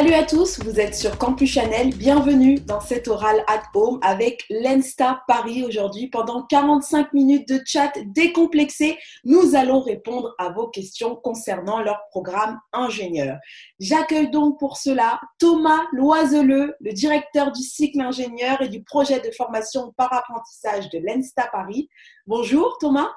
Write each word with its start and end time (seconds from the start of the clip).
Salut 0.00 0.14
à 0.14 0.24
tous, 0.24 0.58
vous 0.60 0.80
êtes 0.80 0.94
sur 0.94 1.18
Campus 1.18 1.50
Chanel. 1.50 1.94
Bienvenue 1.94 2.58
dans 2.58 2.80
cet 2.80 3.06
oral 3.06 3.44
at 3.46 3.64
home 3.74 3.98
avec 4.00 4.46
l'Ensta 4.48 5.22
Paris 5.28 5.62
aujourd'hui. 5.62 6.08
Pendant 6.08 6.46
45 6.46 7.12
minutes 7.12 7.46
de 7.46 7.60
chat 7.66 7.92
décomplexé, 8.06 8.96
nous 9.24 9.54
allons 9.54 9.82
répondre 9.82 10.34
à 10.38 10.48
vos 10.48 10.68
questions 10.68 11.16
concernant 11.16 11.82
leur 11.82 12.00
programme 12.08 12.58
ingénieur. 12.72 13.36
J'accueille 13.78 14.30
donc 14.30 14.58
pour 14.58 14.78
cela 14.78 15.20
Thomas 15.38 15.84
Loiseleux, 15.92 16.76
le 16.80 16.92
directeur 16.94 17.52
du 17.52 17.60
cycle 17.60 18.00
ingénieur 18.00 18.62
et 18.62 18.70
du 18.70 18.82
projet 18.82 19.20
de 19.20 19.30
formation 19.32 19.92
par 19.98 20.14
apprentissage 20.14 20.88
de 20.88 20.98
l'Ensta 21.04 21.46
Paris. 21.52 21.90
Bonjour 22.26 22.78
Thomas. 22.80 23.10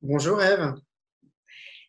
Bonjour 0.00 0.42
Eve. 0.42 0.76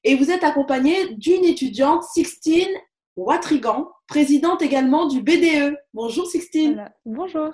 Et 0.03 0.15
vous 0.15 0.31
êtes 0.31 0.43
accompagné 0.43 1.15
d'une 1.15 1.45
étudiante, 1.45 2.03
Sixtine 2.03 2.75
Watrigan, 3.15 3.89
présidente 4.13 4.61
également 4.61 5.07
du 5.07 5.23
BDE. 5.23 5.75
Bonjour 5.95 6.27
Sixtine. 6.27 6.87
Bonjour. 7.03 7.51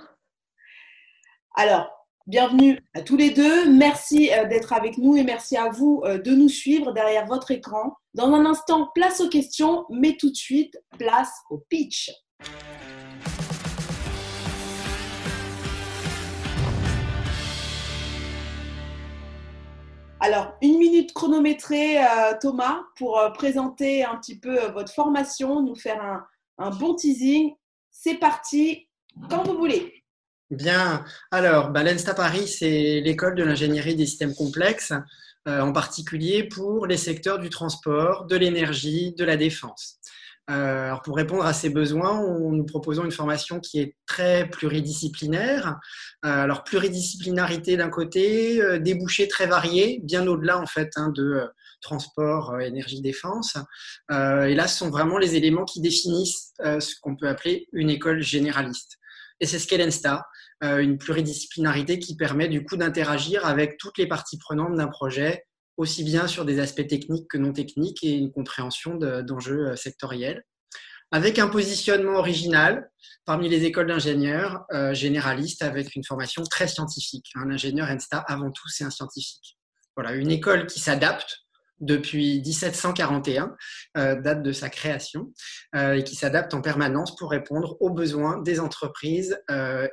Alors, 1.55 1.90
bienvenue 2.27 2.82
à 2.94 3.02
tous 3.02 3.16
les 3.16 3.30
deux. 3.30 3.72
Merci 3.72 4.30
euh, 4.34 4.44
d'être 4.45 4.73
avec 4.73 4.98
nous 4.98 5.16
et 5.16 5.23
merci 5.23 5.55
à 5.55 5.70
vous 5.70 6.02
euh, 6.04 6.18
de 6.18 6.32
nous 6.32 6.49
suivre 6.49 6.91
derrière 6.91 7.26
votre 7.27 7.52
écran. 7.52 7.94
Dans 8.13 8.34
un 8.34 8.45
instant, 8.45 8.90
place 8.94 9.22
aux 9.22 9.30
questions, 9.30 9.85
mais 9.90 10.18
tout 10.20 10.32
de 10.32 10.35
suite, 10.35 10.77
place 10.98 11.32
au 11.49 11.59
pitch. 11.70 12.12
Alors, 20.21 20.57
une 20.62 20.77
minute 20.77 21.13
chronométrée, 21.13 21.98
euh, 21.98 22.34
Thomas, 22.41 22.82
pour 22.98 23.18
euh, 23.18 23.30
présenter 23.30 24.04
un 24.04 24.18
petit 24.18 24.37
peu 24.37 24.62
euh, 24.62 24.68
votre 24.68 24.91
formation, 24.91 25.62
nous 25.62 25.76
faire 25.76 26.04
un, 26.04 26.26
bon 26.70 26.96
teasing. 26.96 27.54
C'est 27.91 28.15
parti, 28.15 28.88
quand 29.29 29.43
vous 29.43 29.57
voulez. 29.57 30.04
Bien, 30.52 31.04
alors, 31.32 31.70
bah, 31.70 31.84
l'ENSTA 31.84 32.13
Paris, 32.13 32.48
c'est 32.48 33.02
l'école 33.02 33.35
de 33.35 33.43
l'ingénierie 33.43 33.96
des 33.96 34.05
systèmes 34.05 34.35
complexes, 34.35 34.93
en 35.46 35.71
particulier 35.71 36.43
pour 36.43 36.85
les 36.85 36.98
secteurs 36.98 37.40
du 37.40 37.49
transport, 37.49 38.26
de 38.26 38.35
l'énergie, 38.35 39.13
de 39.13 39.26
la 39.26 39.35
défense. 39.35 39.99
Euh, 40.49 40.85
alors 40.85 41.02
pour 41.02 41.15
répondre 41.15 41.46
à 41.46 41.54
ces 41.54 41.70
besoins, 41.70 42.21
nous 42.21 42.65
proposons 42.65 43.05
une 43.05 43.12
formation 43.12 43.60
qui 43.60 43.80
est 43.80 43.96
très 44.07 44.49
pluridisciplinaire. 44.49 45.77
Euh, 46.26 46.43
alors 46.43 46.63
pluridisciplinarité 46.63 47.77
d'un 47.77 47.90
côté, 47.90 48.62
euh, 48.62 48.80
débouchés 48.80 49.27
très 49.27 49.46
variés, 49.46 49.99
bien 50.04 50.26
au-delà 50.26 50.60
en 50.60 50.65
fait 50.65 50.90
hein, 50.96 51.12
de 51.15 51.48
transport, 51.82 52.60
énergie, 52.62 53.02
défense. 53.02 53.58
et 54.10 54.55
là, 54.55 54.68
ce 54.68 54.77
sont 54.77 54.90
vraiment 54.90 55.18
les 55.18 55.35
éléments 55.35 55.66
qui 55.66 55.82
définissent 55.82 56.54
ce 56.60 56.94
qu'on 57.02 57.16
peut 57.16 57.27
appeler 57.27 57.68
une 57.74 57.90
école 57.90 58.21
généraliste. 58.21 58.98
Et 59.40 59.46
c'est 59.46 59.60
ce 59.60 59.68
qu'est 59.68 59.77
l'ENSTA, 59.77 60.26
une 60.62 60.98
pluridisciplinarité 60.98 61.99
qui 61.99 62.16
permet 62.16 62.48
du 62.48 62.66
coup 62.66 62.77
d'interagir 62.77 63.46
avec 63.46 63.77
toutes 63.77 63.98
les 63.98 64.08
parties 64.08 64.38
prenantes 64.38 64.75
d'un 64.75 64.88
projet, 64.88 65.46
aussi 65.80 66.03
bien 66.03 66.28
sur 66.28 66.44
des 66.44 66.59
aspects 66.59 66.86
techniques 66.86 67.30
que 67.30 67.38
non 67.38 67.53
techniques 67.53 68.03
et 68.03 68.12
une 68.12 68.31
compréhension 68.31 68.96
d'enjeux 68.96 69.69
euh, 69.69 69.75
sectoriels. 69.78 70.44
Avec 71.12 71.40
un 71.40 71.47
positionnement 71.47 72.19
original 72.19 72.91
parmi 73.25 73.47
les 73.50 73.64
écoles 73.64 73.88
d'ingénieurs 73.88 74.66
euh, 74.74 74.94
généralistes 74.94 75.64
avec 75.64 75.96
une 75.96 76.03
formation 76.03 76.44
très 76.44 76.68
scientifique. 76.68 77.31
Un 77.36 77.50
ingénieur 77.50 77.90
ENSTA, 77.90 78.19
avant 78.28 78.52
tout, 78.52 78.68
c'est 78.68 78.84
un 78.84 78.91
scientifique. 78.91 79.58
Voilà, 79.96 80.14
une 80.14 80.30
école 80.30 80.68
qui 80.68 80.80
s'adapte 80.80 81.38
depuis 81.80 82.41
1741, 82.41 83.56
euh, 83.97 84.22
date 84.22 84.44
de 84.44 84.52
sa 84.52 84.70
création, 84.70 85.34
et 85.76 86.03
qui 86.03 86.16
s'adapte 86.16 86.53
en 86.53 86.62
permanence 86.62 87.16
pour 87.16 87.31
répondre 87.31 87.78
aux 87.80 87.90
besoins 87.90 88.42
des 88.42 88.59
entreprises 88.59 89.40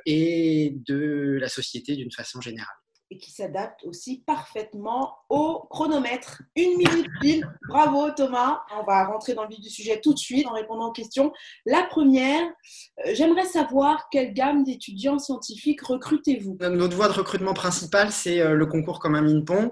et 0.05 0.75
de 0.87 1.37
la 1.39 1.49
société 1.49 1.95
d'une 1.95 2.11
façon 2.11 2.41
générale 2.41 2.75
et 3.09 3.17
qui 3.17 3.31
s'adapte 3.31 3.83
aussi 3.85 4.23
parfaitement 4.25 5.15
au 5.29 5.65
chronomètre. 5.69 6.41
Une 6.55 6.77
minute 6.77 7.07
pile. 7.21 7.47
Bravo 7.69 8.11
Thomas. 8.11 8.61
On 8.77 8.83
va 8.83 9.05
rentrer 9.05 9.33
dans 9.33 9.43
le 9.43 9.49
vif 9.49 9.61
du 9.61 9.69
sujet 9.69 10.01
tout 10.01 10.13
de 10.13 10.19
suite 10.19 10.45
en 10.47 10.53
répondant 10.53 10.89
aux 10.89 10.91
questions. 10.91 11.31
La 11.65 11.83
première, 11.83 12.43
euh, 12.43 13.11
j'aimerais 13.13 13.45
savoir 13.45 14.09
quelle 14.11 14.33
gamme 14.33 14.63
d'étudiants 14.63 15.19
scientifiques 15.19 15.81
recrutez-vous? 15.81 16.57
Notre 16.59 16.95
voie 16.95 17.07
de 17.07 17.13
recrutement 17.13 17.53
principale, 17.53 18.11
c'est 18.11 18.41
euh, 18.41 18.53
le 18.53 18.65
concours 18.65 18.99
comme 18.99 19.15
un 19.15 19.21
MINPON. 19.21 19.71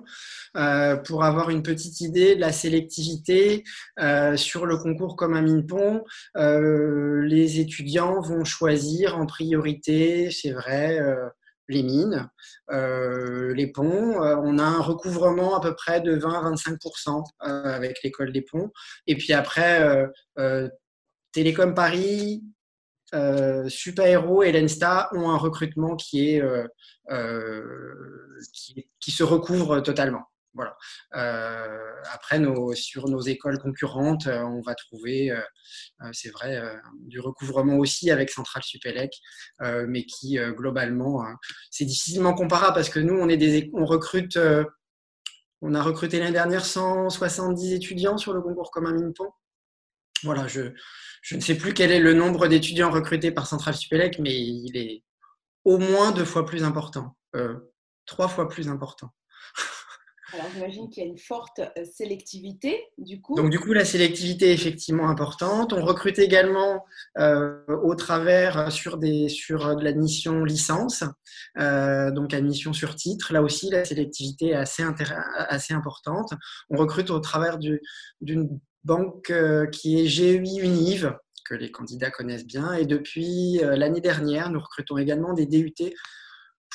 Euh, 0.55 0.95
pour 0.95 1.25
avoir 1.25 1.49
une 1.49 1.63
petite 1.63 1.99
idée 1.99 2.35
de 2.35 2.39
la 2.39 2.53
sélectivité 2.53 3.63
sur 4.35 4.65
le 4.65 4.77
concours 4.77 5.17
comme 5.17 5.33
un 5.33 5.41
MINPON, 5.41 6.03
les 6.35 7.59
étudiants 7.59 8.21
vont 8.21 8.45
choisir 8.45 9.17
en 9.17 9.25
priorité, 9.25 10.31
c'est 10.31 10.51
vrai, 10.51 10.99
les 11.67 11.83
mines, 11.83 12.29
euh, 12.71 13.53
les 13.53 13.67
ponts. 13.67 14.23
Euh, 14.23 14.35
on 14.43 14.59
a 14.59 14.63
un 14.63 14.81
recouvrement 14.81 15.55
à 15.55 15.61
peu 15.61 15.75
près 15.75 16.01
de 16.01 16.15
20-25% 16.17 17.23
euh, 17.43 17.63
avec 17.63 18.01
l'école 18.03 18.31
des 18.31 18.41
ponts. 18.41 18.71
Et 19.07 19.15
puis 19.15 19.33
après, 19.33 20.05
Télécom 21.31 21.73
Paris, 21.73 22.43
Super 23.67 24.07
Héros 24.07 24.43
et 24.43 24.51
l'ENSTA 24.51 25.09
ont 25.13 25.29
un 25.29 25.37
recrutement 25.37 25.95
qui, 25.95 26.29
est, 26.29 26.43
qui 28.99 29.11
se 29.11 29.23
recouvre 29.23 29.81
totalement. 29.81 30.23
Voilà. 30.55 30.77
Euh, 31.15 31.91
après, 32.13 32.41
sur 32.75 33.09
nos 33.09 33.19
écoles 33.19 33.59
concurrentes, 33.59 34.27
euh, 34.27 34.41
on 34.41 34.61
va 34.61 34.73
trouver, 34.73 35.31
euh, 35.31 35.41
c'est 36.13 36.29
vrai, 36.29 36.61
du 37.01 37.19
recouvrement 37.19 37.77
aussi 37.77 38.09
avec 38.09 38.29
Centrale 38.29 38.63
Supélec, 38.63 39.19
mais 39.59 40.05
qui 40.05 40.37
globalement, 40.51 41.25
c'est 41.69 41.85
difficilement 41.85 42.33
comparable 42.33 42.75
parce 42.75 42.89
que 42.89 42.99
nous, 42.99 43.15
on 43.73 43.85
recrute, 43.85 44.39
on 45.61 45.73
a 45.73 45.81
recruté 45.81 46.19
l'année 46.19 46.31
dernière 46.31 46.65
170 46.65 47.73
étudiants 47.73 48.17
sur 48.17 48.33
le 48.33 48.41
concours 48.41 48.71
commun 48.71 48.93
Minpon. 48.93 49.29
Voilà, 50.23 50.47
je, 50.47 50.71
je 51.21 51.35
ne 51.35 51.41
sais 51.41 51.57
plus 51.57 51.73
quel 51.73 51.91
est 51.91 51.99
le 51.99 52.13
nombre 52.13 52.47
d'étudiants 52.47 52.91
recrutés 52.91 53.31
par 53.31 53.47
Centrale 53.47 53.75
Supélec, 53.75 54.19
mais 54.19 54.35
il 54.35 54.77
est 54.77 55.03
au 55.65 55.77
moins 55.77 56.11
deux 56.11 56.25
fois 56.25 56.45
plus 56.45 56.63
important, 56.63 57.17
trois 58.05 58.27
fois 58.27 58.47
plus 58.47 58.69
important. 58.69 59.11
Alors, 60.35 60.51
j'imagine 60.53 60.89
qu'il 60.89 61.03
y 61.03 61.05
a 61.05 61.09
une 61.09 61.17
forte 61.17 61.59
euh, 61.59 61.85
sélectivité, 61.85 62.83
du 62.97 63.21
coup. 63.21 63.35
Donc, 63.35 63.49
du 63.49 63.59
coup, 63.59 63.71
la 63.71 63.85
sélectivité 63.85 64.49
est 64.49 64.53
effectivement 64.53 65.09
importante. 65.09 65.71
On 65.71 65.85
recrute 65.85 66.19
également 66.19 66.83
euh, 67.17 67.57
au 67.67 67.95
travers 67.95 68.57
euh, 68.57 68.69
sur, 68.69 68.97
des, 68.97 69.29
sur 69.29 69.77
de 69.77 69.83
l'admission 69.83 70.43
licence, 70.43 71.03
donc 71.57 72.33
admission 72.33 72.73
sur 72.73 72.95
titre. 72.95 73.31
Là 73.31 73.41
aussi, 73.41 73.69
la 73.69 73.85
sélectivité 73.85 74.49
est 74.49 74.55
assez, 74.55 74.83
assez 75.47 75.73
importante. 75.73 76.33
On 76.69 76.75
recrute 76.75 77.09
au 77.11 77.19
travers 77.19 77.57
d'une 77.57 78.59
banque 78.83 79.31
qui 79.71 79.99
est 79.99 80.07
GEI 80.07 80.35
Univ, 80.35 81.15
que 81.45 81.55
les 81.55 81.71
candidats 81.71 82.11
connaissent 82.11 82.45
bien. 82.45 82.73
Et 82.73 82.85
depuis 82.85 83.59
l'année 83.61 84.01
dernière, 84.01 84.49
nous 84.49 84.59
recrutons 84.59 84.97
également 84.97 85.33
des 85.33 85.45
DUT 85.45 85.73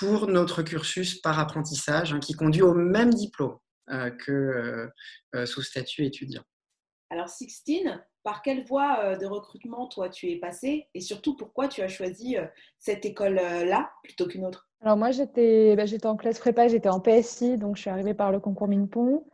pour 0.01 0.29
notre 0.29 0.63
cursus 0.63 1.21
par 1.21 1.39
apprentissage 1.39 2.15
hein, 2.15 2.21
qui 2.21 2.33
conduit 2.33 2.63
au 2.63 2.73
même 2.73 3.13
diplôme 3.13 3.59
euh, 3.91 4.11
que 4.11 4.33
euh, 4.33 4.89
euh, 5.35 5.47
sous 5.47 5.63
statut 5.63 6.05
étudiant. 6.07 6.43
Alors 7.11 7.29
Sixtine, 7.29 8.03
par 8.23 8.41
quelle 8.41 8.65
voie 8.65 9.17
de 9.17 9.27
recrutement 9.27 9.89
toi 9.89 10.09
tu 10.09 10.31
es 10.31 10.37
passé 10.37 10.89
et 10.95 11.01
surtout 11.01 11.37
pourquoi 11.37 11.69
tu 11.69 11.83
as 11.83 11.89
choisi 11.89 12.37
cette 12.79 13.05
école-là 13.05 13.91
plutôt 14.05 14.27
qu'une 14.27 14.47
autre? 14.47 14.69
Alors 14.81 14.97
moi 14.97 15.11
j'étais 15.11 15.75
bah, 15.77 15.85
en 16.05 16.17
classe 16.17 16.39
prépa, 16.39 16.69
j'étais 16.69 16.89
en 16.89 17.01
PSI, 17.01 17.59
donc 17.59 17.77
je 17.77 17.83
suis 17.83 17.91
arrivée 17.91 18.15
par 18.15 18.31
le 18.31 18.39
concours 18.39 18.69
Minpon. 18.69 19.25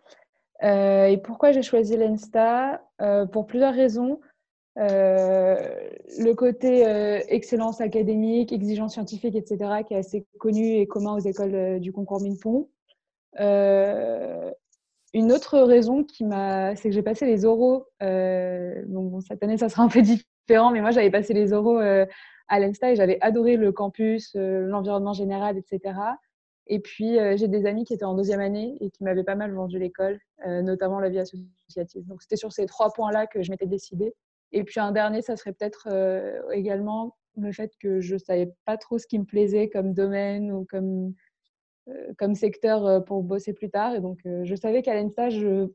et 0.63 1.21
pourquoi 1.23 1.53
j'ai 1.53 1.63
choisi 1.63 1.99
l'ENSTA? 1.99 2.83
Pour 3.31 3.47
plusieurs 3.47 3.75
raisons. 3.75 4.21
Euh, 4.79 5.57
le 6.19 6.33
côté 6.35 6.87
euh, 6.87 7.21
excellence 7.29 7.81
académique, 7.81 8.53
exigence 8.53 8.93
scientifique, 8.93 9.35
etc., 9.35 9.83
qui 9.87 9.95
est 9.95 9.99
assez 9.99 10.27
connu 10.39 10.77
et 10.77 10.87
commun 10.87 11.15
aux 11.15 11.21
écoles 11.21 11.55
euh, 11.55 11.79
du 11.79 11.93
concours 11.93 12.21
Minpon. 12.21 12.69
une 15.15 15.33
autre 15.33 15.61
raison 15.61 16.05
qui 16.05 16.25
m'a, 16.25 16.77
c'est 16.77 16.91
que 16.91 16.95
j'ai 16.95 17.03
passé 17.03 17.25
les 17.27 17.45
oraux. 17.47 17.87
cette 18.01 19.43
année, 19.43 19.57
ça 19.57 19.69
sera 19.69 19.83
un 19.83 19.89
peu 19.89 20.03
différent, 20.47 20.71
mais 20.71 20.81
moi, 20.81 20.91
j'avais 20.91 21.11
passé 21.11 21.33
les 21.33 21.53
oraux 21.53 21.79
à 21.79 22.61
l'ENSTA 22.61 22.93
et 22.93 22.97
j'avais 22.97 23.19
adoré 23.23 23.57
le 23.57 23.73
campus, 23.73 24.35
l'environnement 24.35 25.15
général, 25.15 25.57
etc. 25.57 25.99
Et 26.67 26.81
puis, 26.81 27.17
j'ai 27.37 27.49
des 27.49 27.65
amis 27.67 27.85
qui 27.85 27.95
étaient 27.95 28.05
en 28.05 28.15
deuxième 28.15 28.41
année 28.41 28.77
et 28.81 28.91
qui 28.91 29.05
m'avaient 29.05 29.25
pas 29.25 29.37
mal 29.37 29.53
vendu 29.53 29.79
l'école, 29.79 30.19
notamment 30.45 31.01
la 31.01 31.09
vie 31.09 31.19
associative. 31.19 32.07
Donc, 32.07 32.21
c'était 32.21 32.37
sur 32.37 32.53
ces 32.53 32.67
trois 32.67 32.93
points-là 32.93 33.27
que 33.27 33.43
je 33.43 33.51
m'étais 33.51 33.67
décidée. 33.67 34.15
Et 34.53 34.65
puis 34.65 34.81
un 34.81 34.93
dernier, 34.93 35.23
ça 35.23 35.37
serait 35.37 35.53
peut-être 35.53 35.89
euh, 35.91 36.41
également 36.53 37.17
le 37.37 37.53
fait 37.53 37.73
que 37.81 38.01
je 38.01 38.15
ne 38.15 38.19
savais 38.19 38.53
pas 38.65 38.77
trop 38.77 38.99
ce 38.99 39.07
qui 39.07 39.19
me 39.19 39.25
plaisait 39.25 39.69
comme 39.69 39.93
domaine 39.93 40.53
ou 40.53 40.65
comme, 40.65 41.13
euh, 41.89 42.13
comme 42.19 42.35
secteur 42.35 42.87
euh, 42.87 43.01
pour 43.01 43.23
bosser 43.23 43.53
plus 43.53 43.71
tard. 43.71 43.95
Et 43.95 44.01
donc, 44.01 44.21
je 44.25 44.55
savais 44.55 44.83
qu'à 44.83 44.95
l'ENSTA, 44.95 45.31
je 45.31 45.67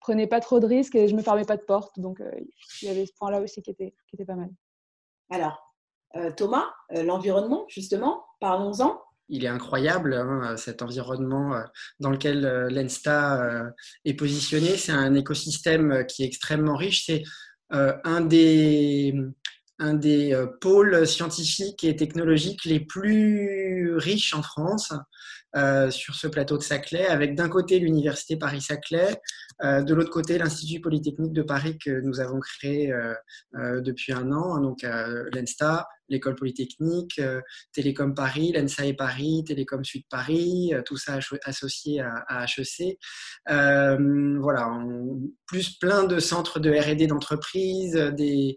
prenais 0.00 0.26
pas 0.26 0.40
trop 0.40 0.60
de 0.60 0.66
risques 0.66 0.94
et 0.94 1.08
je 1.08 1.16
me 1.16 1.22
fermais 1.22 1.44
pas 1.44 1.56
de 1.56 1.62
porte. 1.62 1.98
Donc, 1.98 2.22
il 2.82 2.88
y 2.88 2.90
avait 2.90 3.06
ce 3.06 3.12
point-là 3.18 3.40
aussi 3.40 3.62
qui 3.62 3.70
était, 3.70 3.94
qui 4.06 4.16
était 4.16 4.26
pas 4.26 4.36
mal. 4.36 4.50
Alors, 5.30 5.74
Thomas, 6.36 6.66
l'environnement, 6.90 7.64
justement, 7.68 8.24
parlons-en 8.40 9.00
il 9.30 9.42
est 9.42 9.48
incroyable, 9.48 10.12
hein, 10.12 10.54
cet 10.58 10.82
environnement 10.82 11.58
dans 11.98 12.10
lequel 12.10 12.42
l'ENSTA 12.70 13.72
est 14.04 14.12
positionné. 14.12 14.76
C'est 14.76 14.92
un 14.92 15.14
écosystème 15.14 16.04
qui 16.06 16.22
est 16.22 16.26
extrêmement 16.26 16.76
riche. 16.76 17.06
C'est 17.06 17.22
un 17.70 18.20
des, 18.20 19.14
un 19.78 19.94
des 19.94 20.36
pôles 20.60 21.06
scientifiques 21.06 21.84
et 21.84 21.96
technologiques 21.96 22.64
les 22.64 22.80
plus 22.80 23.96
riches 23.96 24.34
en 24.34 24.42
France. 24.42 24.92
sur 25.90 26.14
ce 26.14 26.26
plateau 26.26 26.58
de 26.58 26.62
Saclay, 26.62 27.06
avec 27.06 27.34
d'un 27.34 27.48
côté 27.48 27.78
l'université 27.78 28.36
Paris-Saclay, 28.36 29.20
de 29.62 29.94
l'autre 29.94 30.10
côté 30.10 30.36
l'Institut 30.36 30.80
Polytechnique 30.80 31.32
de 31.32 31.42
Paris 31.42 31.78
que 31.78 32.00
nous 32.00 32.20
avons 32.20 32.40
créé 32.40 32.92
depuis 33.54 34.12
un 34.12 34.32
an, 34.32 34.56
hein, 34.56 34.60
donc 34.60 34.82
l'ENSTA, 34.82 35.86
l'école 36.08 36.34
polytechnique, 36.34 37.18
euh, 37.18 37.40
Télécom 37.72 38.14
Paris, 38.14 38.52
l'ENSA 38.52 38.86
et 38.86 38.94
Paris, 38.94 39.44
Télécom 39.46 39.84
Sud 39.84 40.02
Paris, 40.10 40.72
euh, 40.74 40.82
tout 40.84 40.96
ça 40.96 41.18
associé 41.44 42.00
à, 42.00 42.44
HEC. 42.44 42.98
Euh, 43.50 44.38
voilà, 44.40 44.68
plus 45.46 45.78
plein 45.78 46.04
de 46.04 46.18
centres 46.18 46.60
de 46.60 46.70
R&D 46.70 47.06
d'entreprise, 47.06 47.94
des, 47.94 48.56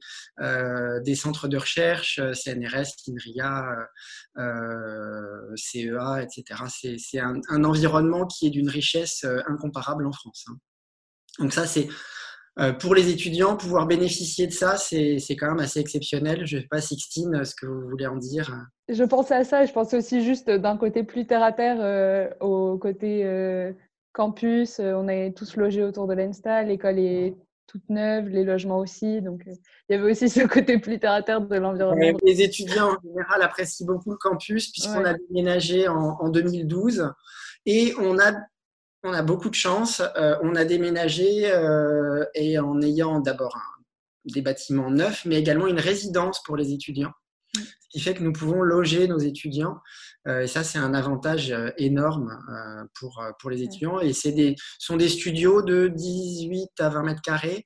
centres 1.15 1.47
de 1.47 1.57
recherche, 1.57 2.19
CNRS, 2.33 2.93
INRIA, 3.07 3.65
CEA, 5.55 6.23
etc. 6.23 6.97
C'est 6.99 7.19
un, 7.19 7.63
environnement 7.63 8.25
qui 8.25 8.47
est 8.47 8.51
d'une 8.51 8.69
richesse 8.69 9.25
incomparable 9.47 10.05
en 10.05 10.11
France. 10.11 10.45
Hein. 10.49 10.57
Donc 11.39 11.53
ça, 11.53 11.67
c'est 11.67 11.87
pour 12.79 12.95
les 12.95 13.09
étudiants, 13.09 13.55
pouvoir 13.55 13.85
bénéficier 13.85 14.47
de 14.47 14.51
ça, 14.51 14.77
c'est 14.77 15.19
quand 15.37 15.47
même 15.47 15.59
assez 15.59 15.79
exceptionnel. 15.79 16.45
Je 16.45 16.57
ne 16.57 16.61
sais 16.61 16.67
pas, 16.67 16.81
Sixtine, 16.81 17.45
ce 17.45 17.53
que 17.53 17.67
vous 17.67 17.87
voulez 17.89 18.07
en 18.07 18.15
dire? 18.15 18.55
Je 18.89 19.03
pensais 19.03 19.35
à 19.35 19.43
ça. 19.43 19.65
Je 19.65 19.73
pense 19.73 19.93
aussi 19.93 20.23
juste 20.23 20.49
d'un 20.49 20.77
côté 20.77 21.03
plus 21.03 21.27
terre 21.27 21.43
à 21.43 21.51
terre 21.51 21.77
euh, 21.79 22.29
au 22.39 22.77
côté 22.77 23.25
euh, 23.25 23.73
campus. 24.13 24.79
on 24.79 25.07
est 25.07 25.37
tous 25.37 25.55
logés 25.55 25.83
autour 25.83 26.07
de 26.07 26.15
l'ENSTA. 26.15 26.63
L'école 26.63 26.99
est 26.99 27.35
toute 27.67 27.89
neuve, 27.89 28.29
les 28.29 28.43
logements 28.43 28.79
aussi. 28.79 29.21
Donc, 29.21 29.43
il 29.45 29.55
y 29.89 29.93
avait 29.93 30.09
aussi 30.11 30.29
ce 30.29 30.47
côté 30.47 30.79
plus 30.79 30.99
terre 30.99 31.13
à 31.13 31.21
terre 31.21 31.41
de 31.41 31.55
l'environnement. 31.57 32.17
Les 32.23 32.41
étudiants 32.41 32.93
en 32.93 33.01
général 33.03 33.41
apprécient 33.43 33.85
beaucoup 33.85 34.11
le 34.11 34.17
campus 34.17 34.71
puisqu'on 34.71 35.05
a 35.05 35.13
déménagé 35.13 35.87
en, 35.87 36.17
en 36.19 36.29
2012 36.29 37.11
et 37.65 37.93
on 37.99 38.17
a 38.17 38.33
on 39.03 39.13
a 39.13 39.21
beaucoup 39.21 39.49
de 39.49 39.55
chance. 39.55 40.01
Euh, 40.17 40.37
on 40.41 40.55
a 40.55 40.65
déménagé 40.65 41.51
euh, 41.51 42.25
et 42.33 42.59
en 42.59 42.81
ayant 42.81 43.19
d'abord 43.19 43.57
des 44.25 44.41
bâtiments 44.41 44.91
neufs, 44.91 45.25
mais 45.25 45.37
également 45.37 45.67
une 45.67 45.79
résidence 45.79 46.43
pour 46.43 46.57
les 46.57 46.73
étudiants. 46.73 47.13
Mm. 47.55 47.59
Ce 47.59 47.87
qui 47.89 47.99
fait 48.01 48.13
que 48.13 48.23
nous 48.23 48.33
pouvons 48.33 48.61
loger 48.61 49.07
nos 49.07 49.19
étudiants. 49.19 49.77
Euh, 50.27 50.41
et 50.41 50.47
ça, 50.47 50.63
c'est 50.63 50.77
un 50.77 50.93
avantage 50.93 51.55
énorme 51.77 52.37
pour, 52.99 53.23
pour 53.39 53.49
les 53.49 53.63
étudiants. 53.63 54.01
Et 54.01 54.11
c'est 54.11 54.33
des, 54.33 54.55
sont 54.77 54.97
des 54.97 55.07
studios 55.07 55.61
de 55.61 55.87
18 55.87 56.69
à 56.79 56.89
20 56.89 57.03
mètres 57.03 57.21
carrés 57.21 57.65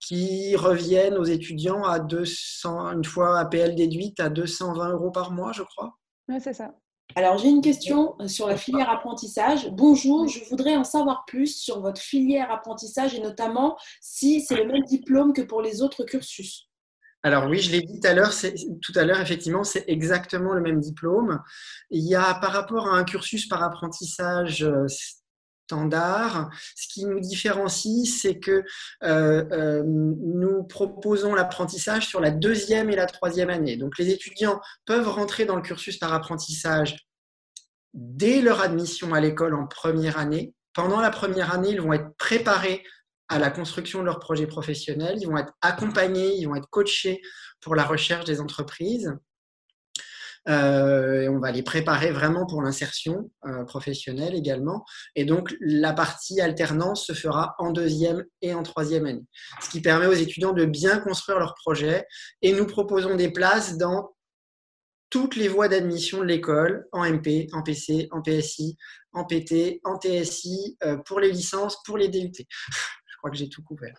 qui 0.00 0.56
reviennent 0.56 1.18
aux 1.18 1.24
étudiants 1.24 1.84
à 1.84 1.98
200, 1.98 2.92
une 2.92 3.04
fois 3.04 3.38
APL 3.38 3.74
déduite, 3.74 4.18
à 4.20 4.30
220 4.30 4.92
euros 4.92 5.10
par 5.10 5.32
mois, 5.32 5.52
je 5.52 5.62
crois. 5.62 5.98
Oui, 6.28 6.36
c'est 6.40 6.54
ça. 6.54 6.72
Alors, 7.14 7.36
j'ai 7.38 7.48
une 7.48 7.60
question 7.60 8.14
euh, 8.20 8.28
sur 8.28 8.48
la 8.48 8.56
filière 8.56 8.88
apprentissage. 8.88 9.70
Bonjour, 9.70 10.28
je 10.28 10.42
voudrais 10.48 10.76
en 10.76 10.84
savoir 10.84 11.24
plus 11.26 11.54
sur 11.54 11.80
votre 11.80 12.00
filière 12.00 12.50
apprentissage 12.50 13.14
et 13.14 13.20
notamment 13.20 13.76
si 14.00 14.40
c'est 14.40 14.56
le 14.56 14.66
même 14.66 14.82
diplôme 14.84 15.32
que 15.32 15.42
pour 15.42 15.60
les 15.60 15.82
autres 15.82 16.04
cursus. 16.04 16.70
Alors 17.22 17.48
oui, 17.48 17.60
je 17.60 17.70
l'ai 17.70 17.82
dit 17.82 18.00
tout 18.00 18.08
à 18.08 18.14
l'heure, 18.14 18.32
tout 18.82 18.92
à 18.96 19.04
l'heure 19.04 19.20
effectivement, 19.20 19.62
c'est 19.62 19.84
exactement 19.86 20.54
le 20.54 20.60
même 20.60 20.80
diplôme. 20.80 21.40
Il 21.90 22.04
y 22.04 22.16
a 22.16 22.34
par 22.34 22.52
rapport 22.52 22.88
à 22.88 22.96
un 22.96 23.04
cursus 23.04 23.46
par 23.46 23.62
apprentissage 23.62 24.64
euh, 24.64 24.86
Ce 25.70 26.88
qui 26.88 27.04
nous 27.04 27.20
différencie, 27.20 28.06
c'est 28.20 28.38
que 28.38 28.64
euh, 29.02 29.82
nous 29.84 30.64
proposons 30.64 31.34
l'apprentissage 31.34 32.06
sur 32.06 32.20
la 32.20 32.30
deuxième 32.30 32.90
et 32.90 32.96
la 32.96 33.06
troisième 33.06 33.50
année. 33.50 33.76
Donc 33.76 33.98
les 33.98 34.10
étudiants 34.10 34.60
peuvent 34.84 35.08
rentrer 35.08 35.44
dans 35.44 35.56
le 35.56 35.62
cursus 35.62 35.98
par 35.98 36.12
apprentissage 36.12 36.96
dès 37.94 38.40
leur 38.40 38.60
admission 38.60 39.12
à 39.14 39.20
l'école 39.20 39.54
en 39.54 39.66
première 39.66 40.18
année. 40.18 40.54
Pendant 40.74 41.00
la 41.00 41.10
première 41.10 41.52
année, 41.52 41.70
ils 41.70 41.80
vont 41.80 41.92
être 41.92 42.16
préparés 42.16 42.82
à 43.28 43.38
la 43.38 43.50
construction 43.50 44.00
de 44.00 44.04
leur 44.04 44.18
projet 44.18 44.46
professionnel, 44.46 45.16
ils 45.20 45.26
vont 45.26 45.38
être 45.38 45.52
accompagnés, 45.62 46.36
ils 46.36 46.46
vont 46.46 46.54
être 46.54 46.68
coachés 46.68 47.20
pour 47.60 47.74
la 47.74 47.84
recherche 47.84 48.26
des 48.26 48.40
entreprises. 48.40 49.14
Euh, 50.48 51.28
on 51.28 51.38
va 51.38 51.52
les 51.52 51.62
préparer 51.62 52.10
vraiment 52.10 52.46
pour 52.46 52.62
l'insertion 52.62 53.30
euh, 53.46 53.64
professionnelle 53.64 54.34
également. 54.34 54.84
Et 55.14 55.24
donc, 55.24 55.54
la 55.60 55.92
partie 55.92 56.40
alternance 56.40 57.06
se 57.06 57.12
fera 57.12 57.54
en 57.58 57.70
deuxième 57.70 58.24
et 58.40 58.54
en 58.54 58.62
troisième 58.62 59.06
année, 59.06 59.24
ce 59.60 59.70
qui 59.70 59.80
permet 59.80 60.06
aux 60.06 60.12
étudiants 60.12 60.52
de 60.52 60.64
bien 60.64 60.98
construire 60.98 61.38
leur 61.38 61.54
projet. 61.54 62.06
Et 62.42 62.52
nous 62.52 62.66
proposons 62.66 63.14
des 63.14 63.30
places 63.30 63.78
dans 63.78 64.10
toutes 65.10 65.36
les 65.36 65.48
voies 65.48 65.68
d'admission 65.68 66.20
de 66.20 66.24
l'école, 66.24 66.86
en 66.90 67.04
MP, 67.04 67.46
en 67.52 67.62
PC, 67.62 68.08
en 68.12 68.22
PSI, 68.22 68.76
en 69.12 69.24
PT, 69.24 69.80
en 69.84 69.98
TSI, 69.98 70.76
euh, 70.84 70.96
pour 71.04 71.20
les 71.20 71.30
licences, 71.30 71.76
pour 71.84 71.98
les 71.98 72.08
DUT. 72.08 72.32
Je 72.38 73.16
crois 73.18 73.30
que 73.30 73.36
j'ai 73.36 73.48
tout 73.48 73.62
couvert. 73.62 73.94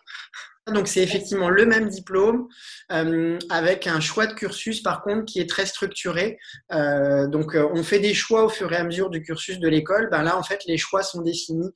Donc 0.72 0.88
c'est 0.88 1.02
effectivement 1.02 1.50
le 1.50 1.66
même 1.66 1.88
diplôme 1.88 2.48
euh, 2.90 3.38
avec 3.50 3.86
un 3.86 4.00
choix 4.00 4.26
de 4.26 4.32
cursus 4.32 4.82
par 4.82 5.02
contre 5.02 5.26
qui 5.26 5.38
est 5.40 5.48
très 5.48 5.66
structuré. 5.66 6.38
Euh, 6.72 7.26
donc 7.26 7.54
on 7.54 7.82
fait 7.82 8.00
des 8.00 8.14
choix 8.14 8.44
au 8.44 8.48
fur 8.48 8.72
et 8.72 8.76
à 8.76 8.84
mesure 8.84 9.10
du 9.10 9.22
cursus 9.22 9.58
de 9.58 9.68
l'école. 9.68 10.08
Ben 10.10 10.22
là 10.22 10.38
en 10.38 10.42
fait 10.42 10.64
les 10.66 10.78
choix 10.78 11.02
sont 11.02 11.20
définis 11.20 11.70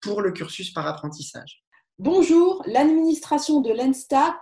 pour 0.00 0.20
le 0.20 0.32
cursus 0.32 0.72
par 0.72 0.86
apprentissage. 0.86 1.64
Bonjour, 2.00 2.60
l'administration 2.66 3.60
de 3.60 3.72
l'ENSTA 3.72 4.36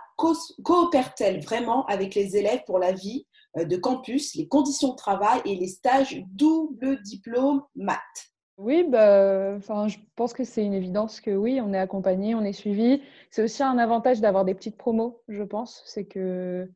coopère-t-elle 0.63 1.43
vraiment 1.43 1.85
avec 1.85 2.15
les 2.15 2.35
élèves 2.35 2.63
pour 2.65 2.79
la 2.79 2.91
vie 2.91 3.27
euh, 3.57 3.65
de 3.65 3.77
campus, 3.77 4.33
les 4.35 4.47
conditions 4.47 4.89
de 4.89 4.95
travail 4.95 5.39
et 5.45 5.55
les 5.55 5.67
stages 5.67 6.19
double 6.31 6.99
diplôme 7.03 7.61
maths? 7.75 8.32
Oui, 8.57 8.85
bah, 8.87 9.53
enfin, 9.57 9.87
je 9.87 9.97
pense 10.15 10.33
que 10.33 10.43
c'est 10.43 10.63
une 10.63 10.73
évidence 10.73 11.21
que 11.21 11.31
oui, 11.31 11.59
on 11.61 11.73
est 11.73 11.79
accompagné, 11.79 12.35
on 12.35 12.43
est 12.43 12.53
suivi. 12.53 13.01
C'est 13.31 13.43
aussi 13.43 13.63
un 13.63 13.77
avantage 13.77 14.21
d'avoir 14.21 14.45
des 14.45 14.53
petites 14.53 14.77
promos, 14.77 15.21
je 15.27 15.43
pense. 15.43 15.81
C'est 15.85 16.05
que 16.05 16.69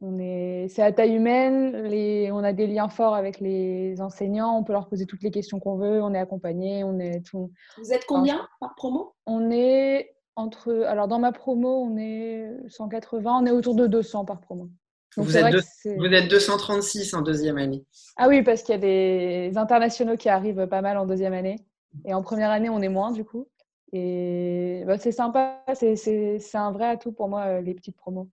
on 0.00 0.18
est, 0.18 0.68
c'est 0.68 0.82
à 0.82 0.92
taille 0.92 1.14
humaine, 1.14 1.84
les, 1.84 2.30
on 2.30 2.38
a 2.38 2.52
des 2.52 2.66
liens 2.66 2.88
forts 2.88 3.14
avec 3.14 3.40
les 3.40 4.00
enseignants, 4.00 4.56
on 4.56 4.62
peut 4.62 4.72
leur 4.72 4.88
poser 4.88 5.06
toutes 5.06 5.22
les 5.22 5.30
questions 5.30 5.58
qu'on 5.58 5.76
veut, 5.76 6.02
on 6.02 6.12
est 6.12 6.18
accompagné, 6.18 6.84
on 6.84 6.98
est 6.98 7.24
tout. 7.24 7.50
Vous 7.78 7.92
êtes 7.92 8.04
combien 8.06 8.46
par 8.60 8.74
promo? 8.74 9.14
On 9.26 9.50
est 9.50 10.14
entre, 10.34 10.84
alors 10.86 11.08
dans 11.08 11.18
ma 11.18 11.32
promo, 11.32 11.82
on 11.82 11.96
est 11.96 12.46
180, 12.68 13.38
on 13.42 13.46
est 13.46 13.50
autour 13.50 13.74
de 13.74 13.86
200 13.86 14.24
par 14.26 14.40
promo. 14.40 14.68
Vous, 15.16 15.36
êtes 15.36 15.64
vous 15.84 16.06
êtes 16.06 16.28
236 16.28 17.14
en 17.14 17.22
deuxième 17.22 17.58
année. 17.58 17.84
Ah 18.16 18.28
oui, 18.28 18.42
parce 18.42 18.62
qu'il 18.62 18.74
y 18.74 18.78
a 18.78 18.80
des 18.80 19.56
internationaux 19.56 20.16
qui 20.16 20.28
arrivent 20.28 20.66
pas 20.66 20.82
mal 20.82 20.98
en 20.98 21.06
deuxième 21.06 21.32
année. 21.32 21.56
Et 22.04 22.14
en 22.14 22.22
première 22.22 22.50
année, 22.50 22.68
on 22.68 22.82
est 22.82 22.88
moins 22.88 23.12
du 23.12 23.24
coup. 23.24 23.48
Et 23.92 24.82
bah, 24.86 24.98
c'est 24.98 25.12
sympa, 25.12 25.62
c'est 25.74 26.54
un 26.54 26.72
vrai 26.72 26.86
atout 26.86 27.12
pour 27.12 27.28
moi, 27.28 27.42
euh, 27.44 27.60
les 27.60 27.74
petites 27.74 27.96
promos. 27.96 28.28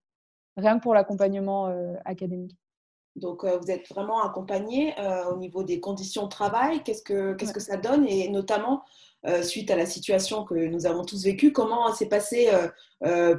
Rien 0.56 0.78
que 0.78 0.82
pour 0.82 0.94
l'accompagnement 0.94 1.68
euh, 1.68 1.94
académique. 2.04 2.56
Donc, 3.16 3.44
euh, 3.44 3.58
vous 3.58 3.70
êtes 3.70 3.88
vraiment 3.88 4.22
accompagné 4.22 4.94
au 5.30 5.36
niveau 5.36 5.62
des 5.62 5.78
conditions 5.78 6.24
de 6.24 6.28
travail. 6.28 6.82
Qu'est-ce 6.82 7.02
que, 7.02 7.34
qu'est-ce 7.34 7.52
que 7.52 7.60
ça 7.60 7.76
donne? 7.76 8.06
Et 8.06 8.28
notamment, 8.28 8.82
suite 9.42 9.70
à 9.70 9.76
la 9.76 9.86
situation 9.86 10.44
que 10.44 10.54
nous 10.54 10.86
avons 10.86 11.04
tous 11.04 11.24
vécue, 11.24 11.52
comment 11.52 11.92
s'est 11.94 12.08
passé 12.08 12.50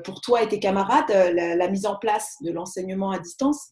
pour 0.04 0.22
toi 0.22 0.42
et 0.42 0.48
tes 0.48 0.60
camarades 0.60 1.10
la 1.10 1.68
mise 1.68 1.86
en 1.86 1.96
place 1.96 2.36
de 2.42 2.52
l'enseignement 2.52 3.12
à 3.12 3.20
distance? 3.20 3.70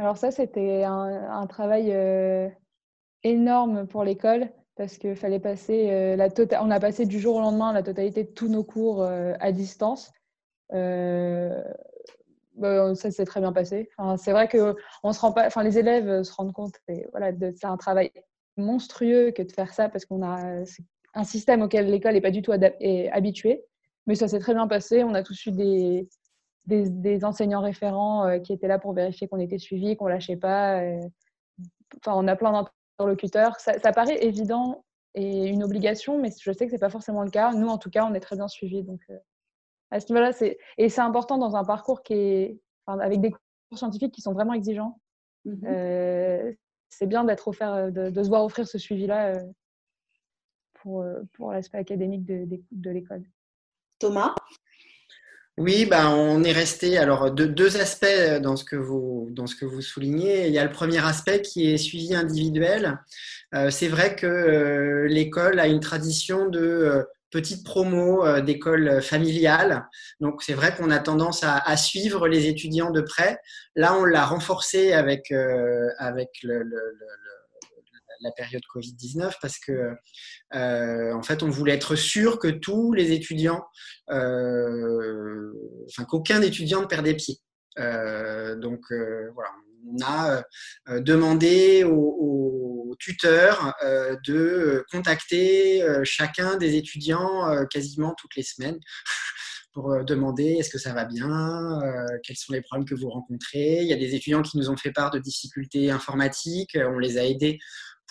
Alors 0.00 0.16
ça, 0.16 0.30
c'était 0.30 0.84
un, 0.84 1.46
travail 1.46 1.92
euh, 1.92 2.48
énorme 3.22 3.86
pour 3.86 4.02
l'école 4.02 4.48
parce 4.74 4.96
qu'il 4.96 5.14
fallait 5.14 5.40
passer 5.40 5.90
euh, 5.90 6.16
la 6.16 6.30
tota-, 6.30 6.62
On 6.62 6.70
a 6.70 6.80
passé 6.80 7.04
du 7.04 7.20
jour 7.20 7.36
au 7.36 7.40
lendemain 7.40 7.74
la 7.74 7.82
totalité 7.82 8.24
de 8.24 8.30
tous 8.30 8.48
nos 8.48 8.64
cours 8.64 9.02
euh, 9.02 9.34
à 9.40 9.52
distance. 9.52 10.10
Bah, 10.70 11.50
ça 12.94 13.10
s'est 13.10 13.26
très 13.26 13.40
bien 13.40 13.52
passé. 13.52 13.90
c'est 14.16 14.32
vrai 14.32 14.48
que 14.48 14.74
on 15.02 15.12
se 15.12 15.20
rend 15.20 15.32
pas, 15.32 15.46
enfin, 15.46 15.62
les 15.62 15.78
élèves 15.78 16.22
se 16.22 16.32
rendent 16.32 16.54
compte. 16.54 16.76
Et 16.88 17.06
voilà, 17.10 17.30
c'est 17.54 17.66
un 17.66 17.76
travail 17.76 18.10
monstrueux 18.56 19.32
que 19.32 19.42
de 19.42 19.52
faire 19.52 19.74
ça 19.74 19.90
parce 19.90 20.06
qu'on 20.06 20.22
a 20.22 20.64
un 21.14 21.24
système 21.24 21.62
auquel 21.62 21.90
l'école 21.90 22.14
n'est 22.14 22.20
pas 22.20 22.30
du 22.30 22.42
tout 22.42 22.52
habituée. 22.52 23.64
Mais 24.06 24.14
ça 24.14 24.28
s'est 24.28 24.38
très 24.38 24.54
bien 24.54 24.66
passé. 24.66 25.04
On 25.04 25.14
a 25.14 25.22
tous 25.22 25.46
eu 25.46 25.52
des, 25.52 26.08
des, 26.66 27.24
enseignants 27.24 27.60
référents 27.60 28.26
euh, 28.26 28.38
qui 28.38 28.52
étaient 28.52 28.68
là 28.68 28.78
pour 28.78 28.92
vérifier 28.92 29.28
qu'on 29.28 29.38
était 29.38 29.58
suivi, 29.58 29.96
qu'on 29.96 30.06
lâchait 30.06 30.36
pas. 30.36 30.82
Enfin, 31.98 32.14
on 32.14 32.26
a 32.26 32.36
plein 32.36 32.52
d'interlocuteurs. 32.52 33.58
Ça, 33.60 33.92
paraît 33.92 34.24
évident 34.24 34.84
et 35.14 35.48
une 35.48 35.62
obligation, 35.64 36.18
mais 36.18 36.30
je 36.40 36.52
sais 36.52 36.66
que 36.66 36.72
c'est 36.72 36.78
pas 36.78 36.90
forcément 36.90 37.22
le 37.22 37.30
cas. 37.30 37.52
Nous, 37.52 37.68
en 37.68 37.78
tout 37.78 37.90
cas, 37.90 38.04
on 38.04 38.14
est 38.14 38.20
très 38.20 38.36
bien 38.36 38.48
suivis. 38.48 38.82
Donc, 38.82 39.00
à 39.90 40.00
ce 40.00 40.06
niveau-là, 40.12 40.32
c'est 40.32 40.58
et 40.78 40.88
c'est 40.88 41.00
important 41.00 41.36
dans 41.36 41.56
un 41.56 41.64
parcours 41.64 42.02
qui 42.02 42.14
est 42.14 42.60
avec 42.86 43.20
des 43.20 43.30
cours 43.30 43.78
scientifiques 43.78 44.14
qui 44.14 44.22
sont 44.22 44.32
vraiment 44.32 44.54
exigeants. 44.54 45.00
Mmh 45.44 46.52
c'est 46.92 47.06
bien 47.06 47.22
d'être 47.22 47.46
offert, 47.46 47.92
de, 47.92 48.10
de, 48.10 48.22
se 48.24 48.28
voir 48.28 48.44
offrir 48.44 48.66
ce 48.66 48.76
suivi-là 48.76 49.34
pour, 50.82 51.04
pour 51.34 51.52
l'aspect 51.52 51.78
académique 51.78 52.24
de, 52.24 52.46
de 52.70 52.90
l'école. 52.90 53.22
Thomas? 53.98 54.34
Oui, 55.60 55.84
ben, 55.84 56.08
on 56.08 56.42
est 56.42 56.52
resté 56.52 56.96
alors 56.96 57.30
de, 57.30 57.44
deux 57.44 57.76
aspects 57.76 58.06
dans 58.40 58.56
ce 58.56 58.64
que 58.64 58.76
vous 58.76 59.28
dans 59.32 59.46
ce 59.46 59.54
que 59.54 59.66
vous 59.66 59.82
soulignez. 59.82 60.46
Il 60.46 60.54
y 60.54 60.58
a 60.58 60.64
le 60.64 60.70
premier 60.70 61.04
aspect 61.04 61.42
qui 61.42 61.70
est 61.70 61.76
suivi 61.76 62.14
individuel. 62.14 62.98
Euh, 63.54 63.70
c'est 63.70 63.88
vrai 63.88 64.16
que 64.16 64.26
euh, 64.26 65.06
l'école 65.06 65.60
a 65.60 65.66
une 65.66 65.80
tradition 65.80 66.48
de 66.48 66.60
euh, 66.60 67.02
petites 67.30 67.62
promos 67.62 68.40
d'école 68.40 69.02
familiale. 69.02 69.86
Donc 70.20 70.42
c'est 70.42 70.54
vrai 70.54 70.74
qu'on 70.74 70.90
a 70.90 70.98
tendance 70.98 71.44
à, 71.44 71.58
à, 71.58 71.76
suivre 71.76 72.26
les 72.26 72.46
étudiants 72.46 72.90
de 72.90 73.02
près. 73.02 73.38
Là, 73.76 73.94
on 73.96 74.04
l'a 74.04 74.24
renforcé 74.24 74.94
avec 74.94 75.30
avec 75.98 76.30
le, 76.42 76.62
le, 76.62 76.62
le 76.62 77.39
la 78.20 78.30
période 78.32 78.62
Covid-19 78.74 79.34
parce 79.40 79.58
que 79.58 79.94
euh, 80.54 81.12
en 81.12 81.22
fait 81.22 81.42
on 81.42 81.50
voulait 81.50 81.74
être 81.74 81.96
sûr 81.96 82.38
que 82.38 82.48
tous 82.48 82.92
les 82.92 83.12
étudiants, 83.12 83.64
euh, 84.10 85.52
enfin 85.88 86.04
qu'aucun 86.04 86.42
étudiant 86.42 86.82
ne 86.82 86.86
perdait 86.86 87.14
pied. 87.14 87.38
Euh, 87.78 88.56
donc 88.56 88.80
voilà, 88.90 89.50
on 89.86 90.02
a 90.04 90.42
demandé 91.00 91.84
aux, 91.84 92.96
tuteurs 92.98 93.72
de 94.26 94.84
contacter 94.90 95.82
chacun 96.02 96.56
des 96.56 96.76
étudiants 96.76 97.66
quasiment 97.68 98.14
toutes 98.18 98.36
les 98.36 98.42
semaines 98.42 98.78
pour 99.72 100.04
demander 100.04 100.56
est-ce 100.58 100.68
que 100.68 100.78
ça 100.78 100.92
va 100.92 101.04
bien, 101.06 101.80
quels 102.24 102.36
sont 102.36 102.52
les 102.52 102.60
problèmes 102.60 102.86
que 102.86 102.96
vous 102.96 103.08
rencontrez. 103.08 103.82
Il 103.82 103.86
y 103.86 103.92
a 103.92 103.96
des 103.96 104.14
étudiants 104.14 104.42
qui 104.42 104.58
nous 104.58 104.68
ont 104.68 104.76
fait 104.76 104.90
part 104.90 105.10
de 105.12 105.18
difficultés 105.18 105.90
informatiques, 105.90 106.76
on 106.76 106.98
les 106.98 107.16
a 107.16 107.24
aidés 107.24 107.58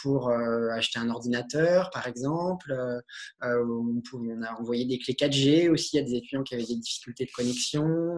pour 0.02 0.30
euh, 0.30 0.70
acheter 0.72 1.00
un 1.00 1.10
ordinateur, 1.10 1.90
par 1.92 2.08
exemple. 2.08 2.72
Euh, 2.72 3.00
euh, 3.44 3.66
on, 4.14 4.44
a 4.44 4.54
envoyé 4.60 4.86
des 4.86 5.00
clés 5.00 5.14
4G 5.14 5.70
aussi 5.70 5.98
à 6.00 6.02
des 6.02 6.16
étudiants 6.16 6.44
qui 6.44 6.56
avaient 6.56 6.66
des 6.66 6.78
difficultés 6.78 7.26
de 7.26 7.32
connexion. 7.32 8.18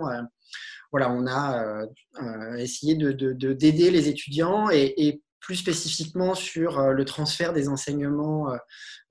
voilà, 0.92 1.12
on 1.12 1.28
a 1.28 1.86
essayé 2.58 2.96
de, 2.96 3.12
d'aider 3.54 3.92
les 3.92 4.08
étudiants 4.10 4.70
et, 4.70 5.22
plus 5.40 5.56
spécifiquement 5.56 6.36
sur 6.36 6.92
le 6.92 7.04
transfert 7.04 7.52
des 7.52 7.68
enseignements, 7.68 8.56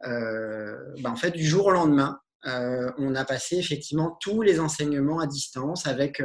ben, 0.01 0.77
en 1.05 1.17
fait, 1.17 1.33
du 1.33 1.45
jour 1.45 1.67
au 1.67 1.71
lendemain. 1.73 2.21
on 2.45 3.17
a 3.17 3.25
passé 3.25 3.57
effectivement 3.57 4.17
tous 4.21 4.43
les 4.43 4.61
enseignements 4.61 5.19
à 5.19 5.27
distance 5.27 5.89
avec 5.89 6.23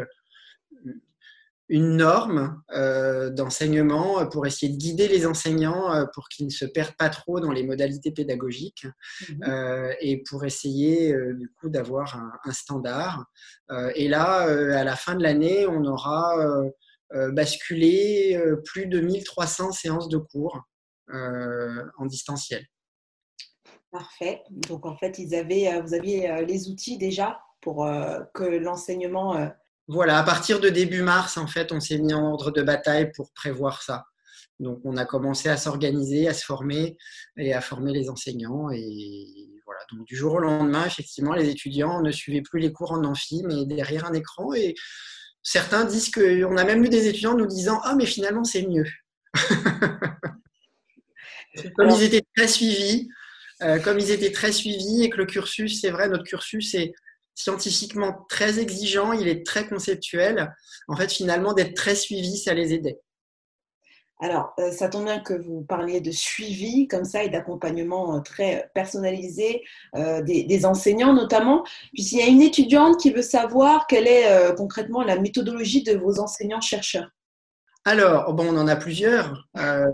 une 1.68 1.98
norme 1.98 2.62
euh, 2.72 3.32
d'enseignement 3.32 4.26
pour 4.28 4.46
essayer 4.46 4.72
de 4.72 4.78
guider 4.78 5.08
les 5.08 5.26
enseignants 5.26 5.92
euh, 5.94 6.06
pour 6.14 6.30
qu'ils 6.30 6.46
ne 6.46 6.52
se 6.52 6.66
perdent 6.66 6.96
pas 6.96 7.10
trop 7.10 7.40
dans 7.40 7.52
les 7.52 7.64
modalités 7.64 8.12
pédagogiques 8.12 8.86
mmh 8.86 9.44
euh, 9.48 9.94
et 10.02 10.24
pour 10.30 10.46
essayer 10.46 11.14
du 11.34 11.52
coup 11.60 11.70
d'avoir 11.70 12.16
un, 12.44 12.52
standard. 12.52 13.26
et 13.96 14.08
là, 14.08 14.42
à 14.42 14.84
la 14.84 14.96
fin 14.96 15.16
de 15.16 15.24
l'année, 15.24 15.68
on 15.68 15.84
aura 15.86 16.36
basculé 17.32 18.40
plus 18.66 18.88
de 18.88 19.00
1300 19.00 19.72
séances 19.72 20.10
de 20.10 20.18
cours 20.18 20.62
en 21.12 22.06
distanciel. 22.06 22.66
Parfait. 23.92 24.44
Donc 24.50 24.86
en 24.86 24.98
fait, 24.98 25.20
ils 25.20 25.36
avaient, 25.36 25.82
vous 25.82 25.94
aviez 25.94 26.46
les 26.46 26.70
outils 26.70 26.98
déjà 26.98 27.40
pour 27.62 27.88
que 28.34 28.44
l'enseignement 28.44 29.52
voilà, 29.88 30.20
à 30.20 30.24
partir 30.24 30.60
de 30.60 30.70
début 30.70 31.02
mars, 31.02 31.38
en 31.38 31.48
fait, 31.48 31.72
on 31.72 31.80
s'est 31.80 32.00
mis 32.00 32.14
en 32.14 32.26
ordre 32.26 32.52
de 32.52 32.62
bataille 32.62 33.12
pour 33.12 33.32
prévoir 33.34 33.84
ça. 33.84 34.06
Donc, 34.60 34.80
on 34.84 34.98
a 34.98 35.06
commencé 35.06 35.50
à 35.50 35.58
s'organiser, 35.58 36.28
à 36.28 36.34
se 36.34 36.46
former 36.46 36.98
et 37.38 37.54
à 37.54 37.62
former 37.62 37.92
les 37.92 38.10
enseignants. 38.10 38.70
Et 38.72 39.26
voilà, 39.66 39.82
donc 39.92 40.08
du 40.08 40.16
jour 40.16 40.34
au 40.34 40.40
lendemain, 40.40 40.86
effectivement, 40.86 41.34
les 41.34 41.50
étudiants 41.50 42.02
ne 42.02 42.12
suivaient 42.12 42.42
plus 42.42 42.60
les 42.60 42.72
cours 42.72 42.94
en 42.94 43.04
amphi, 43.04 43.44
mais 43.46 43.66
derrière 43.66 44.06
un 44.06 44.14
écran. 44.14 44.54
Et 44.54 44.76
certains 45.44 45.86
disent 45.86 46.10
qu'on 46.10 46.58
a 46.58 46.64
même 46.64 46.84
eu 46.84 46.90
des 46.90 47.08
étudiants 47.08 47.36
nous 47.36 47.48
disant 47.48 47.80
Ah, 47.84 47.96
mais 47.96 48.06
finalement, 48.06 48.44
c'est 48.44 48.66
mieux. 48.66 48.88
comme 51.76 51.90
ils 51.90 52.04
étaient 52.04 52.26
très 52.36 52.48
suivis, 52.48 53.10
euh, 53.62 53.80
comme 53.80 54.00
ils 54.00 54.12
étaient 54.12 54.32
très 54.32 54.52
suivis 54.52 55.04
et 55.04 55.10
que 55.10 55.18
le 55.18 55.26
cursus, 55.26 55.82
c'est 55.82 55.92
vrai, 55.92 56.08
notre 56.08 56.24
cursus 56.24 56.74
est 56.76 56.94
scientifiquement 57.36 58.26
très 58.30 58.60
exigeant, 58.60 59.12
il 59.14 59.28
est 59.28 59.46
très 59.46 59.68
conceptuel. 59.68 60.56
En 60.88 60.96
fait, 60.96 61.12
finalement, 61.12 61.54
d'être 61.54 61.76
très 61.76 61.96
suivi, 61.96 62.38
ça 62.38 62.54
les 62.54 62.74
aidait. 62.74 63.00
Alors, 64.22 64.54
euh, 64.60 64.72
ça 64.72 64.88
tombe 64.88 65.06
bien 65.06 65.20
que 65.20 65.34
vous 65.34 65.62
parliez 65.62 66.00
de 66.00 66.12
suivi 66.12 66.88
comme 66.88 67.04
ça 67.04 67.24
et 67.24 67.30
d'accompagnement 67.30 68.16
euh, 68.16 68.20
très 68.22 68.72
personnalisé 68.74 69.64
euh, 69.96 70.22
des, 70.22 70.66
enseignants 70.66 71.14
notamment, 71.14 71.66
puisqu'il 71.94 72.20
y 72.20 72.22
a 72.22 72.28
une 72.28 72.42
étudiante 72.42 72.98
qui 72.98 73.12
veut 73.12 73.22
savoir 73.22 73.88
quelle 73.88 74.08
est 74.08 74.56
concrètement 74.56 75.04
la 75.04 75.20
méthodologie 75.20 75.84
de 75.84 75.98
vos 75.98 76.20
enseignants-chercheurs. 76.20 77.10
Alors, 77.88 78.34
bon, 78.34 78.48
on 78.48 78.58
en 78.58 78.68
a 78.68 78.76
plusieurs. 78.76 79.48
Euh, 79.58 79.86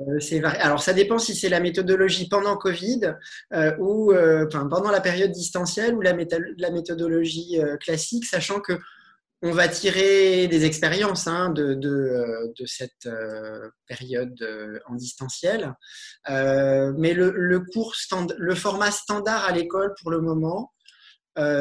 Alors, 0.61 0.81
ça 0.81 0.93
dépend 0.93 1.17
si 1.17 1.35
c'est 1.35 1.49
la 1.49 1.59
méthodologie 1.59 2.29
pendant 2.29 2.55
Covid 2.55 3.15
euh, 3.53 3.75
ou 3.79 4.13
euh, 4.13 4.47
pendant 4.47 4.91
la 4.91 5.01
période 5.01 5.31
distancielle 5.31 5.95
ou 5.95 6.01
la, 6.01 6.13
méthodologie 6.13 7.59
classique, 7.81 8.25
sachant 8.25 8.61
que 8.61 8.79
on 9.41 9.51
va 9.51 9.67
tirer 9.67 10.47
des 10.47 10.65
expériences 10.65 11.27
hein, 11.27 11.49
de, 11.49 12.53
cette 12.65 13.09
période 13.87 14.39
en 14.87 14.95
distanciel. 14.95 15.73
mais 16.29 17.13
le 17.13 18.55
format 18.55 18.91
standard 18.91 19.43
à 19.43 19.51
l'école 19.51 19.93
pour 19.99 20.11
le 20.11 20.21
moment, 20.21 20.71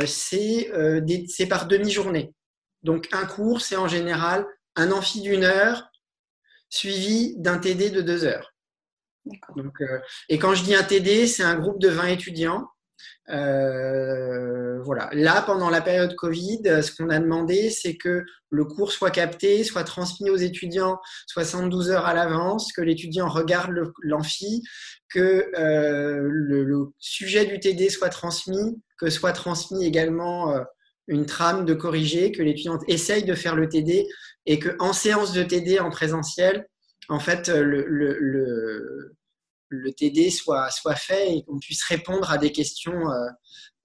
c'est 0.06 0.70
par 1.49 1.66
demi-journée. 1.66 2.32
Donc, 2.84 3.08
un 3.12 3.26
cours, 3.26 3.62
c'est 3.62 3.76
en 3.76 3.88
général 3.88 4.46
un 4.76 4.92
amphi 4.92 5.22
d'une 5.22 5.44
heure 5.44 5.89
suivi 6.70 7.34
d'un 7.36 7.58
TD 7.58 7.90
de 7.90 8.00
deux 8.00 8.24
heures. 8.24 8.54
Donc, 9.56 9.80
euh, 9.80 9.98
et 10.28 10.38
quand 10.38 10.54
je 10.54 10.64
dis 10.64 10.74
un 10.74 10.82
TD, 10.82 11.26
c'est 11.26 11.42
un 11.42 11.58
groupe 11.58 11.80
de 11.80 11.88
20 11.88 12.06
étudiants. 12.06 12.66
Euh, 13.30 14.80
voilà. 14.82 15.08
Là, 15.12 15.42
pendant 15.42 15.70
la 15.70 15.80
période 15.80 16.14
Covid, 16.16 16.62
ce 16.82 16.94
qu'on 16.94 17.10
a 17.10 17.18
demandé, 17.18 17.70
c'est 17.70 17.96
que 17.96 18.24
le 18.50 18.64
cours 18.64 18.92
soit 18.92 19.10
capté, 19.10 19.62
soit 19.62 19.84
transmis 19.84 20.30
aux 20.30 20.36
étudiants 20.36 20.98
72 21.28 21.90
heures 21.90 22.06
à 22.06 22.14
l'avance, 22.14 22.72
que 22.72 22.80
l'étudiant 22.80 23.28
regarde 23.28 23.72
l'amphi, 24.02 24.62
que 25.08 25.50
euh, 25.58 26.20
le, 26.22 26.88
sujet 26.98 27.46
du 27.46 27.60
TD 27.60 27.88
soit 27.90 28.08
transmis, 28.08 28.80
que 28.98 29.10
soit 29.10 29.32
transmis 29.32 29.86
également 29.86 30.54
une 31.11 31.26
trame 31.26 31.64
de 31.64 31.75
corriger, 31.75 32.31
que 32.31 32.40
l'étudiant 32.40 32.79
essaye 32.87 33.25
de 33.25 33.35
faire 33.35 33.57
le 33.57 33.69
TD 33.69 34.07
et 34.47 34.59
qu'en 34.61 34.93
séance 34.93 35.33
de 35.33 35.43
TD 35.43 35.81
en 35.81 35.90
présentiel, 35.90 36.67
en 37.09 37.19
fait, 37.19 37.49
le, 37.49 37.85
le, 39.69 39.93
TD 39.93 40.31
soit, 40.31 40.71
soit 40.71 40.95
fait 40.95 41.37
et 41.37 41.43
qu'on 41.43 41.59
puisse 41.59 41.83
répondre 41.85 42.31
à 42.31 42.38
des 42.38 42.52
questions 42.52 43.11
euh, 43.11 43.26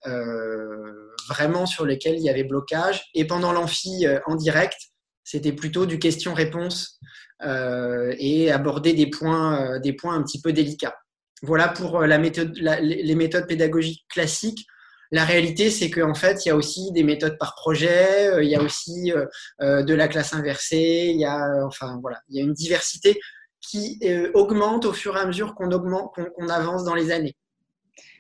euh, 0.06 1.12
vraiment 1.28 1.66
sur 1.66 1.86
lesquelles 1.86 2.18
il 2.18 2.24
y 2.24 2.30
avait 2.30 2.44
blocage. 2.44 3.04
Et 3.16 3.26
pendant 3.26 3.52
l'amphi 3.52 4.06
euh, 4.06 4.20
en 4.28 4.36
direct, 4.36 4.78
c'était 5.24 5.54
plutôt 5.54 5.88
du 5.88 5.98
question-réponse 5.98 7.00
et 7.42 8.52
aborder 8.52 8.94
des 8.94 9.08
points, 9.08 9.74
un 9.74 10.24
petit 10.24 10.42
peu 10.42 10.54
délicats. 10.54 10.96
Voilà 11.42 11.68
pour 11.68 12.02
les 12.02 12.18
méthodes 13.16 13.48
pédagogiques 13.48 14.06
classiques. 14.10 14.66
La 15.16 15.24
réalité, 15.24 15.70
c'est 15.70 15.90
qu'en 15.90 16.14
fait, 16.14 16.44
il 16.44 16.50
y 16.50 16.52
a 16.52 16.58
aussi 16.58 16.92
des 16.92 17.04
méthodes 17.04 17.38
par 17.38 17.56
projet, 17.56 18.28
euh, 18.28 18.44
il 18.44 18.50
y 18.50 18.56
a 18.56 18.62
aussi 18.62 19.14
euh, 19.14 19.26
euh, 19.62 19.82
de 19.82 19.94
la 19.94 20.10
classe 20.10 20.34
inversée, 20.34 21.10
il 21.14 21.18
y 21.18 21.24
a, 21.24 21.66
enfin, 21.66 22.00
voilà, 22.02 22.20
il 22.28 22.36
y 22.36 22.42
a 22.42 22.44
une 22.44 22.52
diversité 22.52 23.18
qui 23.62 23.98
augmente 24.34 24.84
au 24.84 24.92
fur 24.92 25.16
et 25.16 25.22
à 25.22 25.26
mesure 25.26 25.56
qu'on 25.56 25.72
augmente, 25.72 26.14
qu'on 26.36 26.50
avance 26.50 26.84
dans 26.84 26.96
les 26.96 27.12
années. 27.12 27.34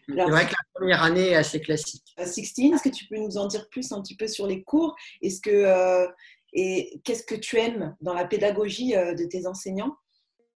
C'est 0.08 0.16
vrai 0.16 0.46
que 0.46 0.52
la 0.52 0.66
première 0.74 1.04
année 1.04 1.32
est 1.32 1.36
assez 1.36 1.60
classique. 1.60 2.16
Sixtine, 2.24 2.74
est-ce 2.74 2.84
que 2.84 2.96
tu 2.96 3.06
peux 3.08 3.18
nous 3.18 3.38
en 3.38 3.48
dire 3.48 3.68
plus 3.70 3.92
un 3.92 4.02
petit 4.02 4.16
peu 4.16 4.28
sur 4.28 4.48
les 4.48 4.64
cours? 4.64 4.96
Est-ce 5.22 5.42
que 5.42 6.08
et 6.54 7.02
qu'est-ce 7.04 7.26
que 7.26 7.36
tu 7.36 7.58
aimes 7.58 7.94
dans 8.02 8.14
la 8.14 8.26
pédagogie 8.26 8.94
de 8.94 9.28
tes 9.28 9.46
enseignants? 9.46 9.96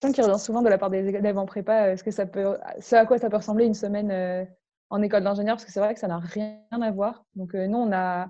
Qui 0.01 0.21
revient 0.21 0.39
souvent 0.39 0.61
de 0.61 0.69
la 0.69 0.77
part 0.77 0.89
des 0.89 1.07
élèves 1.07 1.37
en 1.37 1.45
prépa, 1.45 1.91
est-ce 1.91 2.03
que 2.03 2.11
ça 2.11 2.25
peut, 2.25 2.57
ce 2.79 2.95
à 2.95 3.05
quoi 3.05 3.19
ça 3.19 3.29
peut 3.29 3.37
ressembler 3.37 3.65
une 3.65 3.75
semaine 3.75 4.47
en 4.89 5.01
école 5.01 5.23
d'ingénieur 5.23 5.55
parce 5.55 5.65
que 5.65 5.71
c'est 5.71 5.79
vrai 5.79 5.93
que 5.93 5.99
ça 5.99 6.07
n'a 6.07 6.19
rien 6.19 6.59
à 6.71 6.91
voir. 6.91 7.25
Donc, 7.35 7.55
euh, 7.55 7.67
nous, 7.67 7.77
on 7.77 7.91
a 7.91 8.27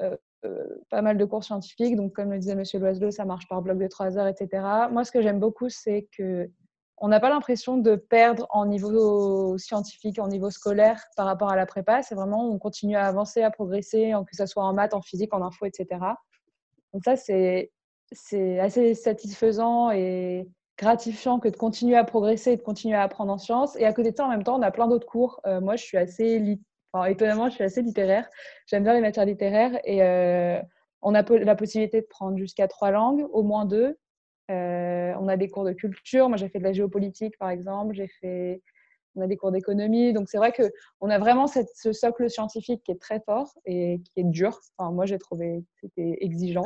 euh, 0.00 0.16
euh, 0.44 0.66
pas 0.90 1.02
mal 1.02 1.16
de 1.16 1.24
cours 1.24 1.44
scientifiques. 1.44 1.96
Donc, 1.96 2.12
comme 2.14 2.30
le 2.30 2.38
disait 2.38 2.54
Monsieur 2.54 2.78
Loiselot, 2.78 3.10
ça 3.10 3.24
marche 3.24 3.46
par 3.48 3.62
bloc 3.62 3.78
de 3.78 3.86
3 3.86 4.18
heures, 4.18 4.26
etc. 4.26 4.64
Moi, 4.90 5.04
ce 5.04 5.12
que 5.12 5.22
j'aime 5.22 5.38
beaucoup, 5.38 5.68
c'est 5.68 6.08
que 6.16 6.50
on 7.04 7.08
n'a 7.08 7.18
pas 7.18 7.30
l'impression 7.30 7.78
de 7.78 7.96
perdre 7.96 8.46
en 8.50 8.66
niveau 8.66 9.58
scientifique, 9.58 10.20
en 10.20 10.28
niveau 10.28 10.50
scolaire 10.50 11.04
par 11.16 11.26
rapport 11.26 11.50
à 11.50 11.56
la 11.56 11.66
prépa. 11.66 12.02
C'est 12.02 12.14
vraiment, 12.14 12.48
on 12.48 12.58
continue 12.58 12.94
à 12.94 13.06
avancer, 13.06 13.42
à 13.42 13.50
progresser, 13.50 14.12
que 14.28 14.36
ce 14.36 14.46
soit 14.46 14.62
en 14.62 14.72
maths, 14.72 14.94
en 14.94 15.02
physique, 15.02 15.34
en 15.34 15.42
info, 15.42 15.66
etc. 15.66 16.00
Donc 16.92 17.02
ça, 17.04 17.16
c'est 17.16 17.70
assez 18.60 18.94
satisfaisant 18.94 19.90
et 19.90 20.46
gratifiant 20.78 21.38
que 21.38 21.48
de 21.48 21.56
continuer 21.56 21.96
à 21.96 22.04
progresser 22.04 22.52
et 22.52 22.56
de 22.56 22.62
continuer 22.62 22.96
à 22.96 23.02
apprendre 23.02 23.32
en 23.32 23.38
sciences. 23.38 23.76
Et 23.76 23.84
à 23.84 23.92
côté 23.92 24.10
de 24.10 24.16
ça, 24.16 24.26
en 24.26 24.30
même 24.30 24.42
temps, 24.42 24.58
on 24.58 24.62
a 24.62 24.70
plein 24.70 24.88
d'autres 24.88 25.06
cours. 25.06 25.40
Euh, 25.46 25.60
moi, 25.60 25.76
je 25.76 25.84
suis 25.84 25.98
assez, 25.98 26.58
étonnamment, 27.08 27.48
je 27.48 27.54
suis 27.54 27.64
assez 27.64 27.82
littéraire. 27.82 28.28
J'aime 28.66 28.84
bien 28.84 28.94
les 28.94 29.00
matières 29.00 29.26
littéraires 29.26 29.78
et 29.84 30.02
euh, 30.02 30.60
on 31.02 31.14
a 31.14 31.22
la 31.22 31.54
possibilité 31.54 32.00
de 32.00 32.06
prendre 32.06 32.36
jusqu'à 32.36 32.68
trois 32.68 32.90
langues, 32.90 33.26
au 33.32 33.42
moins 33.42 33.64
deux. 33.64 33.96
Euh, 34.50 35.12
on 35.20 35.28
a 35.28 35.36
des 35.36 35.48
cours 35.48 35.64
de 35.64 35.72
culture. 35.72 36.28
Moi, 36.28 36.36
j'ai 36.36 36.48
fait 36.48 36.58
de 36.58 36.64
la 36.64 36.72
géopolitique, 36.72 37.38
par 37.38 37.50
exemple. 37.50 37.94
J'ai 37.94 38.08
fait, 38.08 38.62
on 39.14 39.22
a 39.22 39.26
des 39.26 39.36
cours 39.36 39.52
d'économie. 39.52 40.12
Donc, 40.12 40.28
c'est 40.28 40.38
vrai 40.38 40.52
que 40.52 40.64
on 41.00 41.10
a 41.10 41.18
vraiment 41.18 41.46
ce 41.46 41.92
socle 41.92 42.28
scientifique 42.28 42.82
qui 42.84 42.92
est 42.92 43.00
très 43.00 43.20
fort 43.20 43.52
et 43.64 44.00
qui 44.04 44.20
est 44.20 44.24
dur. 44.24 44.58
Enfin, 44.76 44.90
moi, 44.90 45.06
j'ai 45.06 45.18
trouvé 45.18 45.62
que 45.62 45.88
c'était 45.88 46.18
exigeant. 46.20 46.64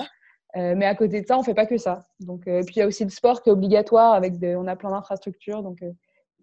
Euh, 0.56 0.74
mais 0.76 0.86
à 0.86 0.94
côté 0.94 1.20
de 1.20 1.26
ça, 1.26 1.38
on 1.38 1.42
fait 1.42 1.54
pas 1.54 1.66
que 1.66 1.76
ça. 1.76 2.06
Donc, 2.20 2.48
euh, 2.48 2.62
puis 2.64 2.76
il 2.76 2.78
y 2.78 2.82
a 2.82 2.86
aussi 2.86 3.04
le 3.04 3.10
sport 3.10 3.42
qui 3.42 3.50
est 3.50 3.52
obligatoire. 3.52 4.14
Avec 4.14 4.34
on 4.42 4.66
a 4.66 4.76
plein 4.76 4.90
d'infrastructures. 4.90 5.62
Donc, 5.62 5.78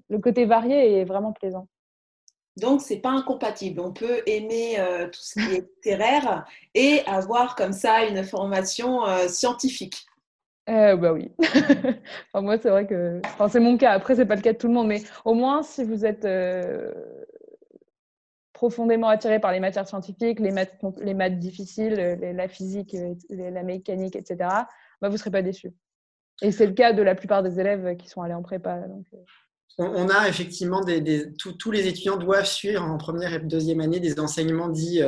le 0.10 0.20
côté 0.20 0.46
varié 0.46 1.00
est 1.00 1.06
vraiment 1.06 1.34
plaisant. 1.34 1.68
Donc, 2.58 2.82
c'est 2.82 3.00
pas 3.00 3.10
incompatible. 3.10 3.80
On 3.80 3.92
peut 3.92 4.22
aimer 4.28 4.78
tout 5.12 5.20
ce 5.20 5.34
qui 5.34 5.56
est 5.56 5.62
littéraire 5.62 6.46
et 6.76 7.02
avoir 7.08 7.56
comme 7.56 7.74
ça 7.74 8.06
une 8.06 8.24
formation 8.24 9.02
scientifique. 9.28 10.06
Euh, 10.70 10.96
bah 10.96 11.12
oui. 11.12 11.30
enfin, 11.40 12.42
moi, 12.42 12.58
c'est 12.58 12.70
vrai 12.70 12.88
que 12.88 13.20
enfin, 13.26 13.50
c'est 13.50 13.60
mon 13.60 13.78
cas. 13.78 13.92
Après, 13.92 14.16
c'est 14.16 14.26
pas 14.26 14.36
le 14.36 14.42
cas 14.42 14.54
de 14.54 14.58
tout 14.58 14.68
le 14.68 14.74
monde, 14.74 14.88
mais 14.88 15.04
au 15.26 15.34
moins, 15.34 15.62
si 15.62 15.84
vous 15.84 16.06
êtes 16.06 16.24
euh, 16.24 16.92
profondément 18.54 19.10
attiré 19.10 19.40
par 19.40 19.52
les 19.52 19.60
matières 19.60 19.88
scientifiques, 19.88 20.40
les 20.40 20.52
maths, 20.52 20.78
les 21.02 21.14
maths 21.14 21.40
difficiles, 21.40 21.96
la 22.22 22.48
physique, 22.48 22.94
euh, 22.94 23.16
la 23.30 23.64
mécanique, 23.64 24.16
etc., 24.16 24.38
bah, 25.02 25.10
vous 25.10 25.14
ne 25.14 25.18
serez 25.18 25.32
pas 25.32 25.42
déçu. 25.42 25.74
Et 26.42 26.52
c'est 26.52 26.68
le 26.68 26.74
cas 26.74 26.94
de 26.94 27.02
la 27.02 27.16
plupart 27.16 27.44
des 27.44 27.60
élèves 27.60 27.98
qui 27.98 28.08
sont 28.08 28.22
allés 28.22 28.34
en 28.34 28.44
prépa. 28.44 28.80
Donc, 28.88 29.06
on 29.78 30.08
a 30.10 30.28
effectivement 30.30 30.82
tous 31.38 31.72
les 31.72 31.88
étudiants 31.88 32.18
doivent 32.18 32.46
suivre 32.46 32.84
en 32.84 32.98
première 32.98 33.34
et 33.34 33.40
deuxième 33.40 33.82
année 33.82 34.00
des 34.00 34.20
enseignements 34.20 34.70
dits 34.70 35.02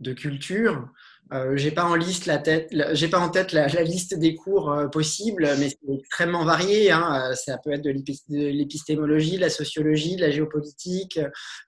de 0.00 0.12
culture. 0.12 0.88
Euh, 1.32 1.56
j'ai 1.56 1.72
pas 1.72 1.84
en 1.84 1.96
liste 1.96 2.26
la 2.26 2.38
tête, 2.38 2.72
j'ai 2.92 3.08
pas 3.08 3.18
en 3.18 3.30
tête 3.30 3.52
la, 3.52 3.66
liste 3.82 4.16
des 4.16 4.36
cours 4.36 4.70
euh, 4.70 4.86
possibles, 4.86 5.48
mais 5.58 5.70
c'est 5.70 5.94
extrêmement 5.98 6.44
varié. 6.44 6.92
Hein. 6.92 7.30
Euh, 7.30 7.34
ça 7.34 7.58
peut 7.58 7.72
être 7.72 7.82
de 7.82 7.90
l'épistémologie, 8.30 9.36
la 9.36 9.50
sociologie, 9.50 10.16
de 10.16 10.20
la 10.20 10.30
géopolitique, 10.30 11.18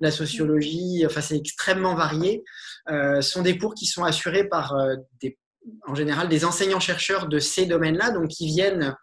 la 0.00 0.12
sociologie. 0.12 1.03
Enfin, 1.05 1.21
c'est 1.21 1.37
extrêmement 1.37 1.95
varié. 1.95 2.45
ce 2.88 3.21
sont 3.21 3.43
des 3.43 3.59
cours 3.59 3.75
qui 3.75 3.87
sont 3.87 4.05
assurés 4.05 4.49
par 4.49 4.77
des, 5.21 5.37
en 5.87 5.95
général 5.95 6.29
des 6.29 6.45
enseignants-chercheurs 6.45 7.27
de 7.29 7.41
ces 7.41 7.67
domaines-là, 7.67 8.12
donc 8.12 8.29
qui 8.29 8.47
viennent, 8.47 8.95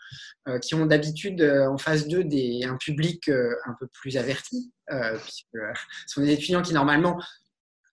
qui 0.61 0.75
ont 0.75 0.85
d'habitude 0.85 1.41
en 1.41 1.77
phase 1.77 2.07
2 2.07 2.23
des, 2.23 2.61
un 2.63 2.77
public 2.77 3.27
un 3.29 3.75
peu 3.79 3.87
plus 3.91 4.17
averti, 4.17 4.71
puisque 4.87 5.57
ce 6.07 6.13
sont 6.13 6.21
des 6.21 6.31
étudiants 6.31 6.61
qui 6.61 6.73
normalement 6.73 7.19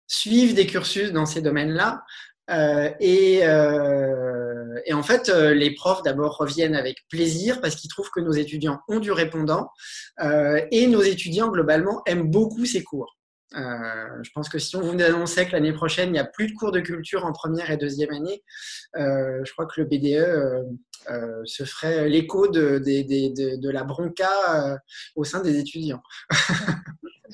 suivent 0.06 0.54
des 0.54 0.66
cursus 0.66 1.12
dans 1.12 1.26
ces 1.26 1.40
domaines-là. 1.40 2.04
Euh, 2.50 2.90
euh, 3.00 4.80
et, 4.84 4.92
en 4.92 5.02
fait, 5.02 5.28
euh, 5.28 5.54
les 5.54 5.74
profs 5.74 6.02
d'abord 6.02 6.36
reviennent 6.36 6.74
avec 6.74 6.98
plaisir 7.08 7.60
parce 7.60 7.76
qu'ils 7.76 7.90
trouvent 7.90 8.10
que 8.14 8.20
nos 8.20 8.32
étudiants 8.32 8.80
ont 8.88 9.00
du 9.00 9.12
répondant 9.12 9.70
et 10.70 10.86
nos 10.86 11.02
étudiants 11.02 11.48
globalement 11.48 12.02
aiment 12.06 12.30
beaucoup 12.30 12.64
ces 12.64 12.82
cours. 12.82 13.16
je 13.52 14.30
pense 14.34 14.48
que 14.48 14.58
si 14.58 14.76
on 14.76 14.80
vous 14.80 15.00
annonçait 15.02 15.46
que 15.46 15.52
l'année 15.52 15.72
prochaine, 15.72 16.08
il 16.10 16.12
n'y 16.12 16.18
a 16.18 16.24
plus 16.24 16.48
de 16.48 16.54
cours 16.54 16.72
de 16.72 16.80
culture 16.80 17.24
en 17.24 17.32
première 17.32 17.70
et 17.70 17.76
deuxième 17.76 18.12
année, 18.12 18.42
je 18.94 19.52
crois 19.52 19.66
que 19.66 19.80
le 19.80 19.86
BDE 19.86 20.66
se 21.44 21.64
ferait 21.64 22.08
l'écho 22.08 22.48
de, 22.48 22.78
de, 22.78 23.70
la 23.70 23.84
bronca 23.84 24.78
au 25.16 25.24
sein 25.24 25.40
des 25.40 25.58
étudiants. 25.58 26.02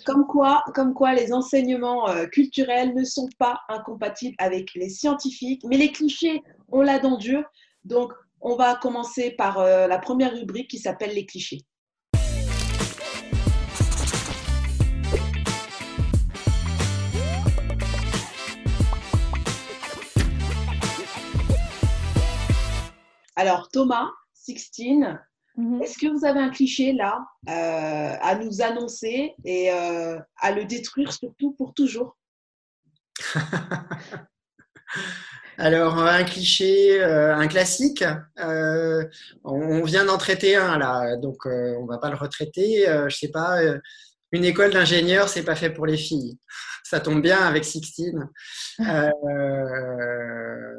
Comme 0.08 0.94
quoi, 0.94 1.12
les 1.12 1.34
enseignements 1.34 2.08
euh, 2.08 2.24
culturels 2.24 2.94
ne 2.94 3.04
sont 3.04 3.28
pas 3.38 3.60
incompatibles 3.68 4.34
avec 4.38 4.72
les 4.74 4.88
scientifiques, 4.88 5.62
mais 5.66 5.76
les 5.76 5.92
clichés, 5.92 6.42
on 6.68 6.80
l'a 6.80 6.98
dans 6.98 7.18
dur. 7.18 7.44
Donc, 7.84 8.14
on 8.40 8.56
va 8.56 8.74
commencer 8.76 9.32
par 9.32 9.58
euh, 9.58 9.86
la 9.86 9.98
première 9.98 10.32
rubrique 10.32 10.70
qui 10.70 10.78
s'appelle 10.78 11.14
les 11.14 11.26
clichés. 11.26 11.60
Alors, 23.36 23.68
Thomas, 23.68 24.08
Sixtine, 24.32 25.20
Mhm. 25.58 25.82
Est-ce 25.82 25.98
que 25.98 26.06
vous 26.06 26.24
avez 26.24 26.38
un 26.38 26.50
cliché 26.50 26.92
là 26.92 27.26
euh, 27.48 28.14
à 28.20 28.36
nous 28.36 28.62
annoncer 28.62 29.34
et 29.44 29.72
euh, 29.72 30.16
à 30.36 30.52
le 30.52 30.64
détruire 30.64 31.12
surtout 31.12 31.52
pour 31.58 31.74
toujours? 31.74 32.16
Alors, 35.58 35.98
un 35.98 36.22
cliché, 36.22 37.02
euh, 37.02 37.34
un 37.34 37.48
classique, 37.48 38.04
on 38.36 39.82
vient 39.82 40.04
d'en 40.04 40.16
traiter 40.16 40.54
un 40.54 40.78
là, 40.78 41.16
donc 41.16 41.44
on 41.46 41.82
ne 41.82 41.88
va 41.88 41.98
pas 41.98 42.10
le 42.10 42.16
retraiter. 42.16 42.84
je 43.08 43.16
sais 43.16 43.32
pas, 43.32 43.58
une 44.30 44.44
école 44.44 44.72
d'ingénieurs, 44.72 45.28
c'est 45.28 45.42
pas 45.42 45.56
fait 45.56 45.70
pour 45.70 45.86
les 45.86 45.96
filles. 45.96 46.38
Ça 46.84 47.00
tombe 47.00 47.20
bien 47.20 47.40
avec 47.40 47.64
Sixtine. 47.64 48.28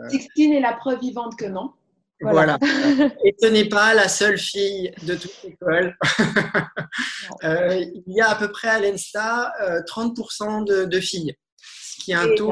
Sixtine 0.09 0.53
est 0.53 0.61
la 0.61 0.71
preuve 0.71 1.01
vivante 1.01 1.37
que 1.37 1.43
non. 1.43 1.73
Voilà. 2.21 2.57
Et 3.25 3.35
ce 3.41 3.47
n'est 3.47 3.69
pas 3.69 3.93
la 3.93 4.07
seule 4.07 4.37
fille 4.37 4.91
de 5.03 5.15
toute 5.15 5.43
l'école. 5.43 5.97
Euh, 7.43 7.75
il 8.07 8.13
y 8.13 8.21
a 8.21 8.29
à 8.29 8.35
peu 8.35 8.49
près 8.51 8.67
à 8.67 8.79
l'ENSTA 8.79 9.53
30% 9.87 10.69
euh, 10.71 10.85
de, 10.87 10.99
filles, 10.99 11.35
ce 11.57 12.03
qui 12.03 12.11
est 12.11 12.15
un 12.15 12.33
taux. 12.35 12.51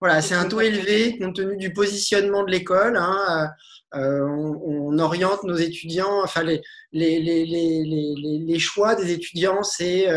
Voilà, 0.00 0.20
c'est 0.20 0.34
un 0.34 0.46
taux 0.46 0.60
élevé 0.60 1.16
compte 1.18 1.36
tenu 1.36 1.56
du 1.56 1.72
positionnement 1.72 2.42
de 2.42 2.50
l'école. 2.50 2.96
Hein. 2.96 3.48
Euh, 3.94 4.26
on, 4.26 4.98
oriente 4.98 5.44
nos 5.44 5.56
étudiants, 5.56 6.22
enfin 6.24 6.42
les, 6.42 6.60
les, 6.92 7.20
les, 7.20 7.44
les 7.46 8.58
choix 8.58 8.96
des 8.96 9.12
étudiants, 9.12 9.62
c'est 9.62 10.08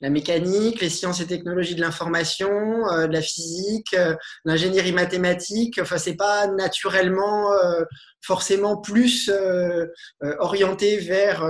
la 0.00 0.08
mécanique, 0.08 0.80
les 0.80 0.88
sciences 0.88 1.20
et 1.20 1.26
technologies 1.26 1.74
de 1.74 1.80
l'information, 1.80 2.50
euh, 2.88 3.06
la 3.06 3.20
physique, 3.20 3.94
euh, 3.94 4.14
l'ingénierie 4.44 4.92
mathématique. 4.92 5.78
Enfin, 5.80 5.98
c'est 5.98 6.16
pas 6.16 6.46
naturellement 6.46 7.52
euh, 7.52 7.84
forcément 8.22 8.76
plus 8.76 9.30
orienté 10.38 10.98
vers 10.98 11.48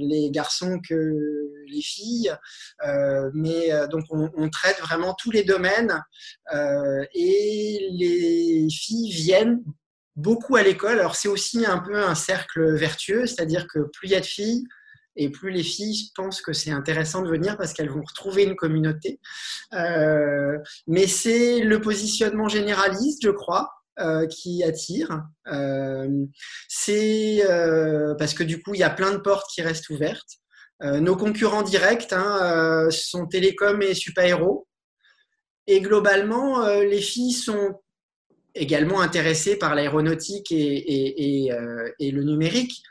les 0.00 0.30
garçons 0.32 0.80
que 0.86 0.94
les 1.68 1.80
filles, 1.80 2.34
mais 3.34 3.70
donc 3.88 4.04
on, 4.10 4.28
on, 4.36 4.50
traite 4.50 4.80
vraiment 4.80 5.14
tous 5.14 5.30
les 5.30 5.44
domaines 5.44 6.02
et 7.14 7.88
les 7.92 8.66
filles 8.68 9.12
viennent 9.12 9.62
beaucoup 10.16 10.56
à 10.56 10.64
l'école. 10.64 10.98
Alors 10.98 11.14
c'est 11.14 11.28
aussi 11.28 11.64
un 11.64 11.78
peu 11.78 11.96
un 11.96 12.16
cercle 12.16 12.74
vertueux, 12.74 13.26
c'est-à-dire 13.26 13.68
que 13.72 13.78
plus 13.92 14.08
il 14.08 14.10
y 14.10 14.16
a 14.16 14.20
de 14.20 14.26
filles, 14.26 14.64
et 15.16 15.30
plus 15.30 15.50
les 15.50 15.62
filles 15.62 16.10
pensent 16.14 16.40
que 16.40 16.52
c'est 16.52 16.70
intéressant 16.70 17.22
de 17.22 17.28
venir 17.28 17.56
parce 17.56 17.72
qu'elles 17.72 17.90
vont 17.90 18.02
retrouver 18.02 18.44
une 18.44 18.56
communauté. 18.56 19.20
Euh, 19.74 20.58
mais 20.86 21.06
c'est 21.06 21.60
le 21.60 21.80
positionnement 21.80 22.48
généraliste, 22.48 23.20
je 23.22 23.30
crois, 23.30 23.70
euh, 24.00 24.26
qui 24.26 24.64
attire. 24.64 25.22
Euh, 25.48 26.08
c'est 26.68 27.42
parce 28.18 28.34
que 28.34 28.44
du 28.44 28.62
coup, 28.62 28.74
il 28.74 28.80
y 28.80 28.84
a 28.84 28.90
plein 28.90 29.12
de 29.12 29.18
portes 29.18 29.50
qui 29.52 29.62
restent 29.62 29.90
ouvertes. 29.90 30.38
nos 30.80 31.16
concurrents 31.16 31.62
directs 31.62 32.12
hein, 32.12 32.88
sont 32.90 33.26
Télécom 33.26 33.82
et 33.82 33.94
Super-Héros. 33.94 34.66
Et 35.68 35.80
globalement, 35.80 36.66
les 36.66 37.00
filles 37.00 37.32
sont 37.32 37.80
également 38.54 39.00
intéressées 39.00 39.56
par 39.56 39.74
l'aéronautique 39.74 40.50
et, 40.50 41.50
le 42.00 42.22
numérique 42.24 42.82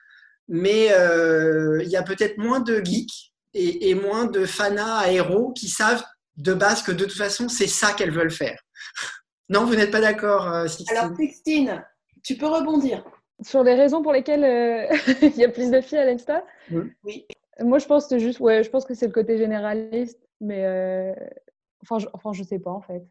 mais 0.47 0.91
euh, 0.91 1.81
il 1.83 1.89
y 1.89 1.95
a 1.95 2.03
peut-être 2.03 2.37
moins 2.37 2.59
de 2.59 2.83
geeks 2.83 3.33
et, 3.53 3.93
moins 3.95 4.25
de 4.25 4.45
fanas 4.45 4.99
aéros 4.99 5.51
qui 5.51 5.67
savent 5.67 6.03
de 6.37 6.53
base 6.53 6.83
que 6.83 6.91
de 6.91 7.03
toute 7.03 7.17
façon, 7.17 7.49
c'est 7.49 7.67
ça 7.67 7.93
qu'elles 7.93 8.11
veulent 8.11 8.31
faire. 8.31 8.59
non, 9.49 9.65
vous 9.65 9.75
n'êtes 9.75 9.91
pas 9.91 10.01
d'accord, 10.01 10.47
euh, 10.47 10.67
Sixtine? 10.67 10.97
Alors, 10.97 11.15
Sixtine, 11.17 11.83
tu 12.23 12.37
peux 12.37 12.47
rebondir. 12.47 13.03
Sur 13.43 13.63
les 13.63 13.73
raisons 13.73 14.01
pour 14.01 14.13
lesquelles 14.13 14.43
euh, 14.43 14.95
il 15.21 15.35
y 15.35 15.43
a 15.43 15.49
plus 15.49 15.69
de 15.69 15.81
filles 15.81 15.97
à 15.97 16.05
l'Insta? 16.05 16.45
Oui. 17.03 17.25
Moi, 17.59 17.79
je 17.79 17.85
pense 17.85 18.07
que 18.07 18.17
juste, 18.17 18.39
ouais, 18.39 18.63
je 18.63 18.69
pense 18.69 18.85
que 18.85 18.93
c'est 18.93 19.07
le 19.07 19.11
côté 19.11 19.37
généraliste, 19.37 20.19
mais 20.39 21.13
enfin, 21.83 21.99
je, 21.99 22.07
enfin, 22.13 22.31
je 22.33 22.43
sais 22.43 22.59
pas 22.59 22.71
en 22.71 22.81
fait. 22.81 23.03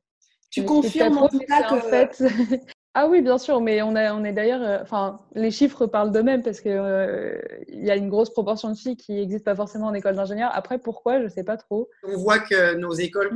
Tu 0.51 0.64
confirmes 0.64 1.19
en 1.19 1.29
tout 1.29 1.38
cas 1.40 1.69
que, 1.69 1.75
en 1.75 1.81
fait... 1.81 2.23
Ah 2.94 3.07
oui, 3.07 3.22
bien 3.22 3.38
sûr, 3.38 3.61
mais 3.61 3.83
on, 3.83 3.94
a, 3.94 4.12
on 4.12 4.24
est 4.24 4.33
d'ailleurs, 4.33 4.62
euh, 4.62 4.79
enfin, 4.83 5.20
les 5.35 5.53
chiffres 5.53 5.87
parlent 5.87 6.11
d'eux-mêmes 6.11 6.42
parce 6.42 6.61
qu'il 6.61 6.72
euh, 6.72 7.38
il 7.68 7.85
y 7.85 7.90
a 7.90 7.94
une 7.94 8.09
grosse 8.09 8.31
proportion 8.31 8.68
de 8.68 8.76
filles 8.76 8.96
qui 8.96 9.12
n'existent 9.12 9.44
pas 9.44 9.55
forcément 9.55 9.87
en 9.87 9.94
école 9.94 10.16
d'ingénieur. 10.16 10.50
Après, 10.53 10.79
pourquoi? 10.79 11.18
Je 11.20 11.24
ne 11.24 11.29
sais 11.29 11.44
pas 11.44 11.57
trop. 11.57 11.88
On 12.03 12.16
voit 12.16 12.40
que 12.40 12.74
nos 12.74 12.92
écoles 12.92 13.31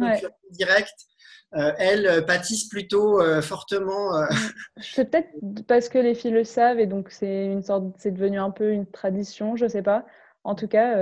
directes, 0.51 1.07
euh, 1.55 1.73
elles, 1.79 2.25
pâtissent 2.27 2.69
plutôt 2.69 3.23
fortement. 3.43 4.11
C'est 4.81 5.09
peut-être 5.09 5.29
parce 5.69 5.89
que 5.89 5.99
les 5.99 6.17
filles 6.17 6.33
le 6.33 6.43
savent 6.43 6.81
et 6.81 6.87
donc 6.87 7.11
c'est 7.11 7.47
une 7.47 7.63
sorte, 7.63 7.85
c'est 7.99 8.11
devenu 8.11 8.41
un 8.41 8.51
peu 8.51 8.73
une 8.73 8.87
tradition, 8.87 9.55
je 9.55 9.67
ne 9.67 9.71
sais 9.71 9.83
pas. 9.83 10.05
En 10.43 10.57
tout 10.57 10.67
cas, 10.67 10.97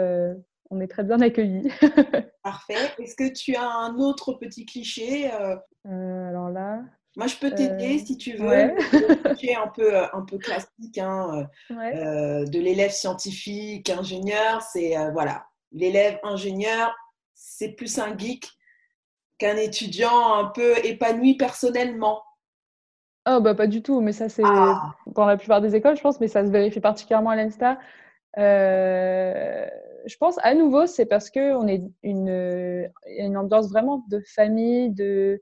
on 0.68 0.78
est 0.80 0.88
très 0.88 1.04
bien 1.04 1.22
accueillis. 1.22 1.70
Parfait. 2.42 2.92
Est-ce 2.98 3.16
que 3.16 3.32
tu 3.32 3.56
as 3.56 3.66
un 3.66 3.96
autre 3.96 4.34
petit 4.34 4.66
cliché 4.66 5.30
Alors 5.86 6.50
là. 6.50 6.82
Moi, 7.16 7.26
je 7.26 7.36
peux 7.36 7.50
t'aider 7.50 7.96
euh, 7.96 8.04
si 8.04 8.16
tu 8.16 8.36
veux. 8.36 8.48
Ouais. 8.48 8.74
C'est 9.38 9.54
un 9.54 9.68
peu, 9.68 9.94
euh, 9.94 10.06
un 10.12 10.22
peu 10.22 10.38
classique 10.38 10.96
hein, 10.98 11.46
euh, 11.70 12.46
de 12.46 12.58
l'élève 12.58 12.90
scientifique, 12.90 13.90
ingénieur. 13.90 14.62
C'est 14.62 14.94
voilà, 15.12 15.46
l'élève 15.72 16.18
ingénieur, 16.22 16.94
c'est 17.34 17.72
plus 17.72 17.98
un 17.98 18.16
geek 18.16 18.48
qu'un 19.38 19.56
étudiant 19.56 20.34
un 20.34 20.46
peu 20.46 20.78
épanoui 20.84 21.36
personnellement. 21.36 22.22
Oh, 23.28 23.40
bah 23.40 23.54
pas 23.54 23.66
du 23.66 23.82
tout, 23.82 24.00
mais 24.00 24.12
ça, 24.12 24.28
c'est 24.28 24.42
ah. 24.44 24.94
dans 25.06 25.26
la 25.26 25.36
plupart 25.36 25.60
des 25.60 25.76
écoles, 25.76 25.96
je 25.96 26.02
pense, 26.02 26.18
mais 26.18 26.28
ça 26.28 26.44
se 26.44 26.50
vérifie 26.50 26.80
particulièrement 26.80 27.30
à 27.30 27.36
l'ENSTA. 27.36 27.78
je 28.36 30.16
pense, 30.18 30.38
à 30.42 30.54
nouveau, 30.54 30.86
c'est 30.86 31.06
parce 31.06 31.30
qu'on 31.30 31.68
est 31.68 31.82
une, 32.02 32.90
une 33.04 33.36
ambiance 33.36 33.68
vraiment 33.68 34.02
de 34.08 34.20
famille, 34.34 34.90
de, 34.90 35.40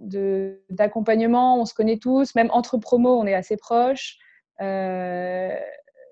d'accompagnement, 0.00 1.60
on 1.60 1.64
se 1.64 1.74
connaît 1.74 1.98
tous, 1.98 2.34
même 2.34 2.50
entre 2.52 2.78
promos, 2.78 3.18
on 3.18 3.26
est 3.26 3.34
assez 3.34 3.56
proches. 3.56 4.18
Euh, 4.60 5.56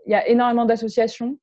il 0.07 0.12
y 0.12 0.14
a 0.14 0.27
énormément 0.29 0.64
d'associations 0.64 1.38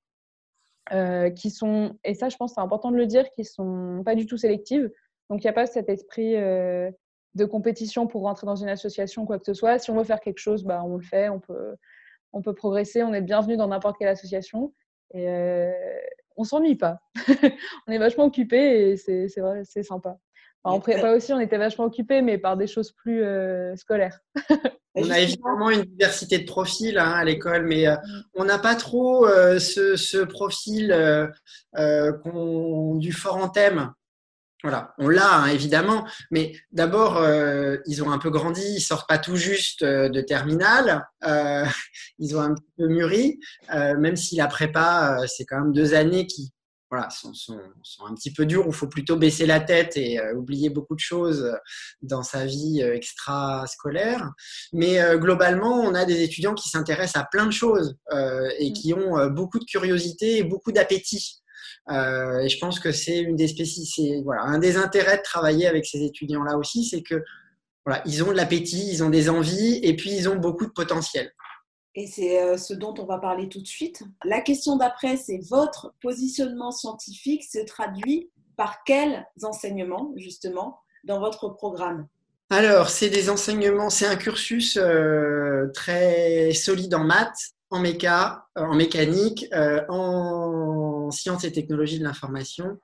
euh, 0.92 1.30
qui 1.30 1.50
sont, 1.50 1.98
et 2.04 2.14
ça 2.14 2.30
je 2.30 2.38
pense 2.38 2.54
c'est 2.56 2.62
important 2.62 2.92
de 2.92 2.98
le 2.98 3.06
dire, 3.06 3.30
qui 3.32 3.46
sont 3.46 4.02
pas 4.06 4.16
du 4.16 4.26
tout 4.26 4.38
sélectives. 4.38 4.92
Donc 5.30 5.44
il 5.44 5.48
n'y 5.48 5.50
a 5.50 5.54
pas 5.54 5.66
cet 5.66 5.90
esprit 5.90 6.36
euh, 6.36 6.92
de 7.36 7.46
compétition 7.46 8.08
pour 8.08 8.24
rentrer 8.24 8.46
dans 8.46 8.56
une 8.56 8.70
association, 8.70 9.26
quoi 9.26 9.40
que 9.40 9.46
ce 9.46 9.54
soit. 9.54 9.80
Si 9.80 9.90
on 9.90 9.96
veut 9.96 10.04
faire 10.04 10.20
quelque 10.20 10.40
chose, 10.40 10.64
bah, 10.64 10.84
on 10.84 10.98
le 10.98 11.04
fait, 11.04 11.30
on 11.30 11.40
peut, 11.40 11.76
on 12.34 12.42
peut 12.42 12.54
progresser, 12.54 13.04
on 13.04 13.14
est 13.14 13.22
bienvenu 13.22 13.58
dans 13.58 13.68
n'importe 13.68 13.98
quelle 13.98 14.10
association. 14.10 14.74
Et 15.16 15.28
on 16.36 16.44
s'ennuie 16.44 16.76
pas. 16.76 17.00
on 17.88 17.92
est 17.92 18.00
vachement 18.00 18.26
occupé 18.26 18.92
et 18.92 18.98
c'est 18.98 19.84
sympa 19.84 20.18
en 20.63 20.80
prépa 20.80 21.12
aussi, 21.12 21.34
on 21.34 21.39
était 21.39 21.58
vachement 21.58 21.86
occupés, 21.86 22.21
mais 22.21 22.38
par 22.38 22.56
des 22.56 22.67
choses 22.67 22.91
plus 22.93 23.23
euh, 23.23 23.76
scolaires. 23.76 24.19
on 24.95 25.10
a 25.10 25.19
évidemment 25.19 25.69
une 25.69 25.84
diversité 25.84 26.39
de 26.39 26.45
profils 26.45 26.97
hein, 26.97 27.12
à 27.12 27.26
l'école, 27.26 27.65
mais 27.65 27.88
euh, 27.88 27.95
mm. 27.95 28.23
on 28.36 28.45
n'a 28.45 28.60
pas 28.60 28.76
trop 28.76 29.28
euh, 29.28 29.60
ce, 29.60 30.23
profil 30.23 30.88
du 32.99 33.12
fort 33.12 33.38
en 33.38 33.49
thème. 33.49 33.91
Voilà, 34.63 34.93
on 34.97 35.10
l'a 35.10 35.39
hein, 35.39 35.47
évidemment, 35.47 36.08
mais 36.32 36.54
d'abord, 36.71 37.21
ils 37.86 38.02
ont 38.02 38.12
un 38.12 38.17
peu 38.17 38.30
grandi, 38.30 38.63
ils 38.78 38.80
sortent 38.80 39.10
pas 39.10 39.17
tout 39.17 39.36
juste 39.36 39.84
de 39.84 40.21
terminale, 40.21 41.06
ils 42.17 42.38
ont 42.38 42.39
un 42.39 42.54
petit 42.54 42.71
peu 42.78 42.88
mûri, 42.88 43.39
même 43.69 44.15
si 44.15 44.38
la 44.38 44.47
prépa, 44.47 45.17
c'est 45.28 45.43
quand 45.43 45.60
même 45.60 45.73
deux 45.73 45.95
années 45.95 46.28
qui 46.28 46.54
voilà, 46.94 47.10
sont, 47.10 47.34
sont, 47.34 47.58
un 48.08 48.14
petit 48.14 48.32
peu 48.32 48.46
durs, 48.46 48.68
où 48.68 48.70
il 48.70 48.76
faut 48.76 48.88
plutôt 48.88 49.16
baisser 49.16 49.48
la 49.48 49.60
tête 49.60 49.98
et 49.98 50.20
euh, 50.20 50.36
oublier 50.36 50.70
beaucoup 50.70 50.94
de 50.94 51.00
choses 51.00 51.42
euh, 51.44 51.58
dans 52.04 52.22
sa 52.22 52.46
vie 52.46 52.84
euh, 52.84 52.94
extra-scolaire. 52.94 54.30
Mais 54.74 55.00
globalement, 55.18 55.80
on 55.80 55.96
a 55.96 56.06
des 56.06 56.22
étudiants 56.22 56.54
qui 56.54 56.70
s'intéressent 56.70 57.24
à 57.24 57.26
plein 57.26 57.48
de 57.48 57.52
choses 57.52 57.98
et 58.60 58.70
mm. 58.70 58.74
qui 58.74 58.94
ont 58.94 59.28
beaucoup 59.28 59.58
de 59.58 59.66
curiosité 59.66 60.38
et 60.38 60.44
beaucoup 60.44 60.72
d'appétit. 60.72 61.42
et 61.90 62.48
je 62.48 62.60
pense 62.60 62.80
que 62.80 62.92
c'est 62.92 63.20
une 63.20 63.36
des 63.36 63.48
spécificités, 63.48 64.22
voilà, 64.24 64.44
un 64.44 64.60
des 64.60 64.78
intérêts 64.78 65.18
de 65.18 65.24
travailler 65.24 65.66
avec 65.68 65.88
ces 65.88 66.04
étudiants-là 66.04 66.58
aussi, 66.58 66.86
c'est 66.86 67.02
que 67.02 67.24
voilà, 67.86 68.04
ils 68.06 68.24
ont 68.24 68.32
de 68.32 68.38
l'appétit, 68.38 68.88
ils 68.92 69.04
ont 69.04 69.10
des 69.10 69.30
envies 69.30 69.80
et 69.82 69.96
puis 69.96 70.12
ils 70.12 70.30
ont 70.30 70.36
beaucoup 70.36 70.68
de 70.68 70.72
potentiel 70.72 71.32
et 71.96 72.08
c'est 72.08 72.42
euh, 72.42 72.58
ce 72.58 72.74
dont 72.74 72.94
on 72.98 73.06
va 73.06 73.18
parler 73.18 73.50
tout 73.50 73.62
de 73.62 73.68
suite. 73.68 74.04
La 74.24 74.42
question 74.42 74.78
d'après, 74.78 75.18
c'est 75.18 75.40
votre 75.50 75.94
positionnement 76.02 76.72
scientifique 76.72 77.44
se 77.44 77.60
traduit 77.66 78.30
par 78.56 78.84
quels 78.84 79.26
enseignements, 79.44 80.14
justement, 80.16 80.80
dans 81.04 81.20
votre 81.20 81.50
programme? 81.50 82.08
Alors, 82.50 82.90
c'est 82.90 83.10
des 83.10 83.30
enseignements, 83.30 83.90
c'est 83.90 84.06
un 84.06 84.16
cursus 84.16 84.78
euh, 84.78 85.68
très 85.74 86.54
solide 86.54 86.94
en 86.94 87.04
maths, 87.04 87.54
en 87.70 87.80
méca, 87.80 88.46
euh, 88.58 88.62
en 88.62 88.76
mécanique, 88.76 89.48
en 89.90 91.10
sciences 91.12 91.44
et 91.44 91.52
technologies 91.52 92.00
de 92.00 92.04
l'information, 92.04 92.78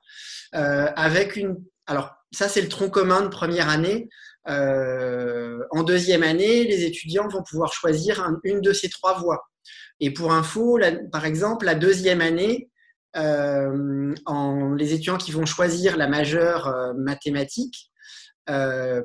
avec 0.52 1.36
une... 1.36 1.58
Alors, 1.86 2.16
ça, 2.32 2.48
c'est 2.48 2.62
le 2.62 2.70
tronc 2.70 2.90
commun 2.90 3.22
de 3.22 3.28
première 3.28 3.70
année. 3.70 4.10
Euh, 4.48 5.60
en 5.72 5.84
deuxième 5.84 6.24
année, 6.24 6.64
les 6.64 6.84
étudiants 6.84 7.28
vont 7.28 7.44
pouvoir 7.44 7.74
choisir 7.74 8.26
une 8.44 8.62
de 8.62 8.74
ces 8.74 8.90
trois 8.90 9.20
voies. 9.20 9.42
Et 10.00 10.12
pour 10.12 10.32
info, 10.32 10.80
par 11.12 11.26
exemple, 11.26 11.66
la 11.66 11.76
deuxième 11.76 12.22
année, 12.22 12.70
euh, 13.18 14.16
les 14.78 14.94
étudiants 14.94 15.18
qui 15.18 15.32
vont 15.32 15.46
choisir 15.46 15.98
la 15.98 16.08
majeure 16.08 16.68
euh, 16.68 16.94
mathématique 16.94 17.92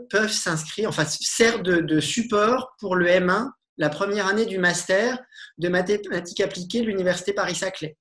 peuvent 0.09 0.33
s'inscrire, 0.33 0.89
enfin, 0.89 1.05
sert 1.05 1.63
de, 1.63 1.77
de, 1.77 2.01
support 2.01 2.75
pour 2.79 2.97
le 2.97 3.07
M1, 3.07 3.51
la 3.77 3.91
première 3.91 4.27
année 4.27 4.47
du 4.47 4.57
master 4.57 5.19
de 5.59 5.69
mathématiques 5.69 6.41
appliquées 6.41 6.81
de 6.81 6.87
l'Université 6.87 7.35
Paris-Saclay. 7.35 7.95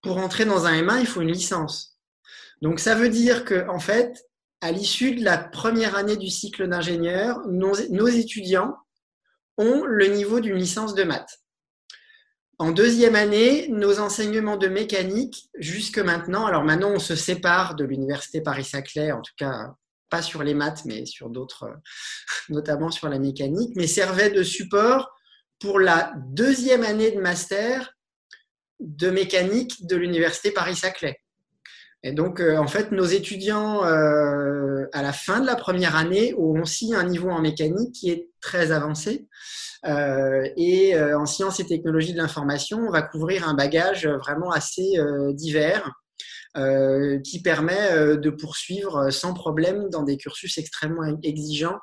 Pour 0.00 0.16
entrer 0.16 0.46
dans 0.46 0.64
un 0.64 0.80
M1, 0.80 1.00
il 1.00 1.06
faut 1.06 1.20
une 1.20 1.30
licence. 1.30 1.98
Donc, 2.62 2.80
ça 2.80 2.94
veut 2.94 3.10
dire 3.10 3.44
que, 3.44 3.68
en 3.68 3.78
fait, 3.78 4.24
à 4.60 4.72
l'issue 4.72 5.14
de 5.14 5.24
la 5.24 5.38
première 5.38 5.96
année 5.96 6.16
du 6.16 6.28
cycle 6.28 6.68
d'ingénieur, 6.68 7.40
nos, 7.48 7.74
étudiants 7.74 8.76
ont 9.58 9.84
le 9.84 10.06
niveau 10.06 10.40
d'une 10.40 10.56
licence 10.56 10.94
de 10.94 11.02
maths. 11.02 11.40
En 12.58 12.72
deuxième 12.72 13.16
année, 13.16 13.68
nos 13.68 14.00
enseignements 14.00 14.56
de 14.56 14.68
mécanique, 14.68 15.50
jusque 15.58 15.98
maintenant, 15.98 16.46
alors 16.46 16.64
maintenant 16.64 16.90
on 16.90 16.98
se 16.98 17.14
sépare 17.14 17.74
de 17.74 17.84
l'université 17.84 18.40
Paris-Saclay, 18.40 19.12
en 19.12 19.20
tout 19.20 19.34
cas 19.36 19.74
pas 20.08 20.22
sur 20.22 20.42
les 20.42 20.54
maths, 20.54 20.84
mais 20.84 21.04
sur 21.04 21.28
d'autres, 21.28 21.68
notamment 22.48 22.90
sur 22.90 23.08
la 23.08 23.18
mécanique, 23.18 23.72
mais 23.76 23.86
servaient 23.86 24.30
de 24.30 24.42
support 24.42 25.10
pour 25.58 25.80
la 25.80 26.12
deuxième 26.28 26.82
année 26.82 27.10
de 27.10 27.20
master 27.20 27.92
de 28.80 29.10
mécanique 29.10 29.86
de 29.86 29.96
l'université 29.96 30.50
Paris-Saclay. 30.50 31.18
Donc, 32.12 32.40
euh, 32.40 32.56
en 32.56 32.66
fait, 32.66 32.92
nos 32.92 33.04
étudiants, 33.04 33.84
euh, 33.84 34.86
à 34.92 35.02
la 35.02 35.12
fin 35.12 35.40
de 35.40 35.46
la 35.46 35.56
première 35.56 35.96
année, 35.96 36.34
ont 36.34 36.60
aussi 36.60 36.94
un 36.94 37.04
niveau 37.04 37.30
en 37.30 37.40
mécanique 37.40 37.92
qui 37.92 38.10
est 38.10 38.28
très 38.40 38.72
avancé. 38.72 39.26
Euh, 39.86 40.48
et 40.56 40.98
en 40.98 41.26
sciences 41.26 41.60
et 41.60 41.66
technologies 41.66 42.12
de 42.12 42.18
l'information, 42.18 42.78
on 42.78 42.90
va 42.90 43.02
couvrir 43.02 43.48
un 43.48 43.54
bagage 43.54 44.06
vraiment 44.06 44.50
assez 44.50 44.98
divers. 45.34 45.90
qui 47.22 47.42
permet 47.42 48.16
de 48.16 48.30
poursuivre 48.30 49.10
sans 49.10 49.34
problème 49.34 49.90
dans 49.90 50.02
des 50.02 50.16
cursus 50.16 50.56
extrêmement 50.56 51.04
exigeants 51.22 51.78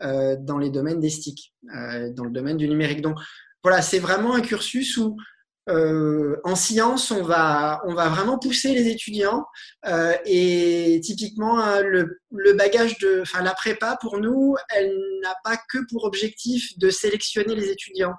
dans 0.00 0.58
les 0.58 0.70
domaines 0.70 0.98
des 0.98 1.10
STIC, 1.10 1.52
dans 2.16 2.24
le 2.24 2.30
domaine 2.30 2.56
du 2.56 2.66
numérique. 2.66 3.02
Donc 3.02 3.18
voilà, 3.62 3.82
c'est 3.82 3.98
vraiment 3.98 4.34
un 4.34 4.40
cursus 4.40 4.96
où 4.96 5.18
euh, 5.70 6.36
en 6.44 6.56
sciences, 6.56 7.10
on 7.10 7.22
va, 7.22 7.80
on 7.86 7.94
va 7.94 8.08
vraiment 8.08 8.38
pousser 8.38 8.74
les 8.74 8.88
étudiants 8.88 9.46
euh, 9.86 10.12
et 10.26 11.00
typiquement 11.02 11.58
hein, 11.58 11.80
le, 11.80 12.52
bagage 12.52 12.98
de, 12.98 13.22
enfin 13.22 13.42
la 13.42 13.54
prépa 13.54 13.96
pour 14.00 14.18
nous, 14.18 14.56
elle 14.68 14.94
n'a 15.22 15.34
pas 15.42 15.56
que 15.56 15.78
pour 15.90 16.04
objectif 16.04 16.78
de 16.78 16.90
sélectionner 16.90 17.54
les 17.54 17.70
étudiants. 17.70 18.14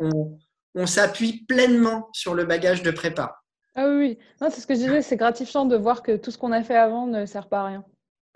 On, 0.00 0.38
s'appuie 0.86 1.44
pleinement 1.46 2.08
sur 2.12 2.34
le 2.34 2.44
bagage 2.44 2.82
de 2.82 2.90
prépa. 2.90 3.36
Ah 3.76 3.86
oui, 3.86 4.18
oui. 4.40 4.50
c'est 4.50 4.60
ce 4.60 4.66
que 4.66 4.74
je 4.74 4.80
disais, 4.80 5.02
c'est 5.02 5.16
gratifiant 5.16 5.66
de 5.66 5.76
voir 5.76 6.02
que 6.02 6.16
tout 6.16 6.30
ce 6.30 6.38
qu'on 6.38 6.50
a 6.50 6.62
fait 6.62 6.76
avant 6.76 7.06
ne 7.06 7.26
sert 7.26 7.48
pas 7.48 7.60
à 7.60 7.66
rien. 7.66 7.84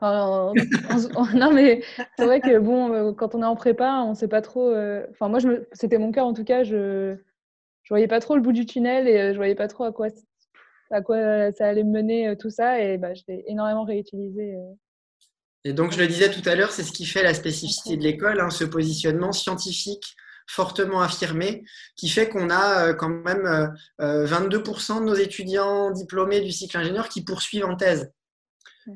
non 0.03 1.53
mais 1.53 1.83
c'est 2.17 2.27
vrai 2.27 2.41
que 2.41 2.59
bon, 2.59 2.93
euh, 2.93 3.13
quand 3.13 3.35
on 3.35 3.43
est 3.43 3.47
en 3.47 3.57
prépa, 3.57 4.03
on 4.07 4.15
sait 4.15 4.29
pas 4.29 4.43
trop. 4.43 4.71
Enfin 5.11 5.29
moi, 5.29 5.41
c'était 5.73 5.99
mon 5.99 6.13
cas 6.13 6.23
en 6.23 6.35
tout 6.35 6.45
cas. 6.45 6.63
Je 7.87 7.95
voyais 7.95 8.09
pas 8.09 8.19
trop 8.19 8.35
le 8.35 8.43
bout 8.43 8.53
du 8.53 8.67
tunnel 8.67 9.07
et 9.07 9.17
euh, 9.17 9.33
je 9.33 9.37
voyais 9.37 9.55
pas 9.55 9.69
trop 9.69 9.85
à 9.85 9.93
quoi, 9.93 10.09
à 10.91 11.03
quoi 11.03 11.53
ça 11.53 11.69
allait 11.69 11.85
me 11.85 11.93
mener 11.93 12.29
euh, 12.29 12.35
tout 12.35 12.51
ça. 12.51 12.81
Et 12.83 12.99
bah, 12.99 13.15
je 13.15 13.23
l'ai 13.29 13.45
énormément 13.47 13.85
réutilisé. 13.85 14.57
Euh. 14.57 14.75
Et 15.65 15.73
donc, 15.73 15.93
je 15.93 15.99
le 16.01 16.09
disais 16.09 16.29
tout 16.29 16.47
à 16.49 16.57
l'heure, 16.57 16.73
c'est 16.73 16.83
ce 16.83 16.91
qui 16.91 17.07
fait 17.07 17.23
la 17.23 17.33
spécificité 17.33 17.97
de 17.97 18.03
l'école, 18.03 18.41
hein, 18.41 18.51
ce 18.51 18.65
positionnement 18.65 19.31
scientifique 19.31 20.17
fortement 20.49 21.01
affirmé, 21.01 21.65
qui 21.97 22.09
fait 22.09 22.29
qu'on 22.29 22.51
a 22.51 22.95
quand 22.95 23.09
même 23.09 23.75
22% 23.99 25.01
de 25.01 25.05
nos 25.05 25.15
étudiants 25.15 25.91
diplômés 25.91 26.41
du 26.41 26.53
cycle 26.53 26.79
ingénieur 26.79 27.09
qui 27.09 27.25
poursuivent 27.25 27.65
en 27.65 27.75
thèse. 27.75 28.13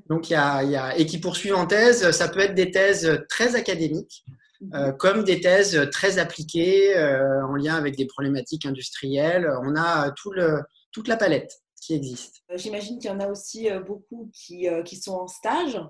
Donc, 0.09 0.31
il 0.31 0.35
y 0.35 0.37
a, 0.37 0.97
et 0.97 1.07
qui 1.07 1.19
poursuivent 1.19 1.57
en 1.57 1.67
thèse, 1.67 2.13
ça 2.13 2.29
peut 2.29 2.39
être 2.39 2.55
des 2.55 2.71
thèses 2.71 3.25
très 3.29 3.57
académiques, 3.57 4.25
mhm. 4.61 4.97
comme 4.99 5.25
des 5.25 5.41
thèses 5.41 5.89
très 5.91 6.19
appliquées 6.19 6.95
en 6.97 7.55
lien 7.55 7.75
avec 7.75 7.97
des 7.97 8.07
problématiques 8.07 8.67
industrielles. 8.67 9.49
On 9.63 9.77
a 9.77 10.11
tout 10.13 10.33
le, 10.33 10.63
toute 10.93 11.09
la 11.09 11.17
palette 11.17 11.53
qui 11.81 11.95
existe. 11.95 12.43
J'imagine 12.55 12.99
qu'il 12.99 13.11
y 13.11 13.13
en 13.13 13.21
a 13.21 13.29
aussi 13.29 13.69
beaucoup 13.87 14.31
qui, 14.35 14.69
qui 14.85 14.97
sont 14.97 15.15
en 15.15 15.27
stage. 15.27 15.81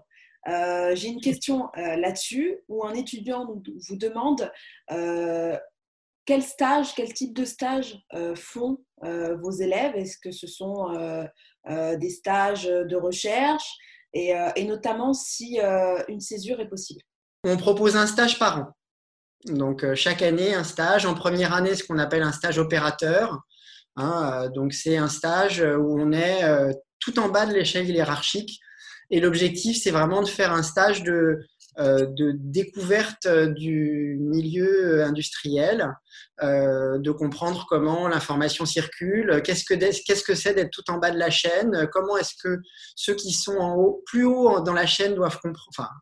J'ai 0.47 1.09
une 1.09 1.21
question 1.21 1.69
là-dessus 1.75 2.59
où 2.69 2.85
un 2.85 2.95
étudiant 2.95 3.47
vous 3.47 3.97
demande 3.97 4.51
quel 6.27 6.43
stage, 6.43 6.95
quel 6.95 7.13
type 7.13 7.35
de 7.35 7.45
stage 7.45 7.99
font 8.37 8.79
vos 9.03 9.51
élèves? 9.51 9.97
Est-ce 9.97 10.19
que 10.19 10.31
ce 10.31 10.47
sont 10.47 11.27
des 11.69 12.11
stages 12.11 12.67
de 12.67 12.97
recherche? 12.97 13.77
Et, 14.13 14.65
notamment 14.65 15.13
si 15.13 15.59
une 16.09 16.21
césure 16.21 16.61
est 16.61 16.69
possible 16.69 17.03
On 17.45 17.57
propose 17.57 17.97
un 17.97 18.07
stage 18.07 18.39
par 18.39 18.59
an. 18.59 18.77
Donc 19.47 19.95
chaque 19.95 20.23
année, 20.23 20.55
un 20.55 20.65
stage. 20.65 21.07
En 21.07 21.15
première 21.15 21.55
année, 21.55 21.75
ce 21.75 21.85
qu'on 21.85 21.99
appelle 21.99 22.23
un 22.23 22.33
stage 22.33 22.59
opérateur. 22.59 23.39
Hein, 23.97 24.49
donc 24.55 24.73
c'est 24.73 24.97
un 24.97 25.09
stage 25.09 25.61
où 25.61 26.01
on 26.01 26.13
est 26.13 26.43
tout 27.01 27.19
en 27.19 27.29
bas 27.29 27.47
de 27.47 27.55
l'échelle 27.55 27.89
hiérarchique. 27.89 28.61
Et 29.11 29.21
l'objectif, 29.21 29.81
c'est 29.83 29.91
vraiment 29.91 30.23
de 30.23 30.29
faire 30.29 30.53
un 30.53 30.63
stage 30.63 31.03
de 31.03 31.41
euh, 31.79 32.07
découverte 32.35 33.27
euh, 33.27 33.47
du 33.47 34.19
milieu 34.21 35.03
industriel, 35.05 35.89
euh, 36.43 36.99
de 36.99 37.11
comprendre 37.11 37.65
comment 37.69 38.09
l'information 38.09 38.67
circule, 38.67 39.41
qu'est-ce 39.43 39.65
que 39.65 40.35
c'est 40.35 40.55
d'être 40.55 40.71
tout 40.71 40.91
en 40.91 40.99
bas 40.99 41.11
de 41.11 41.19
la 41.19 41.31
chaîne, 41.31 41.89
comment 41.93 42.17
est-ce 42.17 42.35
que 42.43 42.59
ceux 42.97 43.15
qui 43.15 43.33
sont 43.33 44.01
plus 44.05 44.25
haut 44.25 44.61
dans 44.61 44.75
la 44.75 44.87
chaîne 44.87 45.15
doivent 45.15 45.39
comprendre, 45.41 45.95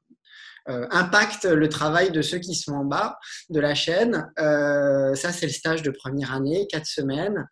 impactent 0.90 1.46
le 1.46 1.68
travail 1.68 2.10
de 2.10 2.22
ceux 2.22 2.38
qui 2.38 2.54
sont 2.54 2.72
en 2.72 2.84
bas 2.84 3.18
de 3.50 3.60
la 3.60 3.74
chaîne. 3.74 4.30
ça, 4.36 5.32
c'est 5.32 5.46
le 5.46 5.52
stage 5.52 5.82
de 5.82 5.90
première 5.90 6.32
année, 6.32 6.66
quatre 6.70 6.86
semaines. 6.86 7.46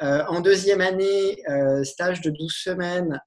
en 0.00 0.40
deuxième 0.40 0.80
année, 0.80 1.42
stage 1.82 2.20
de 2.20 2.30
12 2.30 2.52
semaines, 2.52 3.20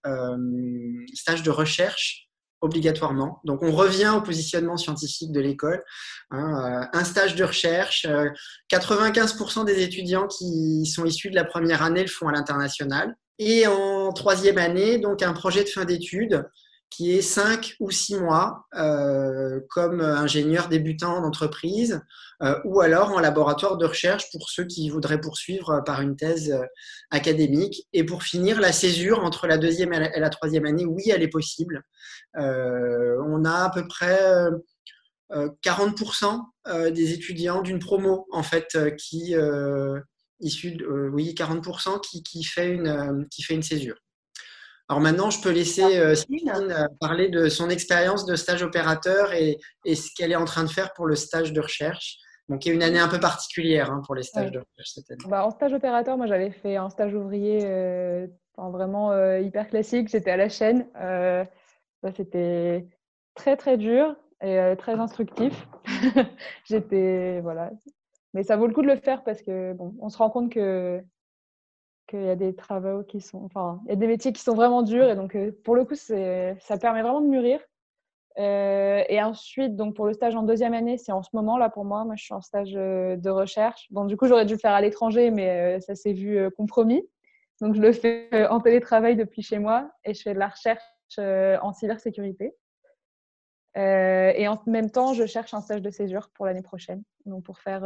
stage 1.14 1.44
de 1.44 1.52
recherche 1.52 2.28
obligatoirement. 2.62 3.40
Donc 3.44 3.62
on 3.62 3.72
revient 3.72 4.12
au 4.16 4.22
positionnement 4.22 4.78
scientifique 4.78 5.32
de 5.32 5.40
l'école. 5.40 5.84
Hein, 6.32 6.88
euh, 6.94 6.98
un 6.98 7.04
stage 7.04 7.36
de 7.36 7.44
recherche. 7.44 8.08
95% 8.72 9.62
euh, 9.62 9.64
des 9.64 9.84
étudiants 9.84 10.28
qui 10.28 10.86
sont 10.86 11.06
issus 11.06 11.30
de 11.30 11.36
la 11.36 11.44
première 11.44 11.84
année 11.84 12.02
le 12.02 12.08
font 12.08 12.28
à 12.28 12.32
l'international. 12.32 13.16
Et 13.40 13.68
en 13.68 14.12
troisième 14.14 14.58
année, 14.58 14.98
donc 14.98 15.22
un 15.22 15.34
projet 15.34 15.64
de 15.64 15.70
fin 15.70 15.86
d'études 15.86 16.44
qui 16.90 17.12
est 17.12 17.22
cinq 17.22 17.76
ou 17.80 17.92
six 17.92 18.16
mois 18.16 18.66
euh, 18.76 19.60
comme 19.70 20.02
ingénieur 20.02 20.70
débutant 20.70 21.22
d'entreprise 21.22 22.02
euh, 22.42 22.60
ou 22.66 22.82
alors 22.82 23.12
en 23.12 23.20
laboratoire 23.20 23.78
de 23.78 23.86
recherche 23.86 24.32
pour 24.32 24.50
ceux 24.50 24.66
qui 24.66 24.90
voudraient 24.90 25.20
poursuivre 25.20 25.82
par 25.86 26.02
une 26.02 26.16
thèse 26.16 26.52
euh, 26.52 26.64
académique. 27.12 27.88
Et 27.94 28.04
pour 28.04 28.24
finir, 28.24 28.62
la 28.62 28.72
césure 28.72 29.24
entre 29.24 29.48
la 29.48 29.58
deuxième 29.58 29.94
et 29.94 30.20
la 30.20 30.30
troisième 30.30 30.66
année, 30.66 30.86
oui, 30.86 31.10
elle 31.10 31.24
est 31.24 31.28
possible. 31.28 31.84
on 32.36 33.46
a 33.46 33.66
à 33.66 33.72
peu 33.74 33.88
près 33.88 34.20
40% 35.32 36.42
des 36.92 37.14
étudiants 37.14 37.62
d'une 37.62 37.80
promo 37.80 38.28
en 38.32 38.44
fait 38.44 38.78
qui 38.98 39.36
oui 39.36 41.34
40% 41.38 42.02
qui, 42.02 42.24
qui 42.24 42.44
fait 42.44 42.70
une 42.70 43.64
césure. 43.64 43.98
Alors 44.90 45.02
maintenant, 45.02 45.30
je 45.30 45.42
peux 45.42 45.52
laisser 45.52 46.00
euh, 46.00 46.14
euh, 46.14 46.88
parler 47.00 47.28
de 47.28 47.50
son 47.50 47.70
expérience 47.70 48.26
de 48.26 48.36
stage 48.36 48.64
opérateur 48.64 49.34
et, 49.34 49.60
ce 49.86 50.14
qu'elle 50.16 50.32
est 50.32 50.38
en 50.38 50.46
train 50.46 50.64
de 50.64 50.70
faire 50.70 50.94
pour 50.94 51.08
le 51.08 51.16
stage 51.16 51.52
de 51.52 51.60
recherche. 51.60 52.18
Donc, 52.48 52.66
il 52.66 52.70
y 52.70 52.72
a 52.72 52.76
une 52.76 52.84
année 52.84 53.00
un 53.00 53.10
peu 53.10 53.20
particulière 53.20 53.92
hein, 53.92 54.02
pour 54.06 54.16
les 54.16 54.24
stages 54.24 54.52
de 54.52 54.60
recherche 54.60 54.92
cette 54.94 55.12
année. 55.12 55.20
Bah, 55.28 55.46
en 55.46 55.52
stage 55.52 55.74
opérateur, 55.74 56.16
moi, 56.16 56.28
j'avais 56.28 56.52
fait 56.52 56.78
un 56.78 56.90
stage 56.90 57.14
ouvrier 57.14 57.60
euh, 57.66 58.28
vraiment 58.58 59.12
hyper 59.38 59.68
classique. 59.68 60.08
J'étais 60.08 60.32
à 60.32 60.38
la 60.38 60.48
chaîne. 60.48 60.88
C'était 62.16 62.88
très, 63.36 63.58
très 63.58 63.78
dur 63.78 64.16
et 64.42 64.76
très 64.78 64.94
instructif. 64.94 65.68
J'étais, 66.64 67.42
voilà. 67.42 67.72
Mais 68.34 68.44
ça 68.44 68.56
vaut 68.56 68.68
le 68.68 68.74
coup 68.74 68.82
de 68.82 68.88
le 68.88 68.96
faire 68.96 69.26
parce 69.26 69.42
que, 69.42 69.74
bon, 69.74 69.96
on 70.00 70.08
se 70.08 70.18
rend 70.18 70.30
compte 70.30 70.54
que 70.54 71.04
qu'il 72.08 72.24
y 72.24 72.30
a 72.30 72.36
des 72.36 72.56
travaux 72.56 73.04
qui 73.04 73.22
sont, 73.22 73.44
enfin, 73.44 73.82
il 73.86 73.90
y 73.90 73.94
a 73.94 73.96
des 73.96 74.08
métiers 74.08 74.34
qui 74.34 74.42
sont 74.42 74.56
vraiment 74.56 74.82
durs 74.82 75.10
et 75.10 75.16
donc 75.16 75.36
euh, 75.36 75.52
pour 75.64 75.76
le 75.76 75.86
coup, 75.86 75.96
ça 75.96 76.78
permet 76.80 77.02
vraiment 77.02 77.22
de 77.22 77.28
mûrir. 77.28 77.60
Euh, 78.40 79.04
et 79.10 79.22
ensuite, 79.22 79.76
donc 79.76 79.96
pour 79.96 80.06
le 80.06 80.14
stage 80.14 80.36
en 80.36 80.44
deuxième 80.44 80.74
année, 80.74 80.98
c'est 80.98 81.12
en 81.12 81.24
ce 81.24 81.30
moment 81.34 81.58
là 81.58 81.70
pour 81.70 81.86
moi. 81.86 82.06
Moi, 82.06 82.16
je 82.16 82.24
suis 82.24 82.34
en 82.34 82.42
stage 82.42 82.76
euh, 82.76 83.16
de 83.16 83.30
recherche. 83.30 83.88
Bon, 83.92 84.06
du 84.06 84.16
coup, 84.16 84.28
j'aurais 84.28 84.46
dû 84.46 84.54
le 84.54 84.60
faire 84.60 84.74
à 84.74 84.82
l'étranger, 84.82 85.32
mais 85.32 85.80
ça 85.82 85.96
s'est 85.96 86.14
vu 86.14 86.50
compromis. 86.52 87.04
Donc, 87.62 87.76
je 87.76 87.82
le 87.82 87.92
fais 87.92 88.48
en 88.50 88.60
télétravail 88.60 89.16
depuis 89.16 89.42
chez 89.42 89.58
moi 89.58 89.90
et 90.04 90.14
je 90.14 90.22
fais 90.22 90.34
de 90.34 90.40
la 90.40 90.50
recherche 90.50 90.84
en 91.18 91.74
cybersécurité. 91.74 92.56
et 93.76 94.48
en 94.48 94.62
même 94.68 94.92
temps, 94.92 95.14
je 95.14 95.26
cherche 95.26 95.56
un 95.56 95.62
stage 95.62 95.82
de 95.82 95.90
césure 95.90 96.30
pour 96.36 96.46
l'année 96.46 96.62
prochaine. 96.62 97.02
Donc, 97.26 97.44
pour 97.44 97.58
faire 97.60 97.82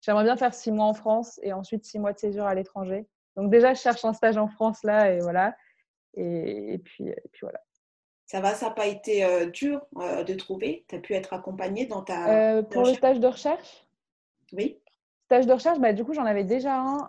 J'aimerais 0.00 0.24
bien 0.24 0.36
faire 0.36 0.54
six 0.54 0.70
mois 0.70 0.86
en 0.86 0.94
France 0.94 1.40
et 1.42 1.52
ensuite 1.52 1.84
six 1.84 1.98
mois 1.98 2.12
de 2.12 2.18
césure 2.18 2.46
à 2.46 2.54
l'étranger. 2.54 3.06
Donc 3.36 3.50
déjà, 3.50 3.74
je 3.74 3.80
cherche 3.80 4.04
un 4.04 4.12
stage 4.12 4.36
en 4.36 4.48
France 4.48 4.82
là 4.84 5.12
et 5.12 5.20
voilà. 5.20 5.54
Et, 6.14 6.80
puis, 6.84 7.04
puis 7.32 7.40
voilà. 7.42 7.60
Ça 8.26 8.40
va, 8.40 8.54
ça 8.54 8.66
n'a 8.66 8.72
pas 8.72 8.86
été 8.86 9.24
euh, 9.24 9.46
dur 9.46 9.86
euh, 9.96 10.24
de 10.24 10.34
trouver? 10.34 10.84
Tu 10.88 10.96
as 10.96 10.98
pu 10.98 11.14
être 11.14 11.32
accompagnée 11.32 11.86
dans 11.86 12.02
ta... 12.02 12.56
Euh, 12.56 12.62
pour 12.62 12.84
le 12.84 12.94
stage 12.94 13.20
de 13.20 13.26
recherche? 13.26 13.86
Oui. 14.52 14.80
Stage 15.26 15.46
de 15.46 15.52
recherche, 15.52 15.78
bah, 15.78 15.92
du 15.92 16.04
coup, 16.04 16.14
j'en 16.14 16.24
avais 16.24 16.44
déjà 16.44 16.74
un 16.74 17.08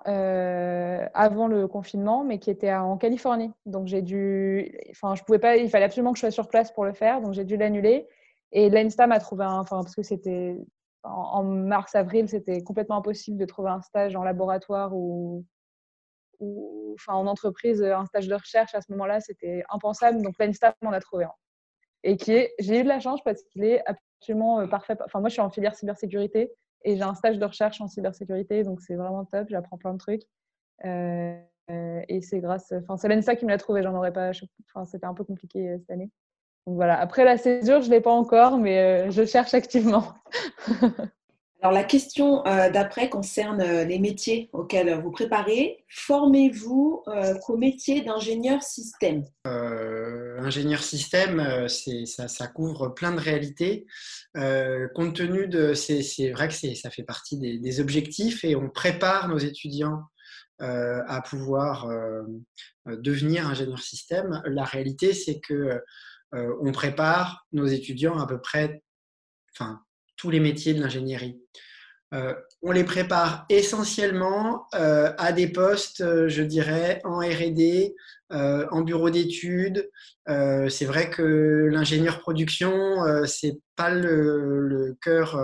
avant 1.13 1.47
le 1.47 1.67
confinement, 1.67 2.23
mais 2.23 2.38
qui 2.38 2.49
était 2.49 2.73
en 2.73 2.97
Californie. 2.97 3.52
Donc 3.65 3.88
j'ai 3.88 4.02
dû... 4.02 4.78
Enfin, 4.91 5.15
je 5.15 5.23
pouvais 5.23 5.39
pas... 5.39 5.58
Il 5.58 5.69
fallait 5.69 5.86
absolument 5.86 6.12
que 6.12 6.17
je 6.17 6.21
sois 6.21 6.32
sur 6.32 6.47
place 6.47 6.71
pour 6.71 6.86
le 6.86 6.93
faire, 6.93 7.21
donc 7.21 7.34
j'ai 7.34 7.45
dû 7.45 7.58
l'annuler. 7.58 8.08
Et 8.52 8.69
l'ENSTA 8.69 9.08
m'a 9.08 9.19
trouvé 9.19 9.45
un... 9.45 9.60
Enfin, 9.60 9.78
parce 9.84 9.95
que 9.95 10.04
c'était 10.04 10.58
en, 11.04 11.44
mars-avril, 11.44 12.28
c'était 12.30 12.62
complètement 12.64 12.98
impossible 12.98 13.38
de 13.38 13.46
trouver 13.46 13.70
un 13.70 13.82
stage 13.82 14.16
en 14.16 14.24
laboratoire 14.24 14.96
ou, 14.96 15.46
en 17.08 17.28
entreprise, 17.28 17.84
un 17.84 18.06
stage 18.06 18.28
de 18.28 18.36
recherche 18.36 18.74
à 18.76 18.82
ce 18.82 18.92
moment-là, 18.92 19.20
c'était 19.20 19.64
impensable. 19.70 20.22
Donc, 20.22 20.36
l'ENSTA 20.40 20.76
m'en 20.82 20.92
a 20.92 21.00
trouvé 21.00 21.26
un. 21.26 21.34
Et 22.04 22.18
qui 22.18 22.32
est, 22.32 22.54
j'ai 22.60 22.80
eu 22.80 22.84
de 22.84 22.88
la 22.88 23.00
chance 23.00 23.22
parce 23.24 23.44
qu'il 23.44 23.64
est 23.64 23.84
absolument 23.86 24.62
euh, 24.62 24.68
parfait. 24.68 24.96
Enfin, 25.04 25.20
moi, 25.20 25.30
je 25.30 25.34
suis 25.34 25.42
en 25.42 25.50
filière 25.50 25.76
cybersécurité 25.76 26.52
et 26.86 26.96
j'ai 26.96 27.04
un 27.04 27.16
stage 27.16 27.40
de 27.40 27.46
recherche 27.46 27.82
en 27.82 27.88
cybersécurité, 27.88 28.64
donc 28.64 28.82
c'est 28.82 28.96
vraiment 28.96 29.26
top. 29.26 29.48
J'apprends 29.50 29.78
plein 29.78 29.94
de 29.94 29.98
trucs. 29.98 30.24
Euh, 30.86 31.38
et 32.08 32.22
c'est 32.22 32.40
grâce, 32.40 32.72
enfin, 32.72 32.98
c'est 32.98 33.10
l'ENSTA 33.10 33.36
qui 33.36 33.46
me 33.46 33.52
l'a 33.52 33.58
trouvé. 33.58 33.84
J'en 33.84 33.96
aurais 33.96 34.14
pas, 34.14 34.32
enfin, 34.70 34.86
c'était 34.86 35.06
un 35.06 35.14
peu 35.14 35.24
compliqué 35.24 35.70
euh, 35.70 35.78
cette 35.80 35.92
année 35.92 36.10
voilà. 36.65 37.00
Après 37.00 37.24
la 37.26 37.38
césure, 37.38 37.82
je 37.82 37.88
ne 37.88 37.91
l'ai 37.91 38.02
pas 38.02 38.12
encore, 38.12 38.58
mais 38.58 38.78
euh, 38.78 39.12
je 39.12 39.26
cherche 39.26 39.54
activement. 39.54 40.13
Alors 41.62 41.74
la 41.74 41.84
question 41.84 42.45
euh, 42.48 42.69
d'après 42.69 43.10
concerne 43.10 43.60
euh, 43.60 43.84
les 43.84 44.00
métiers 44.00 44.50
auxquels 44.54 44.93
vous 45.02 45.12
préparez. 45.12 45.84
Formez-vous 45.89 47.04
qu'au 47.45 47.58
métier 47.58 48.02
d'ingénieur 48.02 48.63
système 48.63 49.26
Ingénieur 49.43 50.82
système, 50.82 51.67
ça, 51.67 52.28
ça, 52.30 52.48
couvre 52.48 52.89
plein 52.89 53.12
de 53.12 53.19
réalités. 53.19 53.86
compte 54.95 55.15
tenu 55.15 55.48
de, 55.48 55.74
c'est 55.74 56.32
vrai 56.32 56.48
que 56.48 56.54
ça 56.54 56.89
fait 56.89 57.04
partie 57.04 57.38
des, 57.38 57.58
des, 57.60 57.80
objectifs 57.82 58.45
et 58.45 58.56
on 58.56 58.69
prépare 58.69 59.28
nos 59.28 59.38
étudiants 59.38 60.04
à 60.60 61.22
pouvoir 61.28 61.89
devenir 62.86 63.48
ingénieur 63.48 63.80
système. 63.80 64.41
La 64.45 64.63
réalité, 64.63 65.13
c'est 65.13 65.41
que 65.41 65.82
euh, 66.34 66.56
on 66.62 66.72
prépare 66.72 67.46
nos 67.52 67.65
étudiants 67.65 68.20
à 68.20 68.28
peu 68.28 68.39
près 68.39 68.84
enfin, 69.54 69.82
tous 70.15 70.30
les 70.30 70.39
métiers 70.39 70.74
de 70.74 70.82
l'ingénierie. 70.82 71.42
Euh, 72.13 72.34
on 72.62 72.72
les 72.72 72.84
prépare 72.84 73.45
essentiellement 73.50 74.67
euh, 74.74 75.13
à 75.17 75.32
des 75.32 75.48
postes, 75.48 76.04
je 76.28 76.41
dirais, 76.41 77.02
en 77.04 77.19
RD, 77.19 77.93
en 78.32 78.82
bureau 78.82 79.10
d'études. 79.10 79.89
c'est 80.28 80.86
vrai 80.86 81.10
que 81.10 81.67
l'ingénieur 81.72 82.19
production, 82.19 83.00
c'est 83.26 83.58
pas 83.76 83.89
le, 83.89 84.95
cœur 85.02 85.41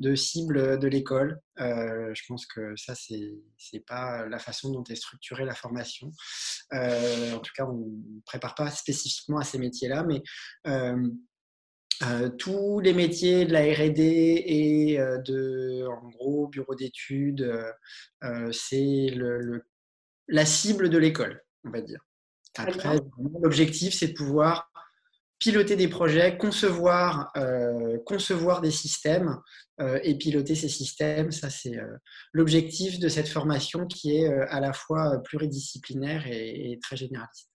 de 0.00 0.14
cible 0.14 0.78
de 0.78 0.86
l'école. 0.86 1.40
je 1.56 2.22
pense 2.28 2.44
que 2.44 2.74
ça, 2.76 2.94
c'est 2.94 3.86
pas 3.86 4.26
la 4.28 4.38
façon 4.38 4.70
dont 4.70 4.84
est 4.84 4.96
structurée 4.96 5.46
la 5.46 5.54
formation. 5.54 6.10
en 6.72 7.38
tout 7.38 7.52
cas, 7.56 7.64
on 7.64 7.78
ne 7.78 8.20
prépare 8.26 8.54
pas 8.54 8.70
spécifiquement 8.70 9.38
à 9.38 9.44
ces 9.44 9.58
métiers-là, 9.58 10.04
mais 10.04 10.22
tous 12.38 12.80
les 12.80 12.92
métiers 12.92 13.44
de 13.44 13.52
la 13.52 13.62
R&D 13.62 14.02
et 14.46 14.96
de, 14.98 15.86
en 15.86 16.08
gros, 16.10 16.48
bureau 16.48 16.74
d'études, 16.74 17.54
c'est 18.52 19.08
le, 19.14 19.64
la 20.28 20.46
cible 20.46 20.90
de 20.90 20.98
l'école, 20.98 21.42
on 21.64 21.70
va 21.70 21.80
dire. 21.80 22.00
Après, 22.56 23.00
l'objectif, 23.40 23.94
c'est 23.94 24.08
de 24.08 24.12
pouvoir 24.14 24.70
piloter 25.38 25.76
des 25.76 25.88
projets, 25.88 26.38
concevoir, 26.38 27.32
concevoir 28.06 28.60
des 28.60 28.70
systèmes 28.70 29.40
et 30.02 30.16
piloter 30.16 30.54
ces 30.54 30.68
systèmes. 30.68 31.32
Ça, 31.32 31.50
c'est 31.50 31.76
l'objectif 32.32 32.98
de 32.98 33.08
cette 33.08 33.28
formation 33.28 33.86
qui 33.86 34.16
est 34.16 34.28
à 34.28 34.60
la 34.60 34.72
fois 34.72 35.20
pluridisciplinaire 35.24 36.26
et, 36.26 36.78
très 36.82 36.96
généraliste. 36.96 37.50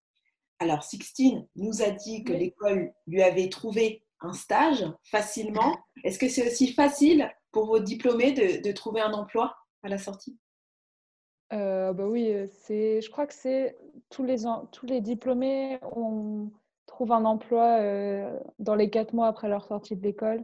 Alors, 0.60 0.84
Sixtine 0.84 1.48
nous 1.56 1.82
a 1.82 1.92
dit 1.92 2.26
que 2.26 2.34
l'école 2.34 2.92
lui 3.08 3.24
avait 3.24 3.48
trouvé 3.48 4.04
un 4.22 4.34
stage 4.34 4.86
facilement. 5.04 5.76
Est-ce 6.04 6.20
que 6.20 6.30
c'est 6.30 6.48
aussi 6.48 6.74
facile 6.74 7.32
pour 7.52 7.66
vos 7.66 7.80
diplômés 7.80 8.32
de, 8.32 8.72
trouver 8.72 9.02
un 9.02 9.14
emploi 9.14 9.56
à 9.84 9.90
la 9.90 9.98
sortie? 9.98 10.38
Euh, 11.52 11.94
bah 11.94 12.06
oui, 12.06 12.32
c'est, 12.62 13.02
je 13.02 13.10
crois 13.10 13.26
que 13.26 13.34
c'est 13.34 13.78
tous 14.10 14.24
les, 14.24 14.44
tous 14.72 14.86
les 14.86 15.02
diplômés 15.02 15.80
on 15.82 16.52
trouve 16.86 17.12
un 17.12 17.26
emploi 17.26 17.80
euh, 17.80 18.40
dans 18.60 18.76
les 18.76 18.90
quatre 18.90 19.14
mois 19.14 19.28
après 19.28 19.50
leur 19.50 19.66
sortie 19.66 19.96
de 19.96 20.04
l'école. 20.04 20.44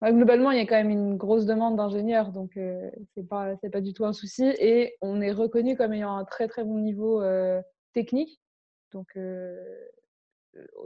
Bah, 0.00 0.12
globalement, 0.12 0.50
il 0.50 0.58
y 0.58 0.60
a 0.60 0.66
quand 0.66 0.76
même 0.76 0.90
une 0.90 1.16
grosse 1.16 1.46
demande 1.46 1.76
d'ingénieurs, 1.76 2.30
donc 2.32 2.56
euh, 2.56 2.90
c'est 3.14 3.26
pas 3.26 3.56
pas 3.56 3.80
du 3.80 3.92
tout 3.92 4.04
un 4.04 4.12
souci. 4.12 4.44
Et 4.58 4.96
on 5.00 5.20
est 5.20 5.32
reconnu 5.32 5.76
comme 5.76 5.92
ayant 5.92 6.16
un 6.16 6.24
très 6.24 6.48
très 6.48 6.64
bon 6.64 6.78
niveau 6.78 7.22
technique, 7.92 8.40
donc 8.92 9.16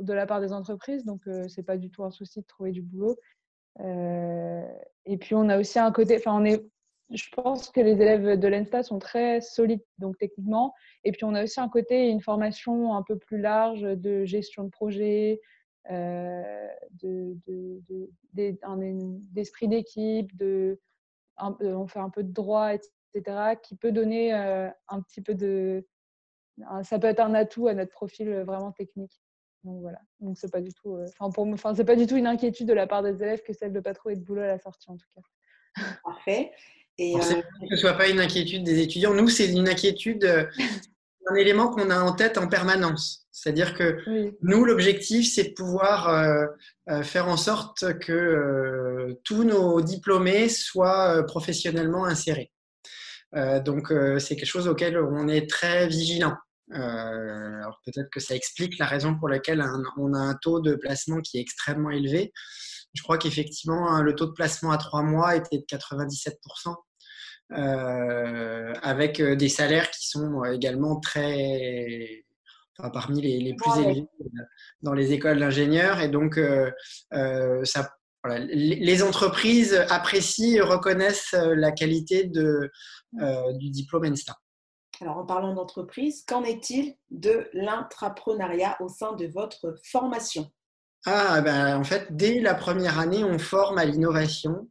de 0.01 0.13
la 0.13 0.27
part 0.27 0.41
des 0.41 0.53
entreprises, 0.53 1.05
donc 1.05 1.23
c'est 1.49 1.63
pas 1.63 1.77
du 1.77 1.91
tout 1.91 2.05
un 2.05 2.11
souci 2.11 2.41
de 2.41 2.47
trouver 2.47 2.73
du 2.73 2.83
boulot. 2.83 3.17
et 3.79 5.17
puis 5.19 5.35
on 5.35 5.49
a 5.49 5.59
aussi 5.59 5.79
un 5.79 5.93
côté, 5.93 6.17
enfin 6.17 6.35
on 6.35 6.45
est, 6.45 6.65
je 7.11 7.29
pense 7.35 7.71
que 7.71 7.81
les 7.81 8.01
élèves 8.01 8.39
de 8.39 8.49
l'ENSTA 8.49 8.83
sont 8.83 8.99
très 8.99 9.41
solides 9.41 9.85
donc 9.99 10.17
techniquement. 10.19 10.75
Et 11.05 11.13
puis 11.13 11.25
on 11.25 11.35
a 11.35 11.43
aussi 11.45 11.61
un 11.61 11.69
côté, 11.69 12.09
une 12.09 12.21
formation 12.21 12.95
un 12.95 13.03
peu 13.03 13.19
plus 13.19 13.41
large 13.41 13.83
de 13.83 14.25
gestion 14.25 14.65
de 14.65 14.71
projet, 14.71 15.41
de, 15.89 17.37
d'esprit 19.33 19.69
d'équipe, 19.69 20.37
de, 20.37 20.81
on 21.39 21.87
fait 21.87 22.01
un 22.01 22.11
peu 22.11 22.23
de 22.23 22.33
droit, 22.33 22.73
etc., 22.75 23.57
qui 23.63 23.75
peut 23.77 23.93
donner 23.93 24.33
un 24.33 25.01
petit 25.03 25.21
peu 25.21 25.35
de, 25.35 25.87
ça 26.83 26.99
peut 26.99 27.09
être 27.09 27.21
un 27.21 27.35
atout 27.35 27.67
à 27.69 27.75
notre 27.75 27.91
profil 27.91 28.31
vraiment 28.43 28.73
technique. 28.73 29.21
Donc 29.65 29.81
voilà. 29.83 29.99
Donc 30.21 30.39
c'est 30.39 30.51
pas 30.51 30.61
du 30.61 30.73
tout, 30.73 30.95
euh, 30.95 31.07
enfin 31.19 31.31
pour 31.31 31.47
enfin 31.47 31.75
c'est 31.75 31.85
pas 31.85 31.97
du 31.97 32.07
tout 32.07 32.17
une 32.17 32.27
inquiétude 32.27 32.67
de 32.67 32.73
la 32.73 32.87
part 32.87 33.03
des 33.03 33.23
élèves 33.23 33.43
que 33.43 33.53
celle 33.53 33.73
de 33.73 33.81
pas 33.81 33.93
trouver 33.93 34.17
de 34.17 34.23
boulot 34.23 34.43
à 34.43 34.47
la 34.47 34.59
sortie 34.59 34.91
en 34.91 34.97
tout 34.97 35.07
cas. 35.15 35.83
Parfait. 36.05 36.51
Et 36.99 37.15
euh... 37.15 37.19
que 37.19 37.67
ce 37.71 37.77
soit 37.77 37.93
pas 37.95 38.09
une 38.09 38.21
inquiétude 38.21 38.65
des 38.65 38.81
étudiants. 38.81 39.15
Nous 39.15 39.29
c'est 39.29 39.49
une 39.49 39.69
inquiétude, 39.69 40.25
euh, 40.25 40.45
un 41.27 41.35
élément 41.35 41.69
qu'on 41.69 41.91
a 41.91 42.01
en 42.01 42.13
tête 42.13 42.39
en 42.39 42.49
permanence. 42.49 43.27
C'est-à-dire 43.33 43.75
que 43.75 43.99
nous 44.43 44.65
l'objectif 44.65 45.31
c'est 45.33 45.51
de 45.51 45.55
pouvoir 45.55 46.09
euh, 46.09 47.03
faire 47.03 47.29
en 47.29 47.37
sorte 47.37 47.99
que 47.99 49.17
tous 49.25 49.45
nos 49.45 49.81
diplômés 49.81 50.49
soient 50.49 51.25
professionnellement 51.27 52.05
insérés. 52.05 52.51
donc 53.65 53.95
c'est 54.19 54.37
quelque 54.37 54.47
chose 54.47 54.69
auquel 54.69 54.99
on 54.99 55.29
est 55.29 55.49
très 55.49 55.87
vigilant. 55.87 56.35
Euh, 56.73 57.63
alors 57.63 57.81
peut-être 57.85 58.11
que 58.11 58.21
ça 58.21 58.35
explique 58.35 58.79
la 58.79 58.87
raison 58.87 59.17
pour 59.19 59.29
laquelle 59.29 59.65
on 59.97 60.15
a 60.15 60.19
un 60.19 60.35
taux 60.35 60.61
de 60.61 60.75
placement 60.75 61.21
qui 61.21 61.39
est 61.39 61.41
extrêmement 61.41 61.91
élevé. 61.91 62.33
Je 62.95 63.03
crois 63.03 63.19
qu'effectivement, 63.19 63.91
hein, 63.91 64.03
le 64.03 64.15
taux 64.15 64.27
de 64.27 64.33
placement 64.33 64.71
à 64.71 64.79
trois 64.79 65.03
mois 65.03 65.37
était 65.37 65.59
de 65.59 65.65
97%. 65.65 66.75
Euh, 67.53 68.73
avec 68.83 69.19
euh, 69.19 69.35
des 69.35 69.49
salaires 69.49 69.91
qui 69.91 70.09
sont 70.09 70.45
également 70.45 71.01
très, 71.01 72.25
enfin, 72.79 72.91
parmi 72.91 73.21
les, 73.21 73.41
les 73.41 73.55
plus 73.55 73.81
élevés 73.81 74.07
dans 74.83 74.93
les 74.93 75.13
écoles 75.13 75.41
d'ingénieurs. 75.41 76.01
Et 76.01 76.09
donc, 76.09 76.41
ça, 77.65 77.91
voilà, 78.23 78.45
les 78.45 79.03
entreprises 79.03 79.75
apprécient 79.89 80.59
et 80.59 80.61
reconnaissent 80.61 81.35
la 81.35 81.73
qualité 81.73 82.25
de, 82.25 82.71
du 83.59 83.71
diplôme 83.71 84.07
ENSTA. 84.07 84.37
Alors, 85.03 85.17
en 85.17 85.25
parlant 85.25 85.55
d'entreprise, 85.55 86.25
qu'en 86.27 86.45
est-il 86.45 86.95
de 87.11 87.49
l'intrapreneuriat 87.55 88.77
au 88.81 88.89
sein 88.89 89.15
de 89.15 89.27
votre 89.27 89.75
formation? 89.91 90.51
Ah, 91.07 91.41
ben, 91.41 91.79
en 91.79 91.85
fait, 91.85 92.09
dès 92.11 92.41
la 92.41 92.55
première 92.55 92.99
année, 92.99 93.25
on 93.25 93.39
forme 93.39 93.79
à 93.79 93.87
l'innovation 93.87 94.69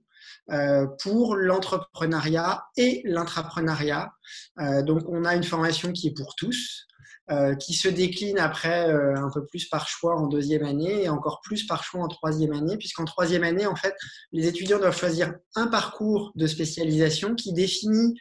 euh, 0.52 0.86
pour 1.02 1.36
l'entrepreneuriat 1.36 2.64
et 2.78 3.02
l'intrapreneuriat. 3.06 4.12
Euh, 4.60 4.84
donc, 4.84 5.02
on 5.08 5.26
a 5.26 5.34
une 5.34 5.44
formation 5.44 5.92
qui 5.92 6.10
est 6.10 6.16
pour 6.16 6.36
tous, 6.36 6.86
euh, 7.32 7.56
qui 7.56 7.74
se 7.74 7.88
décline 7.88 8.38
après 8.38 8.92
un 8.92 9.32
peu 9.34 9.48
plus 9.48 9.68
par 9.68 9.88
choix 9.88 10.16
en 10.16 10.28
deuxième 10.28 10.64
année 10.64 11.06
et 11.06 11.10
encore 11.10 11.42
plus 11.44 11.66
par 11.66 11.84
choix 11.84 12.04
en 12.04 12.08
troisième 12.08 12.54
année, 12.54 12.78
puisqu'en 12.78 13.06
troisième 13.06 13.44
année, 13.44 13.66
en 13.66 13.76
fait, 13.76 13.96
les 14.32 14.48
étudiants 14.48 14.78
doivent 14.78 14.98
choisir 14.98 15.34
un 15.56 15.66
parcours 15.66 16.32
de 16.36 16.46
spécialisation 16.46 17.34
qui 17.34 17.52
définit 17.52 18.14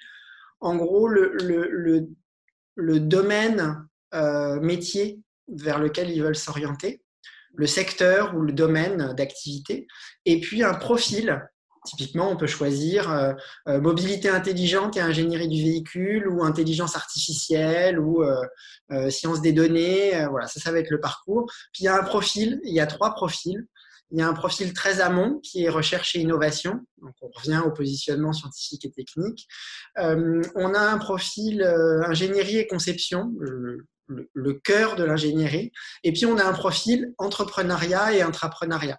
en 0.61 0.77
gros 0.77 1.09
le, 1.09 2.09
domaine 2.77 3.87
euh, 4.15 4.61
métier 4.61 5.21
vers 5.49 5.79
lequel 5.79 6.11
ils 6.11 6.23
veulent 6.23 6.37
s'orienter, 6.37 7.03
le 7.55 7.67
secteur 7.67 8.35
ou 8.37 8.43
le 8.43 8.53
domaine 8.53 9.15
d'activité, 9.15 9.87
et 10.25 10.41
puis 10.41 10.63
un 10.63 10.75
profil. 10.75 11.45
Typiquement, 11.87 12.31
on 12.31 12.37
peut 12.37 12.49
choisir 12.49 13.11
euh, 13.11 13.33
euh, 13.69 13.81
mobilité 13.81 14.29
intelligente 14.29 14.97
et 14.97 15.01
ingénierie 15.01 15.49
du 15.49 15.63
véhicule, 15.63 16.29
ou 16.29 16.45
intelligence 16.45 16.97
artificielle, 16.97 17.99
ou 17.99 18.23
sciences 19.09 19.41
des 19.41 19.53
données. 19.53 20.27
voilà, 20.29 20.47
ça, 20.49 20.61
ça 20.61 20.73
va 20.73 20.81
être 20.81 20.91
le 20.91 21.01
parcours. 21.01 21.47
Puis 21.73 21.83
il 21.83 21.85
y 21.85 21.89
a 21.89 21.97
un 21.97 22.03
profil, 22.03 22.61
il 22.65 22.75
y 22.75 22.81
a 22.81 22.87
trois 22.87 23.15
profils. 23.15 23.67
Il 24.11 24.19
y 24.19 24.23
a 24.23 24.29
un 24.29 24.33
profil 24.33 24.73
très 24.73 25.01
amont 25.01 25.39
qui 25.43 25.65
est 25.65 25.69
recherche 25.69 26.17
et 26.17 26.21
innovation. 26.21 26.81
Donc, 27.09 27.15
on 27.35 27.39
revient 27.39 27.63
au 27.65 27.71
positionnement 27.71 28.33
scientifique 28.33 28.85
et 28.85 28.91
technique. 28.91 29.49
Euh, 29.99 30.43
on 30.55 30.75
a 30.75 30.81
un 30.81 30.99
profil 30.99 31.63
euh, 31.63 32.03
ingénierie 32.05 32.59
et 32.59 32.67
conception, 32.67 33.33
le, 33.39 34.55
cœur 34.65 34.97
de 34.97 35.05
l'ingénierie. 35.05 35.73
Et 36.05 36.13
puis, 36.13 36.27
on 36.27 36.37
a 36.39 36.45
un 36.45 36.53
profil 36.53 37.15
entrepreneuriat 37.19 38.15
et 38.15 38.23
intrapreneuriat. 38.23 38.99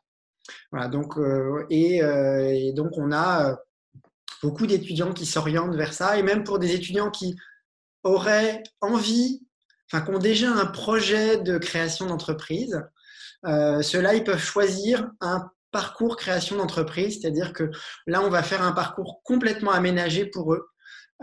Voilà, 0.72 0.88
donc, 0.88 1.18
euh, 1.18 1.66
et, 1.70 2.74
donc, 2.74 2.98
on 2.98 3.12
a 3.12 3.58
beaucoup 4.42 4.68
d'étudiants 4.68 5.14
qui 5.14 5.26
s'orientent 5.26 5.76
vers 5.76 5.94
ça. 5.94 6.18
Et 6.18 6.24
même 6.24 6.44
pour 6.44 6.60
des 6.60 6.74
étudiants 6.74 7.12
qui 7.12 7.36
auraient 8.04 8.64
envie, 8.82 9.42
enfin, 9.92 10.04
qui 10.04 10.12
ont 10.12 10.20
déjà 10.20 10.52
un 10.52 10.66
projet 10.66 11.38
de 11.38 11.58
création 11.58 12.08
d'entreprise, 12.08 12.82
ceux-là, 13.44 14.16
ils 14.16 14.24
peuvent 14.24 14.44
choisir 14.44 15.10
un 15.22 15.50
parcours 15.72 16.18
création 16.18 16.58
d'entreprise, 16.58 17.20
c'est-à-dire 17.20 17.54
que 17.54 17.70
là, 18.08 18.22
on 18.22 18.30
va 18.30 18.44
faire 18.44 18.62
un 18.62 18.72
parcours 18.72 19.22
complètement 19.24 19.72
aménagé 19.72 20.26
pour 20.26 20.54
eux, 20.54 20.70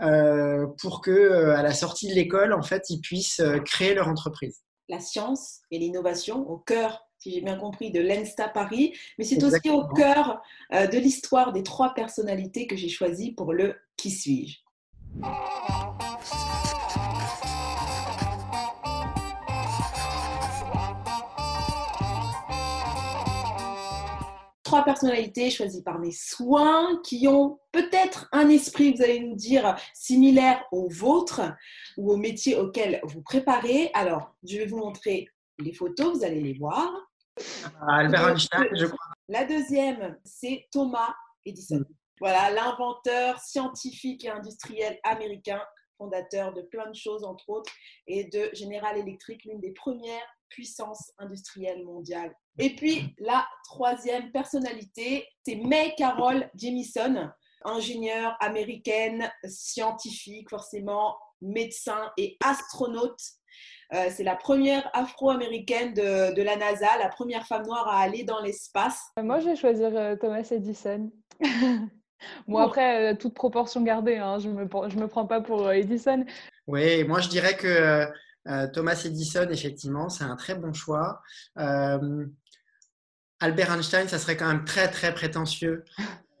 euh, 0.01 0.65
pour 0.81 1.01
que 1.01 1.11
euh, 1.11 1.55
à 1.55 1.63
la 1.63 1.73
sortie 1.73 2.07
de 2.07 2.13
l'école, 2.13 2.53
en 2.53 2.61
fait, 2.61 2.83
ils 2.89 3.01
puissent 3.01 3.41
créer 3.65 3.93
leur 3.93 4.07
entreprise. 4.07 4.61
La 4.89 4.99
science 4.99 5.61
et 5.71 5.79
l'innovation 5.79 6.49
au 6.49 6.57
cœur 6.57 7.03
si 7.19 7.31
j'ai 7.31 7.41
bien 7.41 7.57
compris, 7.57 7.89
de 7.89 7.99
l'ENSTA 7.99 8.47
Paris, 8.47 8.93
mais 9.17 9.23
c'est 9.23 9.43
aussi 9.43 9.71
au 9.71 9.87
cœur 9.87 10.39
de 10.71 10.99
l'histoire 10.99 11.51
des 11.51 11.63
trois 11.63 11.95
personnalités 11.95 12.67
que 12.67 12.75
j'ai 12.75 12.89
choisies 12.89 13.31
pour 13.31 13.53
le 13.53 13.75
Qui 13.97 14.11
suis-je? 14.11 14.59
Trois 24.67 24.83
personnalités 24.83 25.49
choisies 25.49 25.81
par 25.81 25.97
mes 25.97 26.11
soins 26.11 26.99
qui 27.01 27.25
ont 27.29 27.57
peut-être 27.71 28.27
un 28.33 28.49
esprit, 28.49 28.93
vous 28.93 29.01
allez 29.01 29.21
nous 29.21 29.35
dire, 29.35 29.77
similaire 29.93 30.61
au 30.73 30.89
vôtre 30.89 31.41
ou 31.95 32.11
au 32.11 32.17
métier 32.17 32.57
auquel 32.57 32.99
vous 33.03 33.21
préparez. 33.21 33.89
Alors, 33.93 34.35
je 34.43 34.57
vais 34.57 34.65
vous 34.65 34.79
montrer 34.79 35.29
les 35.57 35.71
photos, 35.71 36.17
vous 36.17 36.25
allez 36.25 36.41
les 36.41 36.53
voir. 36.53 36.91
Ah, 37.79 37.99
Albert 37.99 38.27
Einstein, 38.27 38.67
je 38.73 38.87
crois. 38.87 39.13
La 39.29 39.45
deuxième, 39.45 40.17
c'est 40.25 40.67
Thomas 40.69 41.15
Edison. 41.45 41.85
Voilà, 42.19 42.49
l'inventeur 42.51 43.39
scientifique 43.39 44.25
et 44.25 44.29
industriel 44.29 44.99
américain, 45.05 45.61
fondateur 45.97 46.53
de 46.53 46.61
plein 46.61 46.89
de 46.89 46.95
choses, 46.95 47.23
entre 47.23 47.49
autres, 47.49 47.71
et 48.07 48.25
de 48.25 48.49
General 48.53 48.97
Electric, 48.97 49.43
l'une 49.45 49.59
des 49.59 49.71
premières 49.71 50.27
puissances 50.49 51.11
industrielles 51.17 51.83
mondiales 51.83 52.33
et 52.59 52.75
puis 52.75 53.15
la 53.19 53.45
troisième 53.65 54.31
personnalité, 54.31 55.27
c'est 55.45 55.55
May 55.55 55.93
Carol 55.95 56.49
Jamison, 56.55 57.29
ingénieure 57.63 58.35
américaine, 58.39 59.29
scientifique 59.47 60.49
forcément, 60.49 61.15
médecin 61.41 62.11
et 62.17 62.37
astronaute. 62.43 63.19
Euh, 63.93 64.07
c'est 64.09 64.23
la 64.23 64.35
première 64.35 64.89
afro-américaine 64.93 65.93
de, 65.93 66.41
la 66.41 66.55
NASA, 66.55 66.97
la 66.97 67.09
première 67.09 67.45
femme 67.45 67.65
noire 67.65 67.87
à 67.87 67.99
aller 67.99 68.23
dans 68.23 68.41
l'espace. 68.41 68.99
Moi, 69.21 69.39
je 69.39 69.49
vais 69.49 69.55
choisir 69.55 69.95
euh, 69.95 70.15
Thomas 70.15 70.47
Edison. 70.51 71.11
bon, 72.47 72.59
après, 72.59 73.15
toute 73.17 73.33
proportion 73.33 73.81
gardée, 73.83 74.17
hein, 74.17 74.39
je 74.39 74.49
ne 74.49 74.53
me, 74.53 74.67
je 74.89 74.97
me 74.97 75.07
prends 75.07 75.25
pas 75.25 75.41
pour 75.41 75.71
Edison. 75.71 76.25
Oui, 76.67 77.03
moi, 77.03 77.19
je 77.19 77.29
dirais 77.29 77.55
que 77.55 78.05
Thomas 78.73 79.01
Edison, 79.05 79.47
effectivement, 79.49 80.09
c'est 80.09 80.23
un 80.23 80.35
très 80.35 80.55
bon 80.55 80.73
choix. 80.73 81.21
Albert 83.39 83.71
Einstein, 83.71 84.07
ça 84.07 84.17
serait 84.17 84.35
quand 84.35 84.47
même 84.47 84.65
très 84.65 84.89
très 84.89 85.13
prétentieux. 85.13 85.85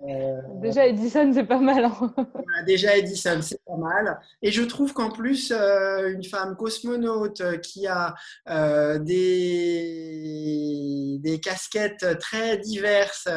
Euh, 0.03 0.41
déjà 0.61 0.85
Edison, 0.85 1.31
c'est 1.33 1.45
pas 1.45 1.59
mal. 1.59 1.85
Hein. 1.85 2.13
déjà 2.67 2.95
Edison, 2.95 3.41
c'est 3.41 3.59
pas 3.65 3.77
mal. 3.77 4.19
Et 4.41 4.51
je 4.51 4.63
trouve 4.63 4.93
qu'en 4.93 5.11
plus, 5.11 5.51
euh, 5.51 6.11
une 6.11 6.23
femme 6.23 6.55
cosmonaute 6.55 7.41
euh, 7.41 7.57
qui 7.57 7.87
a 7.87 8.15
des, 8.99 11.17
des 11.19 11.39
casquettes 11.39 12.19
très 12.19 12.57
diverses, 12.57 13.27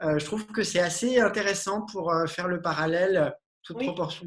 je 0.00 0.24
trouve 0.24 0.46
que 0.46 0.62
c'est 0.62 0.80
assez 0.80 1.20
intéressant 1.20 1.84
pour 1.92 2.14
faire 2.28 2.48
le 2.48 2.62
parallèle, 2.62 3.34
toute 3.62 3.78
proportion. 3.78 4.26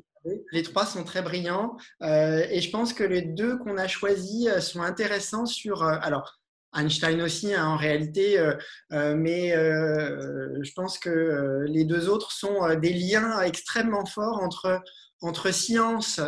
Les 0.52 0.64
trois 0.64 0.86
sont 0.86 1.06
très 1.06 1.22
brillants 1.22 1.78
et 2.02 2.60
je 2.62 2.70
pense 2.72 2.94
que 2.94 3.04
les 3.04 3.22
deux 3.22 3.58
qu'on 3.58 3.78
a 3.78 3.88
choisis 3.88 4.50
sont 4.60 4.82
intéressants 4.82 5.46
sur. 5.46 5.84
alors, 5.84 6.39
Einstein 6.74 7.22
aussi 7.22 7.54
hein, 7.54 7.66
en 7.66 7.78
réalité, 7.78 8.40
euh, 8.40 8.54
euh, 8.94 9.16
mais 9.16 9.56
euh, 9.56 10.58
je 10.62 10.72
pense 10.74 11.00
que 11.00 11.66
les 11.68 11.84
deux 11.84 12.10
autres 12.10 12.32
sont 12.32 12.76
des 12.76 12.94
liens 12.94 13.42
extrêmement 13.42 14.06
forts 14.06 14.40
entre, 14.42 14.82
entre 15.22 15.52
science 15.52 16.22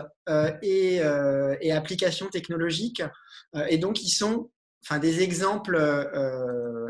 et, 0.62 1.02
et 1.62 1.72
application 1.72 2.28
technologique, 2.28 3.04
et 3.68 3.78
donc 3.78 4.02
ils 4.02 4.10
sont 4.10 4.50
enfin, 4.84 5.00
des 5.00 5.22
exemples 5.22 5.78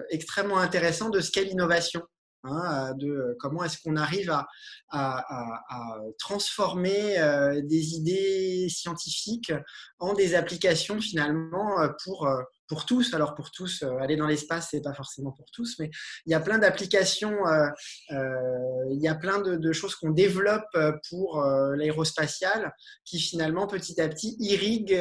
extrêmement 0.10 0.60
intéressants 0.60 1.10
de 1.10 1.20
ce 1.20 1.32
qu'est 1.32 1.44
l'innovation. 1.44 2.02
Hein, 2.44 2.94
de 2.96 3.36
comment 3.40 3.64
est-ce 3.64 3.78
qu'on 3.84 3.96
arrive 3.96 4.32
à, 4.32 4.48
à, 4.90 5.98
transformer 6.18 7.16
des 7.64 7.94
idées 7.94 8.68
scientifiques 8.68 9.54
en 10.00 10.14
des 10.14 10.34
applications 10.34 11.00
finalement 11.00 11.78
pour, 12.04 12.28
pour 12.72 12.86
tous. 12.86 13.14
Alors 13.14 13.36
pour 13.36 13.52
tous, 13.52 13.84
euh, 13.84 13.98
aller 14.00 14.16
dans 14.16 14.28
l'espace, 14.28 14.70
c'est 14.72 14.82
pas 14.82 14.94
forcément 14.94 15.34
pour 15.34 15.52
tous, 15.52 15.76
mais 15.78 15.92
il 16.26 16.32
y 16.32 16.34
a 16.34 16.40
plein 16.40 16.58
d'applications, 16.58 17.46
euh, 17.46 17.68
euh, 18.12 18.86
il 18.92 19.02
y 19.02 19.10
a 19.10 19.16
plein 19.16 19.42
de, 19.42 19.74
choses 19.74 19.96
qu'on 19.96 20.12
développe 20.12 20.78
pour 21.10 21.44
l'aérospatial 21.76 22.74
qui 23.04 23.20
finalement 23.20 23.68
petit 23.68 24.00
à 24.00 24.08
petit 24.08 24.38
irriguent 24.40 25.00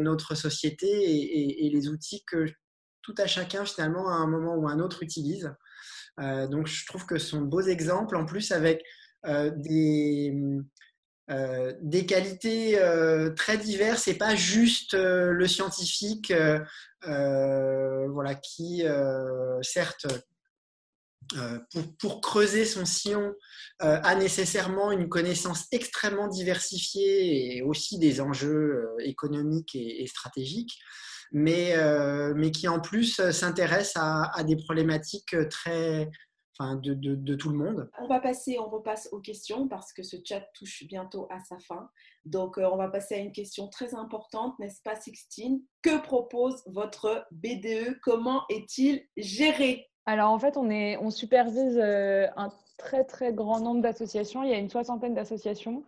notre 0.00 0.34
société 0.34 0.86
et, 0.86 1.70
les 1.70 1.88
outils 1.88 2.22
que 2.26 2.46
tout 3.02 3.14
à 3.18 3.26
chacun 3.26 3.64
finalement 3.64 4.08
à 4.08 4.14
un 4.14 4.26
moment 4.26 4.54
ou 4.54 4.68
un 4.68 4.78
autre 4.78 5.02
utilise. 5.02 5.52
Donc 6.18 6.66
je 6.66 6.86
trouve 6.86 7.06
que 7.06 7.18
ce 7.18 7.28
sont 7.28 7.40
de 7.40 7.46
beaux 7.46 7.62
exemples 7.62 8.16
en 8.16 8.26
plus 8.26 8.52
avec 8.52 8.82
des 9.24 10.34
euh, 11.30 11.72
des 11.80 12.04
qualités 12.04 12.78
euh, 12.78 13.30
très 13.30 13.56
diverses 13.56 14.08
et 14.08 14.14
pas 14.14 14.34
juste 14.34 14.94
euh, 14.94 15.30
le 15.30 15.46
scientifique 15.46 16.32
voilà, 17.04 18.34
qui, 18.34 18.84
certes, 19.62 20.06
pour, 21.98 22.20
creuser 22.20 22.64
son 22.64 22.84
sillon, 22.84 23.34
a 23.78 24.14
nécessairement 24.14 24.92
une 24.92 25.08
connaissance 25.08 25.66
extrêmement 25.72 26.28
diversifiée 26.28 27.56
et 27.56 27.62
aussi 27.62 27.98
des 27.98 28.20
enjeux 28.20 28.88
économiques 29.00 29.74
et, 29.74 30.06
stratégiques, 30.06 30.78
mais, 31.32 31.74
mais 32.34 32.50
qui 32.50 32.68
en 32.68 32.80
plus 32.80 33.20
s'intéresse 33.30 33.92
à, 33.96 34.30
à, 34.34 34.44
des 34.44 34.56
problématiques 34.56 35.34
très, 35.48 36.10
de, 36.60 37.34
tout 37.34 37.50
le 37.50 37.56
monde. 37.56 37.90
On 37.98 38.06
va 38.06 38.20
passer, 38.20 38.58
on 38.58 38.68
repasse 38.68 39.08
aux 39.12 39.20
questions 39.20 39.68
parce 39.68 39.92
que 39.92 40.02
ce 40.02 40.16
chat 40.24 40.40
touche 40.54 40.84
bientôt 40.86 41.26
à 41.30 41.40
sa 41.40 41.58
fin. 41.58 41.88
Donc, 42.24 42.58
euh, 42.58 42.68
on 42.70 42.76
va 42.76 42.88
passer 42.88 43.14
à 43.14 43.18
une 43.18 43.32
question 43.32 43.68
très 43.68 43.94
importante, 43.94 44.58
n'est-ce 44.58 44.82
pas, 44.82 44.94
Sixtine? 44.94 45.62
Que 45.82 46.00
propose 46.00 46.62
votre 46.66 47.26
BDE 47.32 47.98
Comment 48.02 48.42
est-il 48.48 49.02
géré? 49.16 49.88
Alors, 50.06 50.30
en 50.30 50.38
fait, 50.38 50.56
on, 50.56 50.70
est, 50.70 50.96
on 50.98 51.10
supervise 51.10 51.78
euh, 51.78 52.26
un 52.36 52.50
très, 52.78 53.04
très 53.04 53.32
grand 53.32 53.60
nombre 53.60 53.80
d'associations. 53.80 54.42
Il 54.42 54.50
y 54.50 54.54
a 54.54 54.58
une 54.58 54.70
soixantaine 54.70 55.14
d'associations. 55.14 55.84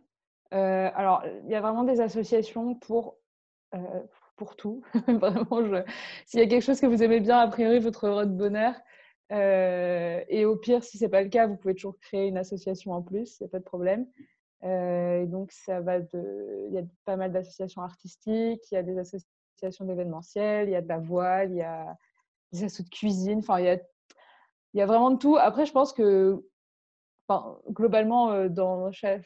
Euh, 0.53 0.91
alors, 0.95 1.25
il 1.45 1.51
y 1.51 1.55
a 1.55 1.61
vraiment 1.61 1.85
des 1.85 2.01
associations 2.01 2.75
pour 2.75 3.17
pour 4.37 4.57
tout. 4.57 4.83
Vraiment, 5.09 5.85
s'il 6.27 6.41
y 6.41 6.43
a 6.43 6.47
quelque 6.47 6.63
chose 6.63 6.81
que 6.81 6.87
vous 6.87 7.03
aimez 7.03 7.21
bien, 7.21 7.39
a 7.39 7.49
priori, 7.49 7.79
votre 7.79 8.07
heureux 8.07 8.27
de 8.27 8.33
bonheur, 8.33 8.75
euh, 9.33 10.23
et 10.29 10.45
au 10.45 10.57
pire, 10.57 10.85
si 10.85 10.99
ce 10.99 11.05
n'est 11.05 11.11
pas 11.11 11.23
le 11.23 11.29
cas, 11.29 11.47
vous 11.47 11.57
pouvez 11.57 11.75
toujours 11.75 11.99
créer 11.99 12.29
une 12.29 12.37
association 12.37 12.93
en 12.93 13.03
plus, 13.03 13.39
il 13.41 13.45
n'y 13.45 13.47
a 13.47 13.51
pas 13.51 13.59
de 13.59 13.65
problème. 13.65 14.07
Euh, 14.65 15.27
donc, 15.27 15.51
ça 15.53 15.81
va 15.81 15.99
il 15.99 16.71
y 16.73 16.79
a 16.79 16.83
pas 17.05 17.17
mal 17.17 17.33
d'associations 17.33 17.83
artistiques, 17.83 18.63
il 18.71 18.75
y 18.75 18.77
a 18.77 18.83
des 18.83 18.99
associations 18.99 19.85
d'événementiel, 19.85 20.69
il 20.69 20.73
y 20.73 20.77
a 20.77 20.83
de 20.83 20.89
la 20.89 20.99
voile, 20.99 21.51
il 21.53 21.59
y 21.59 21.63
a 21.63 21.97
des 22.53 22.65
associations 22.65 22.85
de 22.85 22.91
cuisine, 22.91 23.39
enfin, 23.39 23.59
il 23.61 23.67
y 23.67 23.69
a, 23.69 23.75
il 23.75 24.79
y 24.79 24.83
a 24.83 24.87
vraiment 24.87 25.11
de 25.11 25.19
tout. 25.19 25.37
Après, 25.37 25.67
je 25.67 25.73
pense 25.73 25.93
que 25.93 26.45
globalement, 27.71 28.33
euh, 28.33 28.49
dans 28.49 28.93
chaque 28.93 29.25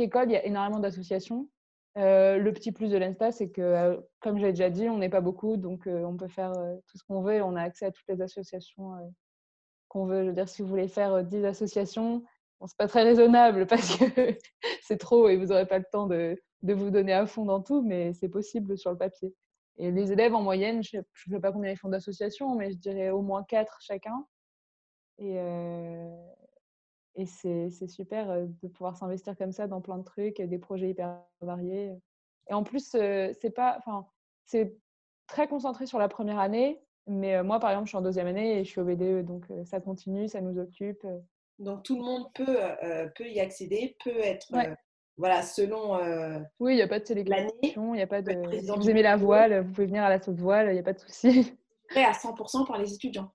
école, 0.00 0.30
il 0.30 0.32
y 0.32 0.36
a 0.36 0.44
énormément 0.44 0.80
d'associations. 0.80 1.48
Euh, 1.96 2.36
le 2.36 2.52
petit 2.52 2.72
plus 2.72 2.90
de 2.90 2.98
l'Insta, 2.98 3.32
c'est 3.32 3.48
que, 3.48 3.62
euh, 3.62 3.96
comme 4.20 4.38
j'ai 4.38 4.50
déjà 4.50 4.68
dit, 4.68 4.88
on 4.88 4.98
n'est 4.98 5.08
pas 5.08 5.22
beaucoup, 5.22 5.56
donc 5.56 5.86
euh, 5.86 6.04
on 6.04 6.16
peut 6.16 6.28
faire 6.28 6.52
tout 6.86 6.98
ce 6.98 7.04
qu'on 7.04 7.22
veut 7.22 7.42
on 7.42 7.56
a 7.56 7.62
accès 7.62 7.86
à 7.86 7.90
toutes 7.90 8.06
les 8.08 8.20
associations 8.20 8.92
qu'on 9.88 10.04
veut. 10.04 10.22
Je 10.22 10.28
veux 10.28 10.34
dire, 10.34 10.48
si 10.48 10.62
vous 10.62 10.68
voulez 10.68 10.88
faire 10.88 11.24
10 11.24 11.44
associations, 11.46 12.22
bon, 12.60 12.66
c'est 12.66 12.76
pas 12.76 12.88
très 12.88 13.02
raisonnable 13.02 13.66
parce 13.68 13.96
que 13.96 14.04
c'est 14.82 14.98
trop 14.98 15.28
et 15.28 15.36
vous 15.36 15.46
n'aurez 15.46 15.66
pas 15.66 15.78
le 15.78 15.86
temps 15.90 16.06
de, 16.06 16.38
de, 16.62 16.74
vous 16.74 16.90
donner 16.90 17.14
à 17.14 17.26
fond 17.26 17.46
dans 17.46 17.62
tout, 17.62 17.82
mais 17.82 18.12
c'est 18.12 18.28
possible 18.28 18.76
sur 18.76 18.90
le 18.90 18.98
papier. 18.98 19.34
Et 19.78 19.90
les 19.90 20.12
élèves, 20.12 20.34
en 20.34 20.42
moyenne, 20.42 20.82
je 20.82 20.98
ne 20.98 21.02
sais 21.32 21.40
pas 21.40 21.52
combien 21.52 21.70
ils 21.70 21.78
font 21.78 21.88
d'associations, 21.88 22.54
mais 22.56 22.72
je 22.72 22.78
dirais 22.78 23.10
au 23.10 23.22
moins 23.22 23.44
4 23.44 23.78
chacun. 23.80 24.26
Et, 25.18 25.38
et 27.16 27.26
c'est 27.26 27.88
super 27.88 28.28
de 28.46 28.68
pouvoir 28.68 28.96
s'investir 28.96 29.36
comme 29.36 29.52
ça 29.52 29.66
dans 29.66 29.80
plein 29.80 29.98
de 29.98 30.04
trucs, 30.04 30.40
des 30.40 30.58
projets 30.58 30.90
hyper 30.90 31.18
variés. 31.40 31.92
Et 32.48 32.54
en 32.54 32.62
plus, 32.62 32.90
c'est 32.90 33.54
pas, 33.54 33.76
enfin, 33.78 34.06
c'est 34.44 34.76
très 35.26 35.48
concentré 35.48 35.86
sur 35.86 35.98
la 35.98 36.08
première 36.08 36.38
année. 36.38 36.80
Mais 37.08 37.42
moi, 37.42 37.60
par 37.60 37.70
exemple, 37.70 37.86
je 37.86 37.90
suis 37.90 37.98
en 37.98 38.02
deuxième 38.02 38.26
année 38.26 38.58
et 38.58 38.64
je 38.64 38.70
suis 38.70 38.80
au 38.80 38.84
BDE, 38.84 39.24
donc 39.24 39.46
ça 39.64 39.80
continue, 39.80 40.28
ça 40.28 40.40
nous 40.40 40.58
occupe. 40.58 41.06
Donc 41.58 41.82
tout 41.84 41.96
le 41.96 42.04
monde 42.04 42.26
peut, 42.34 42.58
peut 43.14 43.28
y 43.28 43.40
accéder, 43.40 43.96
peut 44.04 44.18
être, 44.18 44.48
voilà, 45.16 45.42
selon. 45.42 45.98
oui, 46.60 46.74
il 46.74 46.76
n'y 46.76 46.82
a 46.82 46.88
pas 46.88 47.00
de 47.00 47.06
sélection, 47.06 47.94
il 47.94 47.96
n'y 47.96 48.02
a 48.02 48.06
pas 48.06 48.22
de. 48.22 48.32
Si 48.52 48.66
vous 48.66 48.90
aimez 48.90 49.02
la 49.02 49.16
voile, 49.16 49.60
vous 49.62 49.72
pouvez 49.72 49.86
venir 49.86 50.02
à 50.02 50.10
la 50.10 50.20
saute 50.20 50.38
voile, 50.38 50.68
il 50.68 50.74
n'y 50.74 50.80
a 50.80 50.82
pas 50.82 50.92
de 50.92 50.98
souci. 50.98 51.56
Prêt 51.88 52.04
à 52.04 52.12
100% 52.12 52.66
par 52.66 52.78
les 52.78 52.92
étudiants. 52.92 53.32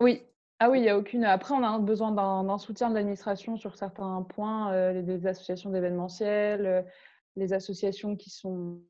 Oui, 0.00 0.22
ah 0.64 0.70
oui, 0.70 0.78
il 0.78 0.82
n'y 0.82 0.88
a 0.88 0.96
aucune. 0.96 1.24
Après, 1.24 1.54
on 1.54 1.62
a 1.62 1.78
besoin 1.78 2.10
d'un 2.10 2.56
soutien 2.56 2.88
de 2.88 2.94
l'administration 2.94 3.58
sur 3.58 3.76
certains 3.76 4.22
points, 4.22 4.72
euh, 4.72 5.02
les, 5.02 5.26
associations 5.26 5.68
d'événementiel, 5.68 6.64
euh, 6.64 6.82
les 7.36 7.52
associations 7.52 8.16
qui 8.16 8.30
sont 8.30 8.80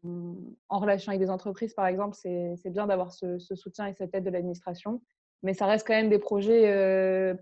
en 0.68 0.78
relation 0.78 1.10
avec 1.10 1.20
des 1.20 1.30
entreprises, 1.30 1.74
par 1.74 1.88
exemple. 1.88 2.14
C'est 2.14 2.70
bien 2.70 2.86
d'avoir 2.86 3.10
ce, 3.10 3.40
soutien 3.40 3.88
et 3.88 3.92
cette 3.92 4.14
aide 4.14 4.22
de 4.22 4.30
l'administration. 4.30 5.02
Mais 5.42 5.52
ça 5.52 5.66
reste 5.66 5.84
quand 5.84 5.94
même 5.94 6.10
des 6.10 6.20
projets 6.20 6.68
euh, 6.68 7.34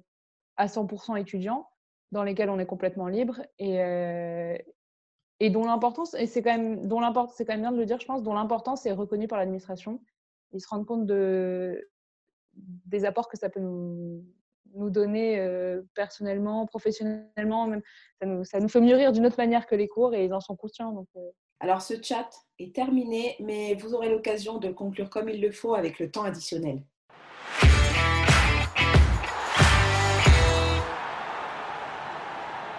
à 0.56 0.66
100% 0.66 1.20
étudiants 1.20 1.68
dans 2.10 2.22
lesquels 2.22 2.48
on 2.48 2.58
est 2.58 2.64
complètement 2.64 3.08
libre 3.08 3.42
et, 3.58 3.76
et 5.40 5.50
dont 5.50 5.64
l'importance, 5.64 6.14
et 6.14 6.26
c'est 6.26 6.42
quand, 6.42 6.56
quand 6.88 7.48
même 7.48 7.60
bien 7.60 7.72
de 7.72 7.78
le 7.78 7.84
dire, 7.84 8.00
je 8.00 8.06
pense, 8.06 8.22
dont 8.22 8.32
l'importance 8.32 8.86
est 8.86 8.92
reconnue 8.92 9.28
par 9.28 9.38
l'administration. 9.38 10.00
Ils 10.52 10.60
se 10.62 10.68
rendent 10.68 10.86
compte 10.86 11.04
de, 11.04 11.86
des 12.55 13.05
apports 13.05 13.28
que 13.28 13.38
ça 13.38 13.48
peut 13.48 13.61
nous, 13.61 14.24
nous 14.74 14.90
donner 14.90 15.38
euh, 15.40 15.82
personnellement, 15.94 16.66
professionnellement. 16.66 17.66
Même, 17.66 17.82
ça, 18.20 18.26
nous, 18.26 18.44
ça 18.44 18.61
nous 18.61 18.68
fait 18.68 18.78
rire 18.78 19.12
d'une 19.12 19.26
autre 19.26 19.38
manière 19.38 19.66
que 19.66 19.74
les 19.74 19.88
cours 19.88 20.14
et 20.14 20.24
ils 20.24 20.32
en 20.32 20.40
sont 20.40 20.57
conscients. 20.57 20.92
Donc, 20.92 21.09
euh. 21.16 21.30
Alors 21.61 21.80
ce 21.80 21.94
chat 22.03 22.28
est 22.59 22.74
terminé, 22.74 23.36
mais 23.40 23.74
vous 23.74 23.94
aurez 23.94 24.09
l'occasion 24.09 24.59
de 24.59 24.70
conclure 24.70 25.11
comme 25.11 25.28
il 25.28 25.40
le 25.40 25.53
faut 25.53 25.74
avec 25.74 25.98
le 25.98 26.11
temps 26.11 26.24
additionnel. 26.24 26.82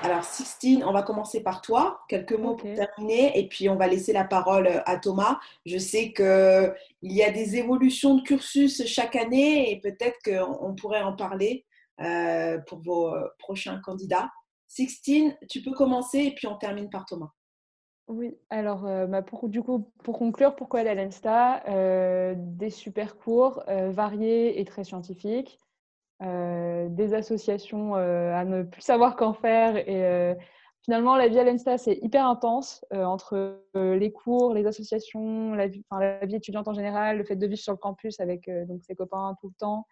Alors, 0.04 0.26
Sixtine, 0.26 0.84
on 0.84 0.92
va 0.92 1.02
commencer 1.02 1.42
par 1.42 1.62
toi. 1.62 2.02
Quelques 2.10 2.34
mots 2.34 2.58
pour 2.58 2.70
terminer 2.74 3.40
et 3.40 3.48
puis 3.48 3.70
on 3.70 3.78
va 3.78 3.88
laisser 3.88 4.12
la 4.12 4.26
parole 4.26 4.68
euh, 4.68 4.82
à 4.86 4.98
Thomas. 4.98 5.40
Je 5.66 5.78
sais 5.78 6.12
qu'il 6.12 6.74
y 7.04 7.24
a 7.24 7.32
des 7.32 7.56
évolutions 7.56 8.16
de 8.16 8.22
cursus 8.22 8.86
chaque 8.86 9.16
année 9.16 9.72
et 9.72 9.80
peut-être 9.80 10.18
qu'on 10.22 10.76
pourrait 10.76 11.04
en 11.04 11.16
parler 11.16 11.66
euh, 12.02 12.58
pour 12.68 12.80
vos 12.80 13.16
euh, 13.16 13.30
prochains 13.40 13.80
candidats. 13.80 14.30
Sixtine, 14.68 15.38
tu 15.50 15.62
peux 15.62 15.72
commencer 15.72 16.20
et 16.20 16.36
puis 16.36 16.48
on 16.48 16.58
termine 16.58 16.90
par 16.90 17.06
Thomas. 17.06 17.32
Oui, 18.10 18.36
alors 18.50 18.82
bah, 19.08 19.22
pour, 19.22 19.48
du 19.48 19.64
coup, 19.64 19.90
pour 20.04 20.20
conclure, 20.20 20.58
pourquoi 20.58 20.82
aller 20.82 20.90
à 20.90 20.96
l'ENSTA 20.96 22.36
Des 22.36 22.70
super 22.70 23.16
cours 23.16 23.64
variés 23.68 24.60
et 24.60 24.66
très 24.66 24.84
scientifiques. 24.84 25.58
Euh, 26.22 26.88
des 26.90 27.14
associations 27.14 27.96
euh, 27.96 28.34
à 28.34 28.46
ne 28.46 28.64
plus 28.64 28.82
savoir 28.82 29.16
qu'en 29.16 29.34
faire 29.34 29.76
et 29.76 30.06
euh, 30.06 30.36
finalement, 30.84 31.18
la 31.18 31.28
vie 31.28 31.40
à 31.40 31.44
l'ENSTA, 31.44 31.78
c'est 31.78 31.98
hyper 32.02 32.28
intense 32.28 32.86
entre 32.94 33.62
les 33.74 34.12
cours, 34.12 34.54
les 34.54 34.66
associations, 34.66 35.54
la 35.54 35.68
vie, 35.68 35.84
étudiante 36.36 36.68
en 36.68 36.74
général, 36.74 37.18
le 37.18 37.24
fait 37.24 37.36
de 37.36 37.48
vivre 37.48 37.60
sur 37.60 37.74
le 37.74 37.78
campus 37.78 38.20
avec 38.20 38.50
donc, 38.68 38.84
ses 38.84 38.94
copains 38.94 39.36
tout 39.40 39.48
le 39.48 39.54
temps. 39.58 39.88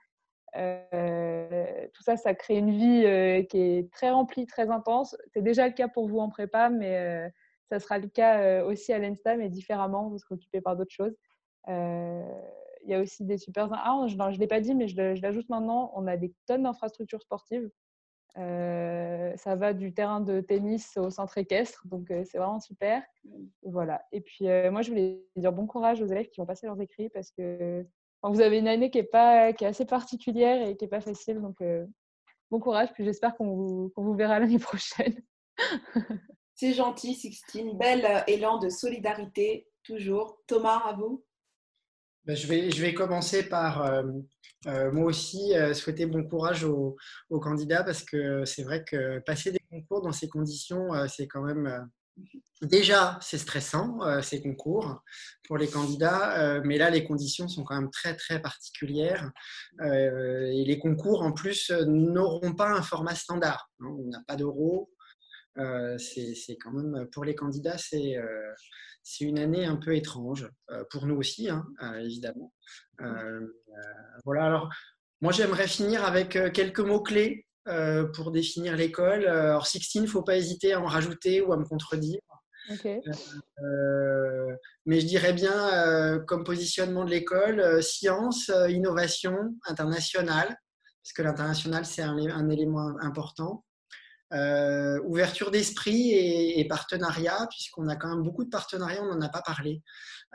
tout 0.53 2.03
ça, 2.03 2.17
ça 2.17 2.33
crée 2.35 2.57
une 2.57 2.71
vie 2.71 3.47
qui 3.47 3.57
est 3.57 3.91
très 3.93 4.11
remplie, 4.11 4.45
très 4.45 4.69
intense. 4.69 5.15
C'est 5.33 5.41
déjà 5.41 5.65
le 5.65 5.73
cas 5.73 5.87
pour 5.87 6.09
vous 6.09 6.19
en 6.19 6.27
prépa, 6.27 6.69
mais 6.69 7.31
ça 7.69 7.79
sera 7.79 7.97
le 7.97 8.09
cas 8.09 8.61
aussi 8.65 8.91
à 8.91 8.99
l'ENSTA, 8.99 9.37
mais 9.37 9.47
différemment. 9.47 10.09
Vous 10.09 10.17
serez 10.17 10.35
occupé 10.35 10.59
par 10.59 10.75
d'autres 10.75 10.93
choses. 10.93 11.15
Il 12.83 12.91
y 12.91 12.95
a 12.95 12.99
aussi 12.99 13.23
des 13.25 13.37
super. 13.37 13.69
Ah, 13.71 14.05
je 14.07 14.15
ne 14.15 14.37
l'ai 14.37 14.47
pas 14.47 14.59
dit, 14.59 14.75
mais 14.75 14.87
je 14.87 15.21
l'ajoute 15.21 15.49
maintenant. 15.49 15.91
On 15.95 16.07
a 16.07 16.17
des 16.17 16.33
tonnes 16.47 16.63
d'infrastructures 16.63 17.21
sportives. 17.21 17.69
Euh, 18.37 19.33
ça 19.35 19.55
va 19.55 19.73
du 19.73 19.93
terrain 19.93 20.21
de 20.21 20.39
tennis 20.39 20.95
au 20.95 21.09
centre 21.09 21.37
équestre, 21.37 21.85
donc 21.87 22.09
euh, 22.11 22.23
c'est 22.23 22.37
vraiment 22.37 22.61
super. 22.61 23.03
Voilà. 23.61 24.05
Et 24.11 24.21
puis 24.21 24.47
euh, 24.47 24.71
moi, 24.71 24.81
je 24.81 24.89
voulais 24.89 25.21
dire 25.35 25.51
bon 25.51 25.67
courage 25.67 26.01
aux 26.01 26.05
élèves 26.05 26.29
qui 26.29 26.39
vont 26.39 26.45
passer 26.45 26.65
leurs 26.65 26.79
écrits 26.79 27.09
parce 27.09 27.31
que 27.31 27.85
vous 28.23 28.39
avez 28.39 28.59
une 28.59 28.67
année 28.67 28.89
qui 28.89 28.99
est, 28.99 29.03
pas, 29.03 29.51
qui 29.51 29.65
est 29.65 29.67
assez 29.67 29.85
particulière 29.85 30.65
et 30.65 30.77
qui 30.77 30.85
n'est 30.85 30.89
pas 30.89 31.01
facile. 31.01 31.41
Donc 31.41 31.61
bon 32.51 32.59
courage, 32.59 32.93
puis 32.93 33.03
j'espère 33.03 33.35
qu'on 33.35 33.53
vous, 33.53 33.93
vous 33.95 34.13
verra 34.13 34.39
l'année 34.39 34.59
prochaine. 34.59 35.21
c'est 36.55 36.73
gentil, 36.73 37.15
Sixtine. 37.15 37.77
Bel 37.77 38.23
élan 38.27 38.59
de 38.59 38.69
solidarité, 38.69 39.67
toujours. 39.83 40.37
Thomas, 40.47 40.81
à 40.85 40.93
vous 40.93 41.25
je, 42.27 42.47
vais, 42.47 42.71
je 42.71 42.81
vais 42.81 42.93
commencer 42.93 43.43
par 43.43 43.83
euh, 43.83 44.03
euh, 44.67 44.91
moi 44.91 45.05
aussi 45.05 45.55
euh, 45.55 45.73
souhaiter 45.73 46.05
bon 46.05 46.23
courage 46.23 46.63
aux, 46.63 46.97
candidats 47.29 47.83
parce 47.83 48.03
que 48.03 48.45
c'est 48.45 48.63
vrai 48.63 48.83
que 48.83 49.19
passer 49.19 49.51
des 49.51 49.61
concours 49.69 50.01
dans 50.01 50.11
ces 50.11 50.29
conditions, 50.29 50.89
c'est 51.07 51.27
quand 51.27 51.41
même 51.41 51.89
déjà 52.61 53.17
c'est 53.21 53.37
stressant 53.37 53.99
ces 54.21 54.41
concours 54.41 55.01
pour 55.47 55.57
les 55.57 55.67
candidats, 55.67 56.61
mais 56.63 56.77
là 56.77 56.89
les 56.89 57.05
conditions 57.05 57.47
sont 57.47 57.63
quand 57.63 57.75
même 57.75 57.89
très 57.89 58.15
très 58.15 58.41
particulières 58.41 59.31
et 59.81 60.63
les 60.65 60.77
concours 60.77 61.21
en 61.21 61.31
plus 61.31 61.71
n'auront 61.71 62.53
pas 62.53 62.69
un 62.69 62.81
format 62.81 63.15
standard. 63.15 63.71
Hein. 63.79 63.87
on 63.97 64.09
n'a 64.09 64.21
pas 64.27 64.35
d'euros. 64.35 64.91
C'est 65.55 66.57
quand 66.61 66.71
même 66.71 67.07
pour 67.11 67.25
les 67.25 67.35
candidats 67.35 67.77
c'est 67.77 68.17
c'est 69.03 69.23
une 69.25 69.39
année 69.39 69.65
un 69.65 69.77
peu 69.77 69.95
étrange, 69.95 70.49
euh, 70.69 70.83
pour 70.89 71.05
nous 71.05 71.15
aussi, 71.15 71.49
hein, 71.49 71.65
euh, 71.83 71.99
évidemment. 71.99 72.53
Euh, 73.01 73.47
voilà, 74.25 74.45
alors 74.45 74.69
moi 75.21 75.31
j'aimerais 75.31 75.67
finir 75.67 76.05
avec 76.05 76.29
quelques 76.53 76.79
mots-clés 76.79 77.45
pour 78.15 78.31
définir 78.31 78.75
l'école. 78.75 79.27
Alors, 79.27 79.67
Sixtine, 79.67 80.03
il 80.03 80.05
ne 80.05 80.11
faut 80.11 80.23
pas 80.23 80.35
hésiter 80.35 80.73
à 80.73 80.81
en 80.81 80.85
rajouter 80.85 81.41
ou 81.41 81.53
à 81.53 81.57
me 81.57 81.63
contredire. 81.63 82.19
mais 84.85 84.99
je 84.99 85.05
dirais 85.05 85.33
bien, 85.33 86.19
comme 86.27 86.43
positionnement 86.43 87.05
de 87.05 87.11
l'école, 87.11 87.83
science, 87.83 88.51
innovation, 88.67 89.55
internationale, 89.67 90.57
parce 91.03 91.13
que 91.13 91.21
l'international, 91.21 91.85
c'est 91.85 92.01
un, 92.01 92.49
élément 92.49 92.95
important. 93.01 93.63
Euh, 94.33 95.01
ouverture 95.03 95.51
d'esprit 95.51 96.11
et, 96.11 96.65
partenariat, 96.69 97.47
puisqu'on 97.49 97.89
a 97.89 97.97
quand 97.97 98.09
même 98.09 98.23
beaucoup 98.23 98.45
de 98.45 98.49
partenariats, 98.49 99.03
on 99.03 99.13
n'en 99.13 99.21
a 99.21 99.27
pas 99.27 99.41
parlé, 99.41 99.81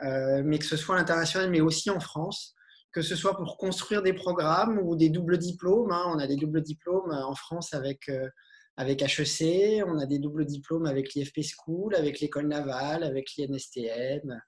euh, 0.03 0.43
mais 0.45 0.59
que 0.59 0.65
ce 0.65 0.77
soit 0.77 0.95
à 0.95 0.97
l'international, 0.99 1.49
mais 1.49 1.61
aussi 1.61 1.89
en 1.89 1.99
France, 1.99 2.53
que 2.91 3.01
ce 3.01 3.15
soit 3.15 3.35
pour 3.35 3.57
construire 3.57 4.03
des 4.03 4.13
programmes 4.13 4.79
ou 4.83 4.95
des 4.95 5.09
doubles 5.09 5.39
diplômes. 5.39 5.91
Hein. 5.91 6.03
on 6.07 6.19
a 6.19 6.27
des 6.27 6.35
doubles 6.35 6.61
diplômes 6.61 7.11
en 7.11 7.33
France 7.33 7.73
avec, 7.73 8.07
euh, 8.09 8.29
avec 8.75 9.01
HEC, 9.01 9.83
on 9.87 9.97
a 9.97 10.05
des 10.05 10.19
doubles 10.19 10.45
diplômes 10.45 10.85
avec 10.85 11.15
l'IFP 11.15 11.41
School, 11.41 11.95
avec 11.95 12.19
l'école 12.19 12.47
navale, 12.47 13.03
avec 13.03 13.31
l'INSTM. 13.35 14.39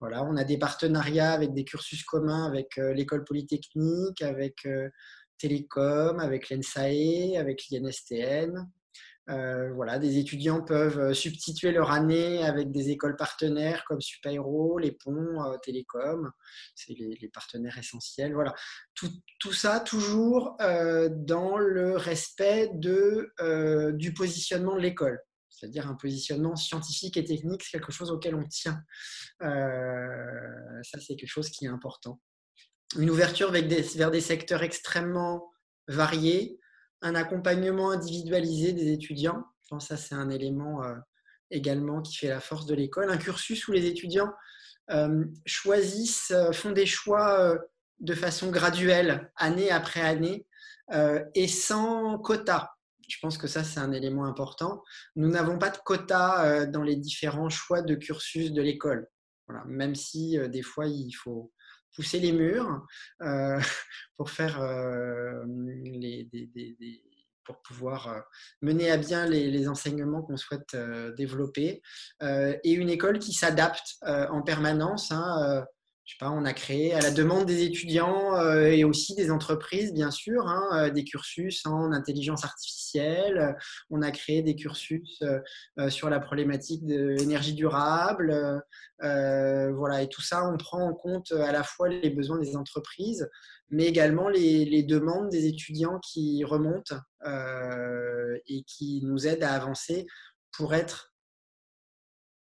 Voilà, 0.00 0.24
on 0.24 0.34
a 0.38 0.44
des 0.44 0.56
partenariats 0.56 1.32
avec 1.32 1.52
des 1.52 1.64
cursus 1.64 2.02
communs 2.04 2.46
avec 2.46 2.76
l'école 2.76 3.24
polytechnique, 3.24 4.22
avec 4.22 4.66
Télécom, 5.36 6.18
avec 6.20 6.48
l'ENSAE, 6.48 7.38
avec 7.38 7.64
l'INSTN. 7.70 8.66
Euh, 9.30 9.72
voilà, 9.72 9.98
des 9.98 10.18
étudiants 10.18 10.60
peuvent 10.60 10.98
euh, 10.98 11.14
substituer 11.14 11.72
leur 11.72 11.90
année 11.90 12.44
avec 12.44 12.70
des 12.70 12.90
écoles 12.90 13.16
partenaires 13.16 13.84
comme 13.86 14.02
Supaéro, 14.02 14.78
les 14.78 14.92
ponts, 14.92 15.42
euh, 15.42 15.56
Télécom, 15.62 16.30
c'est 16.74 16.92
les, 16.92 17.30
partenaires 17.32 17.78
essentiels. 17.78 18.34
Voilà, 18.34 18.54
tout, 18.94 19.10
tout 19.40 19.54
ça 19.54 19.80
toujours 19.80 20.56
dans 20.58 21.56
le 21.56 21.96
respect 21.96 22.70
de, 22.74 23.32
du 23.96 24.12
positionnement 24.12 24.76
de 24.76 24.80
l'école, 24.80 25.20
c'est-à-dire 25.48 25.88
un 25.88 25.94
positionnement 25.94 26.54
scientifique 26.54 27.16
et 27.16 27.24
technique, 27.24 27.62
c'est 27.64 27.78
quelque 27.78 27.92
chose 27.92 28.10
auquel 28.10 28.34
on 28.34 28.44
tient. 28.44 28.80
ça, 29.40 31.00
c'est 31.00 31.16
quelque 31.16 31.26
chose 31.26 31.48
qui 31.50 31.64
est 31.64 31.68
important. 31.68 32.20
Une 32.98 33.10
ouverture 33.10 33.50
des, 33.50 33.62
vers 33.62 34.10
des 34.10 34.20
secteurs 34.20 34.62
extrêmement 34.62 35.50
variés, 35.88 36.60
un 37.04 37.14
accompagnement 37.14 37.90
individualisé 37.90 38.72
des 38.72 38.90
étudiants. 38.90 39.44
Je 39.62 39.68
pense 39.68 39.88
que 39.88 39.96
ça, 39.96 40.02
c'est 40.02 40.14
un 40.14 40.30
élément 40.30 40.82
euh, 40.82 40.94
également 41.50 42.00
qui 42.00 42.16
fait 42.16 42.28
la 42.28 42.40
force 42.40 42.66
de 42.66 42.74
l'école. 42.74 43.10
Un 43.10 43.18
cursus 43.18 43.68
où 43.68 43.72
les 43.72 43.86
étudiants 43.86 44.32
euh, 44.90 45.24
choisissent, 45.44 46.30
euh, 46.30 46.50
font 46.52 46.72
des 46.72 46.86
choix 46.86 47.56
de 48.00 48.14
façon 48.14 48.50
graduelle, 48.50 49.30
année 49.36 49.70
après 49.70 50.00
année, 50.00 50.46
et 51.34 51.48
sans 51.48 52.18
quota. 52.18 52.74
Je 53.08 53.16
pense 53.20 53.38
que 53.38 53.46
ça, 53.46 53.64
c'est 53.64 53.80
un 53.80 53.92
élément 53.92 54.24
important. 54.24 54.82
Nous 55.14 55.28
n'avons 55.28 55.58
pas 55.58 55.70
de 55.70 55.78
quota 55.78 56.66
dans 56.66 56.82
les 56.82 56.96
différents 56.96 57.48
choix 57.48 57.80
de 57.82 57.94
cursus 57.94 58.52
de 58.52 58.60
l'école. 58.60 59.08
Voilà. 59.46 59.64
Même 59.66 59.94
si 59.94 60.36
des 60.48 60.62
fois, 60.62 60.86
il 60.86 61.12
faut 61.12 61.52
pousser 61.94 62.18
les 62.18 62.32
murs 62.32 62.86
euh, 63.22 63.58
pour 64.16 64.30
faire 64.30 64.60
euh, 64.60 65.44
les, 65.46 66.28
pour 67.44 67.60
pouvoir 67.62 68.08
euh, 68.08 68.20
mener 68.62 68.90
à 68.90 68.96
bien 68.96 69.26
les, 69.26 69.68
enseignements 69.68 70.22
qu'on 70.22 70.36
souhaite 70.36 70.76
développer 71.16 71.82
et 72.22 72.72
une 72.72 72.90
école 72.90 73.18
qui 73.18 73.32
s'adapte 73.32 73.96
en 74.02 74.42
permanence. 74.42 75.10
Hein, 75.10 75.64
on 76.20 76.44
a 76.44 76.52
créé 76.52 76.94
à 76.94 77.00
la 77.00 77.10
demande 77.10 77.46
des 77.46 77.62
étudiants 77.62 78.36
euh, 78.36 78.66
et 78.66 78.84
aussi 78.84 79.14
des 79.14 79.30
entreprises, 79.30 79.92
bien 79.92 80.10
sûr, 80.10 80.46
hein, 80.48 80.68
euh, 80.72 80.90
des 80.90 81.04
cursus 81.04 81.64
en 81.66 81.92
intelligence 81.92 82.44
artificielle. 82.44 83.56
On 83.90 84.02
a 84.02 84.10
créé 84.10 84.42
des 84.42 84.54
cursus 84.54 85.22
euh, 85.22 85.90
sur 85.90 86.10
la 86.10 86.20
problématique 86.20 86.86
de 86.86 87.08
l'énergie 87.08 87.54
durable. 87.54 88.62
voilà, 89.00 90.02
et 90.02 90.08
tout 90.08 90.22
ça, 90.22 90.48
on 90.48 90.56
prend 90.56 90.82
en 90.82 90.94
compte 90.94 91.32
à 91.32 91.52
la 91.52 91.62
fois 91.62 91.88
les 91.88 92.10
besoins 92.10 92.38
des 92.38 92.56
entreprises, 92.56 93.28
mais 93.70 93.86
également 93.86 94.28
les 94.28 94.82
demandes 94.82 95.30
des 95.30 95.46
étudiants 95.46 95.98
qui 96.00 96.44
remontent 96.44 96.96
et 98.46 98.62
qui 98.64 99.00
nous 99.04 99.26
aident 99.26 99.44
à 99.44 99.52
avancer 99.52 100.06
pour 100.52 100.74
être 100.74 101.13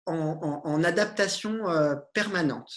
en, 0.10 0.84
adaptation 0.84 1.70
euh, 1.70 1.95
permanente. 2.14 2.70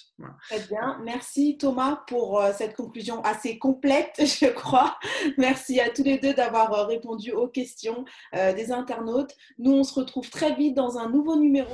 Très 0.48 0.60
bien. 0.60 1.00
Merci 1.04 1.56
Thomas 1.58 2.02
pour 2.06 2.40
euh, 2.40 2.52
cette 2.56 2.76
conclusion 2.76 3.22
assez 3.22 3.58
complète, 3.58 4.14
je 4.18 4.46
crois. 4.46 4.96
Merci 5.38 5.80
à 5.80 5.90
tous 5.90 6.02
les 6.02 6.18
deux 6.18 6.34
d'avoir 6.34 6.72
euh, 6.72 6.84
répondu 6.84 7.32
aux 7.32 7.48
questions 7.48 8.04
des 8.32 8.72
internautes. 8.72 9.34
Nous, 9.58 9.72
on 9.72 9.84
se 9.84 9.94
retrouve 9.94 10.28
très 10.30 10.54
vite 10.54 10.74
dans 10.74 10.98
un 10.98 11.08
nouveau 11.08 11.36
numéro. 11.36 11.72